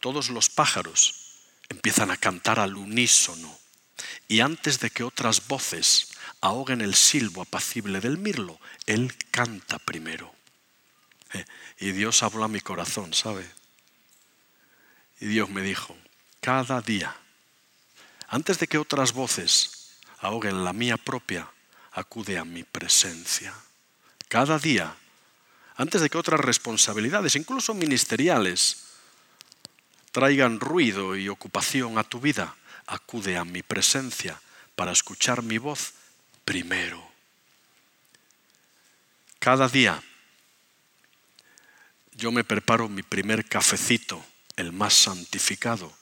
todos 0.00 0.30
los 0.30 0.48
pájaros 0.48 1.14
empiezan 1.68 2.10
a 2.10 2.16
cantar 2.16 2.58
al 2.58 2.76
unísono. 2.76 3.58
Y 4.28 4.40
antes 4.40 4.80
de 4.80 4.90
que 4.90 5.04
otras 5.04 5.46
voces 5.46 6.08
ahoguen 6.40 6.80
el 6.80 6.94
silbo 6.94 7.42
apacible 7.42 8.00
del 8.00 8.18
mirlo, 8.18 8.58
él 8.86 9.14
canta 9.30 9.78
primero. 9.78 10.34
Y 11.78 11.92
Dios 11.92 12.22
habló 12.22 12.44
a 12.44 12.48
mi 12.48 12.60
corazón, 12.60 13.14
¿sabe? 13.14 13.48
Y 15.20 15.26
Dios 15.26 15.48
me 15.50 15.62
dijo, 15.62 15.96
cada 16.40 16.80
día, 16.80 17.16
antes 18.28 18.58
de 18.58 18.66
que 18.66 18.78
otras 18.78 19.12
voces 19.12 19.92
ahoguen 20.18 20.64
la 20.64 20.72
mía 20.72 20.96
propia, 20.96 21.48
acude 21.92 22.38
a 22.38 22.44
mi 22.44 22.64
presencia. 22.64 23.54
Cada 24.28 24.58
día, 24.58 24.94
antes 25.76 26.00
de 26.00 26.10
que 26.10 26.18
otras 26.18 26.40
responsabilidades, 26.40 27.36
incluso 27.36 27.74
ministeriales, 27.74 28.84
traigan 30.10 30.60
ruido 30.60 31.16
y 31.16 31.28
ocupación 31.28 31.98
a 31.98 32.04
tu 32.04 32.20
vida, 32.20 32.54
acude 32.86 33.36
a 33.36 33.44
mi 33.44 33.62
presencia 33.62 34.40
para 34.74 34.92
escuchar 34.92 35.42
mi 35.42 35.58
voz 35.58 35.94
primero. 36.44 37.02
Cada 39.38 39.68
día 39.68 40.02
yo 42.14 42.30
me 42.30 42.44
preparo 42.44 42.88
mi 42.88 43.02
primer 43.02 43.44
cafecito, 43.46 44.24
el 44.56 44.72
más 44.72 44.94
santificado, 44.94 45.92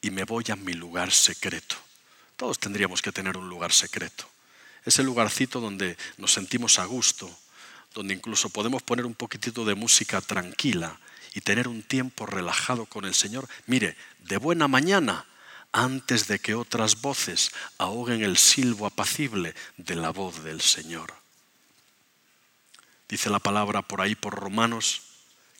y 0.00 0.10
me 0.10 0.24
voy 0.24 0.44
a 0.50 0.56
mi 0.56 0.72
lugar 0.72 1.12
secreto. 1.12 1.76
Todos 2.36 2.58
tendríamos 2.58 3.02
que 3.02 3.12
tener 3.12 3.36
un 3.36 3.48
lugar 3.48 3.72
secreto. 3.72 4.28
Ese 4.84 5.02
lugarcito 5.02 5.60
donde 5.60 5.96
nos 6.16 6.32
sentimos 6.32 6.78
a 6.78 6.84
gusto, 6.86 7.30
donde 7.94 8.14
incluso 8.14 8.48
podemos 8.48 8.82
poner 8.82 9.06
un 9.06 9.14
poquitito 9.14 9.64
de 9.64 9.74
música 9.74 10.20
tranquila 10.20 10.98
y 11.34 11.40
tener 11.40 11.68
un 11.68 11.82
tiempo 11.82 12.26
relajado 12.26 12.86
con 12.86 13.04
el 13.04 13.14
Señor. 13.14 13.48
Mire, 13.66 13.96
de 14.20 14.38
buena 14.38 14.66
mañana, 14.66 15.26
antes 15.70 16.26
de 16.26 16.38
que 16.38 16.54
otras 16.54 17.00
voces 17.00 17.52
ahoguen 17.78 18.22
el 18.22 18.36
silbo 18.36 18.86
apacible 18.86 19.54
de 19.76 19.94
la 19.94 20.10
voz 20.10 20.42
del 20.42 20.60
Señor. 20.60 21.14
Dice 23.08 23.30
la 23.30 23.38
palabra 23.38 23.82
por 23.82 24.00
ahí 24.00 24.14
por 24.14 24.34
Romanos 24.34 25.11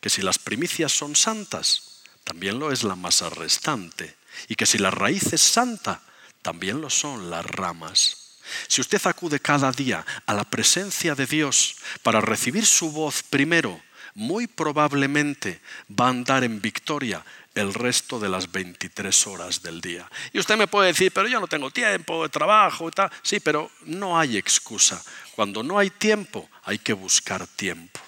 que 0.03 0.11
si 0.11 0.21
las 0.21 0.39
primicias 0.39 0.93
son 0.93 1.15
santas, 1.15 2.03
también 2.25 2.59
lo 2.59 2.73
es 2.73 2.83
la 2.83 2.97
masa 2.97 3.31
restante. 3.31 4.17
y 4.49 4.55
que 4.55 4.65
si 4.65 4.79
la 4.79 4.91
raíz 4.91 5.33
es 5.35 5.43
santa, 5.43 6.01
también 6.41 6.81
lo 6.81 6.89
son 6.91 7.31
las 7.31 7.45
ramas. 7.45 8.39
Si 8.67 8.81
usted 8.81 9.01
acude 9.07 9.41
cada 9.41 9.71
día 9.71 10.05
a 10.27 10.35
la 10.35 10.45
presencia 10.45 11.15
de 11.15 11.27
Dios 11.27 11.77
para 12.03 12.21
recibir 12.21 12.65
su 12.65 12.91
voz 12.91 13.23
primero, 13.23 13.81
muy 14.15 14.47
probablemente 14.47 15.61
va 15.89 16.07
a 16.07 16.11
andar 16.11 16.45
en 16.45 16.61
victoria 16.61 17.25
el 17.55 17.75
resto 17.75 18.19
de 18.19 18.31
las 18.31 18.51
23 18.51 19.27
horas 19.27 19.63
del 19.63 19.81
día. 19.81 20.11
Y 20.33 20.39
usted 20.39 20.57
me 20.57 20.67
puede 20.67 20.89
decir, 20.89 21.13
pero 21.13 21.29
yo 21.29 21.39
no 21.39 21.47
tengo 21.47 21.71
tiempo, 21.71 22.29
trabajo 22.31 22.89
y 22.89 22.93
tal. 22.93 23.11
Sí, 23.23 23.39
pero 23.39 23.71
no 23.83 24.19
hay 24.19 24.37
excusa. 24.39 25.03
Cuando 25.37 25.63
no 25.63 25.79
hay 25.79 25.91
tiempo, 25.91 26.49
hay 26.65 26.79
que 26.79 26.95
buscar 26.95 27.47
tiempo. 27.47 28.01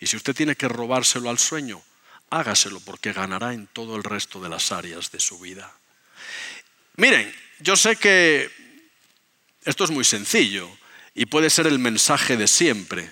Y 0.00 0.06
si 0.06 0.16
usted 0.16 0.34
tiene 0.34 0.56
que 0.56 0.68
robárselo 0.68 1.30
al 1.30 1.38
sueño, 1.38 1.82
hágaselo 2.30 2.80
porque 2.80 3.12
ganará 3.12 3.52
en 3.52 3.66
todo 3.66 3.96
el 3.96 4.04
resto 4.04 4.40
de 4.40 4.48
las 4.48 4.72
áreas 4.72 5.10
de 5.10 5.20
su 5.20 5.38
vida. 5.38 5.72
Miren, 6.96 7.32
yo 7.60 7.76
sé 7.76 7.96
que 7.96 8.50
esto 9.64 9.84
es 9.84 9.90
muy 9.90 10.04
sencillo 10.04 10.68
y 11.14 11.26
puede 11.26 11.50
ser 11.50 11.66
el 11.66 11.78
mensaje 11.78 12.36
de 12.36 12.48
siempre, 12.48 13.10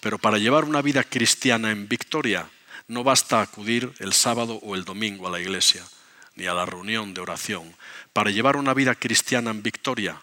pero 0.00 0.18
para 0.18 0.38
llevar 0.38 0.64
una 0.64 0.82
vida 0.82 1.04
cristiana 1.04 1.70
en 1.70 1.88
victoria 1.88 2.48
no 2.88 3.04
basta 3.04 3.40
acudir 3.40 3.92
el 4.00 4.12
sábado 4.12 4.58
o 4.62 4.74
el 4.74 4.84
domingo 4.84 5.28
a 5.28 5.30
la 5.30 5.40
iglesia, 5.40 5.84
ni 6.34 6.46
a 6.46 6.54
la 6.54 6.66
reunión 6.66 7.14
de 7.14 7.20
oración. 7.20 7.74
Para 8.12 8.30
llevar 8.30 8.56
una 8.56 8.74
vida 8.74 8.94
cristiana 8.94 9.50
en 9.50 9.62
victoria 9.62 10.20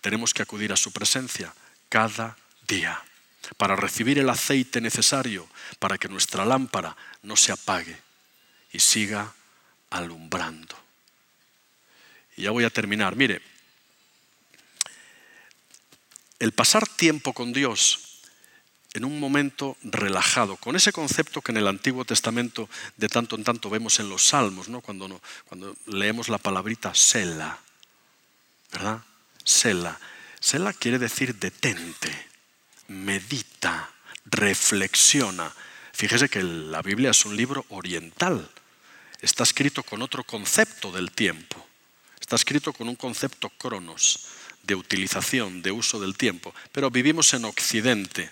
tenemos 0.00 0.34
que 0.34 0.42
acudir 0.42 0.72
a 0.72 0.76
su 0.76 0.92
presencia 0.92 1.52
cada 1.88 2.36
día 2.66 3.02
para 3.56 3.76
recibir 3.76 4.18
el 4.18 4.28
aceite 4.28 4.80
necesario 4.80 5.48
para 5.78 5.98
que 5.98 6.08
nuestra 6.08 6.44
lámpara 6.44 6.96
no 7.22 7.36
se 7.36 7.52
apague 7.52 7.96
y 8.72 8.80
siga 8.80 9.32
alumbrando. 9.90 10.76
Y 12.36 12.42
ya 12.42 12.50
voy 12.50 12.64
a 12.64 12.70
terminar. 12.70 13.16
Mire, 13.16 13.40
el 16.38 16.52
pasar 16.52 16.86
tiempo 16.86 17.32
con 17.32 17.52
Dios 17.52 18.20
en 18.96 19.04
un 19.04 19.20
momento 19.20 19.76
relajado, 19.82 20.56
con 20.56 20.74
ese 20.74 20.90
concepto 20.90 21.42
que 21.42 21.52
en 21.52 21.58
el 21.58 21.68
Antiguo 21.68 22.06
Testamento 22.06 22.68
de 22.96 23.08
tanto 23.08 23.36
en 23.36 23.44
tanto 23.44 23.68
vemos 23.68 24.00
en 24.00 24.08
los 24.08 24.28
Salmos, 24.28 24.70
¿no? 24.70 24.80
cuando, 24.80 25.20
cuando 25.44 25.76
leemos 25.86 26.30
la 26.30 26.38
palabrita 26.38 26.94
Sela, 26.94 27.58
¿verdad? 28.72 29.02
Sela. 29.44 30.00
Sela 30.40 30.72
quiere 30.72 30.98
decir 30.98 31.34
detente, 31.34 32.10
medita, 32.88 33.90
reflexiona. 34.24 35.52
Fíjese 35.92 36.28
que 36.28 36.42
la 36.42 36.82
Biblia 36.82 37.10
es 37.10 37.24
un 37.24 37.36
libro 37.36 37.64
oriental, 37.70 38.50
está 39.20 39.44
escrito 39.44 39.82
con 39.82 40.02
otro 40.02 40.24
concepto 40.24 40.92
del 40.92 41.10
tiempo, 41.12 41.66
está 42.20 42.36
escrito 42.36 42.72
con 42.72 42.88
un 42.88 42.96
concepto 42.96 43.48
cronos, 43.50 44.28
de 44.66 44.74
utilización, 44.74 45.62
de 45.62 45.70
uso 45.70 46.00
del 46.00 46.16
tiempo, 46.16 46.54
pero 46.72 46.90
vivimos 46.90 47.32
en 47.34 47.44
Occidente, 47.44 48.30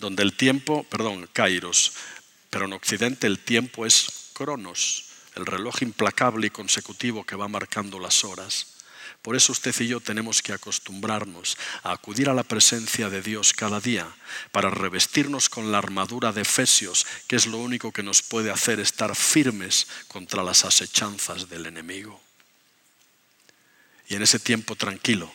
donde 0.00 0.22
el 0.22 0.34
tiempo, 0.34 0.84
perdón, 0.84 1.28
kairos, 1.32 1.92
pero 2.48 2.66
en 2.66 2.72
Occidente 2.72 3.26
el 3.26 3.40
tiempo 3.40 3.84
es 3.84 4.30
cronos, 4.32 5.06
el 5.34 5.46
reloj 5.46 5.82
implacable 5.82 6.46
y 6.46 6.50
consecutivo 6.50 7.24
que 7.24 7.36
va 7.36 7.48
marcando 7.48 7.98
las 7.98 8.24
horas. 8.24 8.73
Por 9.22 9.36
eso 9.36 9.52
usted 9.52 9.74
y 9.80 9.88
yo 9.88 10.00
tenemos 10.00 10.42
que 10.42 10.52
acostumbrarnos 10.52 11.56
a 11.82 11.92
acudir 11.92 12.28
a 12.28 12.34
la 12.34 12.42
presencia 12.42 13.08
de 13.08 13.22
Dios 13.22 13.52
cada 13.52 13.80
día 13.80 14.06
para 14.52 14.70
revestirnos 14.70 15.48
con 15.48 15.72
la 15.72 15.78
armadura 15.78 16.32
de 16.32 16.42
Efesios, 16.42 17.06
que 17.26 17.36
es 17.36 17.46
lo 17.46 17.58
único 17.58 17.92
que 17.92 18.02
nos 18.02 18.22
puede 18.22 18.50
hacer 18.50 18.80
estar 18.80 19.14
firmes 19.16 19.86
contra 20.08 20.42
las 20.42 20.64
asechanzas 20.64 21.48
del 21.48 21.66
enemigo. 21.66 22.20
Y 24.08 24.16
en 24.16 24.22
ese 24.22 24.38
tiempo 24.38 24.76
tranquilo 24.76 25.32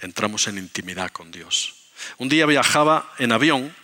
entramos 0.00 0.46
en 0.48 0.58
intimidad 0.58 1.10
con 1.10 1.30
Dios. 1.30 1.74
Un 2.18 2.28
día 2.28 2.46
viajaba 2.46 3.12
en 3.18 3.32
avión 3.32 3.74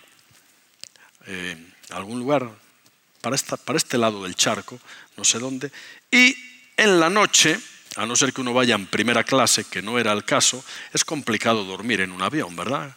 eh, 1.25 1.57
a 1.89 1.97
algún 1.97 2.19
lugar 2.19 2.51
para, 3.21 3.37
para 3.37 3.77
este 3.77 3.97
lado 3.97 4.23
del 4.23 4.35
charco, 4.35 4.79
no 5.17 5.23
sé 5.23 5.39
dónde, 5.39 5.71
y 6.11 6.35
en 6.77 6.99
la 6.99 7.09
noche 7.09 7.59
a 7.95 8.05
no 8.05 8.15
ser 8.15 8.33
que 8.33 8.41
uno 8.41 8.53
vaya 8.53 8.75
en 8.75 8.87
primera 8.87 9.23
clase, 9.23 9.65
que 9.65 9.81
no 9.81 9.99
era 9.99 10.11
el 10.11 10.23
caso, 10.23 10.63
es 10.93 11.05
complicado 11.05 11.63
dormir 11.63 12.01
en 12.01 12.11
un 12.11 12.21
avión, 12.21 12.55
¿verdad? 12.55 12.95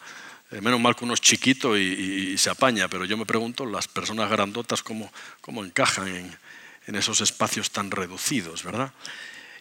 Eh, 0.50 0.60
menos 0.60 0.80
mal 0.80 0.94
que 0.94 1.04
uno 1.04 1.14
es 1.14 1.20
chiquito 1.20 1.76
y, 1.76 2.38
se 2.38 2.50
apaña, 2.50 2.88
pero 2.88 3.04
yo 3.04 3.16
me 3.16 3.26
pregunto, 3.26 3.66
las 3.66 3.88
personas 3.88 4.30
grandotas, 4.30 4.82
cómo, 4.82 5.12
cómo 5.40 5.64
encajan 5.64 6.08
en, 6.08 6.36
esos 6.94 7.20
espacios 7.20 7.72
tan 7.72 7.90
reducidos, 7.90 8.62
¿verdad? 8.62 8.92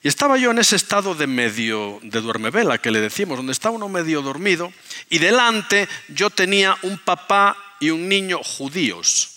Y 0.04 0.08
estaba 0.08 0.38
yo 0.38 0.52
en 0.52 0.60
ese 0.60 0.76
estado 0.76 1.16
de 1.16 1.26
medio, 1.26 2.00
de 2.04 2.22
duermevela, 2.22 2.78
que 2.78 2.92
le 2.92 3.02
decimos, 3.02 3.38
donde 3.38 3.52
está 3.52 3.72
uno 3.72 3.90
medio 3.90 4.22
dormido, 4.22 4.72
y 5.10 5.18
delante 5.18 5.90
yo 6.08 6.30
tenía 6.30 6.78
un 6.84 7.00
papá 7.00 7.58
y 7.80 7.90
un 7.90 8.08
niño 8.08 8.44
judíos. 8.44 9.32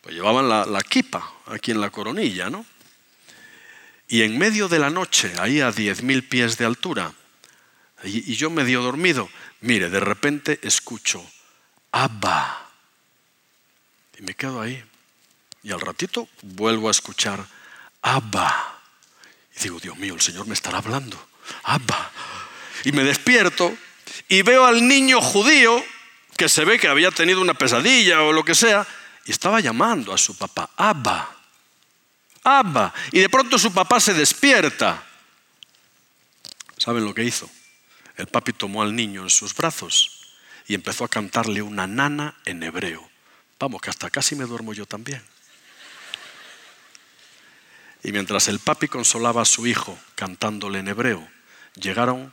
Pues 0.00 0.16
llevaban 0.16 0.48
la, 0.48 0.66
la 0.66 0.82
kipa 0.82 1.32
aquí 1.46 1.70
en 1.70 1.80
la 1.80 1.90
coronilla, 1.90 2.50
¿no? 2.50 2.66
Y 4.08 4.22
en 4.22 4.38
medio 4.38 4.68
de 4.68 4.78
la 4.78 4.90
noche, 4.90 5.32
ahí 5.38 5.60
a 5.60 5.70
10.000 5.70 6.28
pies 6.28 6.56
de 6.56 6.64
altura, 6.64 7.12
y 8.04 8.34
yo 8.34 8.48
medio 8.48 8.80
dormido, 8.80 9.28
mire, 9.60 9.90
de 9.90 10.00
repente 10.00 10.58
escucho, 10.62 11.24
Abba. 11.92 12.70
Y 14.18 14.22
me 14.22 14.34
quedo 14.34 14.60
ahí. 14.60 14.82
Y 15.62 15.72
al 15.72 15.80
ratito 15.80 16.28
vuelvo 16.42 16.88
a 16.88 16.90
escuchar, 16.90 17.44
Abba. 18.02 18.80
Y 19.56 19.62
digo, 19.64 19.80
Dios 19.80 19.96
mío, 19.96 20.14
el 20.14 20.20
Señor 20.20 20.46
me 20.46 20.54
estará 20.54 20.78
hablando. 20.78 21.28
Abba. 21.64 22.10
Y 22.84 22.92
me 22.92 23.04
despierto 23.04 23.76
y 24.28 24.42
veo 24.42 24.64
al 24.64 24.86
niño 24.86 25.20
judío 25.20 25.82
que 26.36 26.48
se 26.48 26.64
ve 26.64 26.78
que 26.78 26.88
había 26.88 27.10
tenido 27.10 27.40
una 27.40 27.54
pesadilla 27.54 28.22
o 28.22 28.32
lo 28.32 28.44
que 28.44 28.54
sea, 28.54 28.86
y 29.24 29.32
estaba 29.32 29.60
llamando 29.60 30.12
a 30.12 30.18
su 30.18 30.36
papá, 30.36 30.70
Abba. 30.76 31.37
Abba. 32.44 32.92
Y 33.12 33.20
de 33.20 33.28
pronto 33.28 33.58
su 33.58 33.72
papá 33.72 34.00
se 34.00 34.14
despierta. 34.14 35.04
¿Saben 36.76 37.04
lo 37.04 37.14
que 37.14 37.24
hizo? 37.24 37.50
El 38.16 38.26
papi 38.26 38.52
tomó 38.52 38.82
al 38.82 38.94
niño 38.94 39.22
en 39.22 39.30
sus 39.30 39.54
brazos 39.54 40.34
y 40.66 40.74
empezó 40.74 41.04
a 41.04 41.08
cantarle 41.08 41.62
una 41.62 41.86
nana 41.86 42.36
en 42.44 42.62
hebreo. 42.62 43.08
Vamos, 43.58 43.80
que 43.80 43.90
hasta 43.90 44.10
casi 44.10 44.36
me 44.36 44.44
duermo 44.44 44.72
yo 44.72 44.86
también. 44.86 45.22
Y 48.02 48.12
mientras 48.12 48.48
el 48.48 48.60
papi 48.60 48.88
consolaba 48.88 49.42
a 49.42 49.44
su 49.44 49.66
hijo 49.66 49.98
cantándole 50.14 50.78
en 50.78 50.88
hebreo, 50.88 51.28
llegaron 51.74 52.32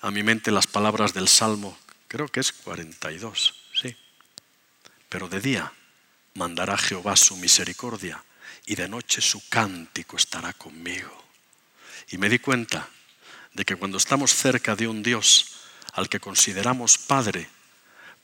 a 0.00 0.10
mi 0.10 0.22
mente 0.22 0.50
las 0.50 0.66
palabras 0.66 1.14
del 1.14 1.28
Salmo, 1.28 1.78
creo 2.08 2.28
que 2.28 2.40
es 2.40 2.52
42, 2.52 3.54
sí. 3.74 3.96
Pero 5.08 5.28
de 5.28 5.40
día 5.40 5.72
mandará 6.34 6.76
Jehová 6.76 7.16
su 7.16 7.36
misericordia 7.36 8.22
y 8.68 8.74
de 8.74 8.86
noche 8.86 9.22
su 9.22 9.48
cántico 9.48 10.18
estará 10.18 10.52
conmigo. 10.52 11.24
Y 12.10 12.18
me 12.18 12.28
di 12.28 12.38
cuenta 12.38 12.86
de 13.54 13.64
que 13.64 13.76
cuando 13.76 13.96
estamos 13.96 14.34
cerca 14.34 14.76
de 14.76 14.86
un 14.86 15.02
Dios 15.02 15.56
al 15.94 16.10
que 16.10 16.20
consideramos 16.20 16.98
Padre, 16.98 17.48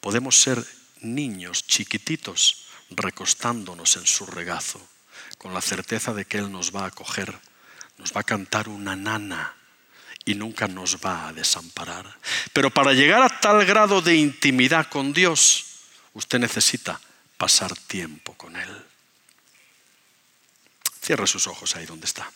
podemos 0.01 0.39
ser 0.39 0.63
niños 1.01 1.67
chiquititos 1.67 2.67
recostándonos 2.91 3.97
en 3.97 4.07
su 4.07 4.27
regazo, 4.27 4.87
con 5.39 5.55
la 5.55 5.63
certeza 5.63 6.13
de 6.13 6.27
que 6.27 6.37
Él 6.37 6.53
nos 6.53 6.77
va 6.77 6.83
a 6.83 6.89
acoger, 6.89 7.35
nos 7.97 8.13
va 8.13 8.21
a 8.21 8.25
cantar 8.25 8.69
una 8.69 8.95
nana 8.95 9.57
y 10.27 10.35
nunca 10.35 10.69
nos 10.69 10.99
va 10.99 11.29
a 11.29 11.33
desamparar. 11.33 12.19
Pero 12.53 12.69
para 12.69 12.93
llegar 12.93 13.23
a 13.23 13.41
tal 13.41 13.65
grado 13.65 14.03
de 14.03 14.17
intimidad 14.17 14.91
con 14.91 15.15
Dios, 15.15 15.65
usted 16.13 16.39
necesita 16.39 17.01
pasar 17.39 17.75
tiempo 17.75 18.35
con 18.35 18.57
Él. 18.57 18.84
Cierra 21.05 21.27
sus 21.27 21.47
ojos 21.47 21.77
ahí 21.77 21.85
donde 21.85 22.07
está. 22.07 22.33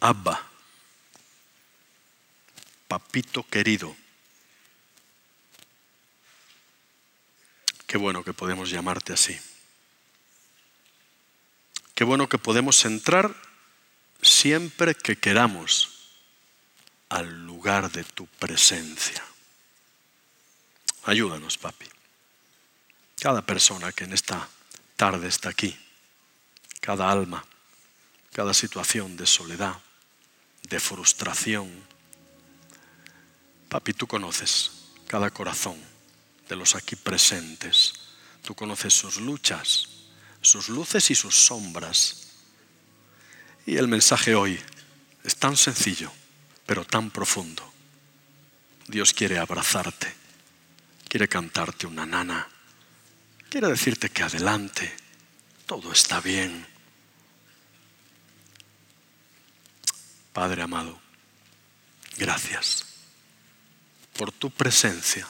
Abba, 0.00 0.50
papito 2.88 3.46
querido, 3.48 3.94
qué 7.86 7.98
bueno 7.98 8.24
que 8.24 8.32
podemos 8.32 8.68
llamarte 8.68 9.12
así. 9.12 9.38
Qué 11.94 12.02
bueno 12.02 12.28
que 12.28 12.38
podemos 12.38 12.84
entrar 12.84 13.32
siempre 14.22 14.96
que 14.96 15.14
queramos 15.14 16.16
al 17.10 17.46
lugar 17.46 17.92
de 17.92 18.02
tu 18.02 18.26
presencia. 18.26 19.22
Ayúdanos, 21.04 21.58
papi 21.58 22.01
cada 23.22 23.40
persona 23.40 23.92
que 23.92 24.02
en 24.02 24.12
esta 24.14 24.48
tarde 24.96 25.28
está 25.28 25.48
aquí, 25.48 25.78
cada 26.80 27.08
alma, 27.08 27.44
cada 28.32 28.52
situación 28.52 29.16
de 29.16 29.28
soledad, 29.28 29.78
de 30.68 30.80
frustración. 30.80 31.70
Papi, 33.68 33.92
tú 33.92 34.08
conoces 34.08 34.72
cada 35.06 35.30
corazón 35.30 35.76
de 36.48 36.56
los 36.56 36.74
aquí 36.74 36.96
presentes, 36.96 37.92
tú 38.42 38.56
conoces 38.56 38.92
sus 38.92 39.18
luchas, 39.18 39.86
sus 40.40 40.68
luces 40.68 41.08
y 41.12 41.14
sus 41.14 41.36
sombras. 41.36 42.26
Y 43.66 43.76
el 43.76 43.86
mensaje 43.86 44.34
hoy 44.34 44.58
es 45.22 45.36
tan 45.36 45.56
sencillo, 45.56 46.10
pero 46.66 46.84
tan 46.84 47.08
profundo. 47.12 47.72
Dios 48.88 49.12
quiere 49.12 49.38
abrazarte, 49.38 50.12
quiere 51.08 51.28
cantarte 51.28 51.86
una 51.86 52.04
nana, 52.04 52.48
quiere 53.52 53.68
decirte 53.68 54.08
que 54.08 54.22
adelante, 54.22 54.90
todo 55.66 55.92
está 55.92 56.22
bien. 56.22 56.66
Padre 60.32 60.62
amado, 60.62 60.98
gracias 62.16 62.86
por 64.14 64.32
tu 64.32 64.50
presencia 64.50 65.28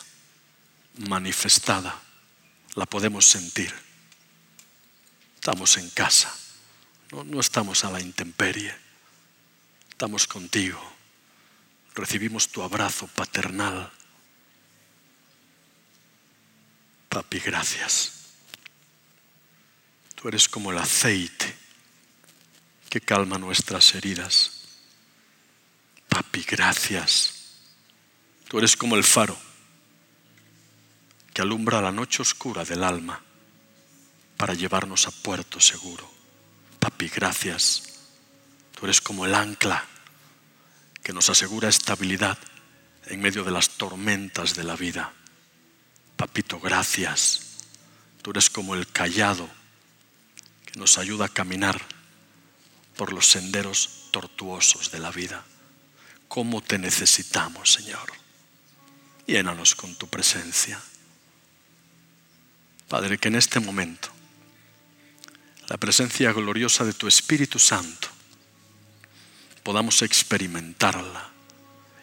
manifestada, 1.08 2.00
la 2.76 2.86
podemos 2.86 3.26
sentir. 3.26 3.74
Estamos 5.34 5.76
en 5.76 5.90
casa, 5.90 6.32
no, 7.10 7.24
no 7.24 7.40
estamos 7.40 7.82
a 7.84 7.90
la 7.90 8.00
intemperie, 8.00 8.72
estamos 9.90 10.28
contigo, 10.28 10.80
recibimos 11.96 12.50
tu 12.50 12.62
abrazo 12.62 13.08
paternal. 13.08 13.90
Papi, 17.12 17.40
gracias. 17.40 18.10
Tú 20.14 20.28
eres 20.28 20.48
como 20.48 20.70
el 20.70 20.78
aceite 20.78 21.54
que 22.88 23.02
calma 23.02 23.36
nuestras 23.36 23.94
heridas. 23.94 24.62
Papi, 26.08 26.42
gracias. 26.44 27.34
Tú 28.48 28.56
eres 28.56 28.78
como 28.78 28.96
el 28.96 29.04
faro 29.04 29.36
que 31.34 31.42
alumbra 31.42 31.82
la 31.82 31.92
noche 31.92 32.22
oscura 32.22 32.64
del 32.64 32.82
alma 32.82 33.20
para 34.38 34.54
llevarnos 34.54 35.06
a 35.06 35.10
puerto 35.10 35.60
seguro. 35.60 36.10
Papi, 36.78 37.08
gracias. 37.08 37.82
Tú 38.74 38.86
eres 38.86 39.02
como 39.02 39.26
el 39.26 39.34
ancla 39.34 39.84
que 41.02 41.12
nos 41.12 41.28
asegura 41.28 41.68
estabilidad 41.68 42.38
en 43.04 43.20
medio 43.20 43.44
de 43.44 43.50
las 43.50 43.68
tormentas 43.68 44.54
de 44.54 44.64
la 44.64 44.76
vida. 44.76 45.12
Papito, 46.22 46.60
gracias. 46.60 47.40
Tú 48.22 48.30
eres 48.30 48.48
como 48.48 48.76
el 48.76 48.86
callado 48.86 49.50
que 50.64 50.78
nos 50.78 50.96
ayuda 50.96 51.24
a 51.24 51.28
caminar 51.28 51.82
por 52.96 53.12
los 53.12 53.26
senderos 53.26 54.06
tortuosos 54.12 54.92
de 54.92 55.00
la 55.00 55.10
vida. 55.10 55.44
¿Cómo 56.28 56.60
te 56.60 56.78
necesitamos, 56.78 57.72
Señor? 57.72 58.12
Llénanos 59.26 59.74
con 59.74 59.96
tu 59.96 60.06
presencia. 60.06 60.80
Padre, 62.86 63.18
que 63.18 63.26
en 63.26 63.34
este 63.34 63.58
momento 63.58 64.08
la 65.66 65.76
presencia 65.76 66.32
gloriosa 66.32 66.84
de 66.84 66.92
tu 66.92 67.08
Espíritu 67.08 67.58
Santo 67.58 68.06
podamos 69.64 70.02
experimentarla 70.02 71.32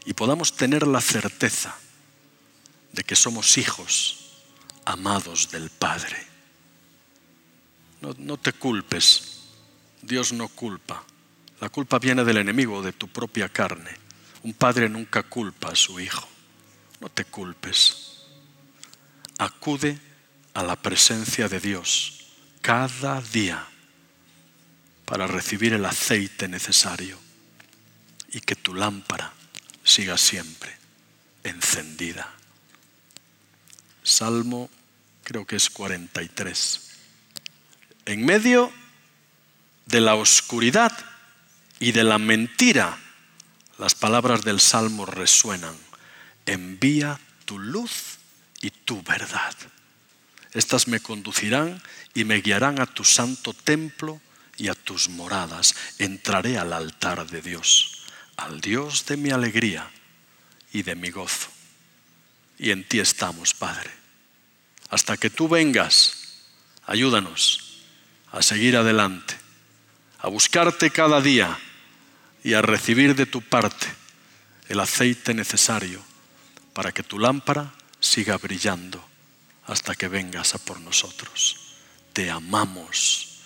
y 0.03 0.13
podamos 0.13 0.57
tener 0.57 0.85
la 0.85 0.99
certeza 0.99 1.73
de 2.93 3.03
que 3.03 3.15
somos 3.15 3.57
hijos 3.57 4.19
amados 4.85 5.51
del 5.51 5.69
Padre. 5.69 6.29
No, 8.01 8.37
te 8.37 8.53
culpes, 8.53 9.41
Dios 10.01 10.31
no 10.31 10.47
culpa. 10.47 11.03
La 11.59 11.69
culpa 11.69 11.99
viene 11.99 12.23
del 12.23 12.37
enemigo, 12.37 12.81
de 12.81 12.93
tu 12.93 13.09
propia 13.09 13.49
carne. 13.49 13.91
Un 14.43 14.53
padre 14.53 14.87
nunca 14.87 15.23
culpa 15.23 15.71
a 15.71 15.75
su 15.75 15.99
hijo. 15.99 16.25
No 17.01 17.09
te 17.09 17.25
culpes. 17.25 18.23
Acude 19.37 19.99
a 20.53 20.63
la 20.63 20.77
presencia 20.77 21.49
de 21.49 21.59
Dios 21.59 22.31
cada 22.61 23.21
día 23.21 23.67
para 25.03 25.27
recibir 25.27 25.73
el 25.73 25.85
aceite 25.85 26.47
necesario 26.47 27.17
y 28.31 28.39
que 28.39 28.55
tu 28.55 28.73
lámpara 28.73 29.33
siga 29.83 30.17
siempre 30.17 30.77
encendida. 31.43 32.38
Salmo 34.19 34.69
creo 35.23 35.47
que 35.47 35.55
es 35.55 35.69
43. 35.69 36.81
En 38.05 38.25
medio 38.25 38.69
de 39.85 40.01
la 40.01 40.15
oscuridad 40.15 40.91
y 41.79 41.93
de 41.93 42.03
la 42.03 42.17
mentira, 42.17 42.97
las 43.77 43.95
palabras 43.95 44.43
del 44.43 44.59
Salmo 44.59 45.05
resuenan 45.05 45.73
envía 46.45 47.17
tu 47.45 47.59
luz 47.59 48.17
y 48.59 48.71
tu 48.71 49.01
verdad. 49.03 49.55
Estas 50.51 50.89
me 50.89 50.99
conducirán 50.99 51.81
y 52.13 52.25
me 52.25 52.41
guiarán 52.41 52.81
a 52.81 52.87
tu 52.87 53.05
santo 53.05 53.53
templo 53.53 54.19
y 54.57 54.67
a 54.67 54.75
tus 54.75 55.07
moradas. 55.07 55.75
Entraré 55.97 56.57
al 56.57 56.73
altar 56.73 57.25
de 57.25 57.41
Dios, 57.41 58.03
al 58.35 58.59
Dios 58.59 59.05
de 59.05 59.15
mi 59.15 59.29
alegría 59.29 59.89
y 60.73 60.83
de 60.83 60.95
mi 60.95 61.09
gozo. 61.09 61.47
Y 62.57 62.71
en 62.71 62.83
ti 62.83 62.99
estamos, 62.99 63.53
Padre. 63.53 63.98
Hasta 64.89 65.17
que 65.17 65.29
tú 65.29 65.47
vengas, 65.47 66.13
ayúdanos 66.85 67.81
a 68.31 68.41
seguir 68.41 68.75
adelante, 68.75 69.35
a 70.19 70.27
buscarte 70.27 70.89
cada 70.91 71.21
día 71.21 71.57
y 72.43 72.53
a 72.53 72.61
recibir 72.61 73.15
de 73.15 73.25
tu 73.25 73.41
parte 73.41 73.87
el 74.67 74.79
aceite 74.79 75.33
necesario 75.33 76.01
para 76.73 76.91
que 76.91 77.03
tu 77.03 77.19
lámpara 77.19 77.73
siga 77.99 78.37
brillando 78.37 79.03
hasta 79.65 79.95
que 79.95 80.07
vengas 80.07 80.55
a 80.55 80.57
por 80.57 80.79
nosotros. 80.79 81.57
Te 82.13 82.29
amamos 82.29 83.39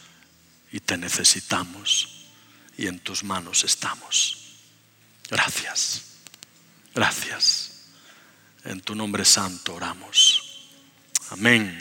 y 0.72 0.80
te 0.80 0.98
necesitamos 0.98 2.28
y 2.78 2.88
en 2.88 3.00
tus 3.00 3.24
manos 3.24 3.64
estamos. 3.64 4.56
Gracias, 5.30 6.04
gracias. 6.94 7.70
En 8.66 8.82
tu 8.82 8.96
nombre 8.96 9.26
santo 9.26 9.76
oramos. 9.76 10.43
Amén. 11.32 11.80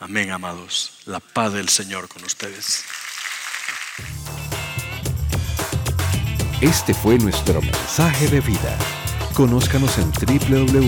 Amén, 0.00 0.30
amados. 0.30 1.00
La 1.06 1.20
paz 1.20 1.52
del 1.52 1.68
Señor 1.68 2.08
con 2.08 2.22
ustedes. 2.24 2.84
Este 6.60 6.94
fue 6.94 7.18
nuestro 7.18 7.60
mensaje 7.60 8.28
de 8.28 8.40
vida. 8.40 8.78
Conózcanos 9.34 9.98
en 9.98 10.10
www.vida.cl. 10.10 10.86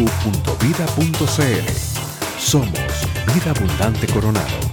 Somos 2.38 3.08
Vida 3.34 3.50
Abundante 3.50 4.06
Coronado. 4.06 4.67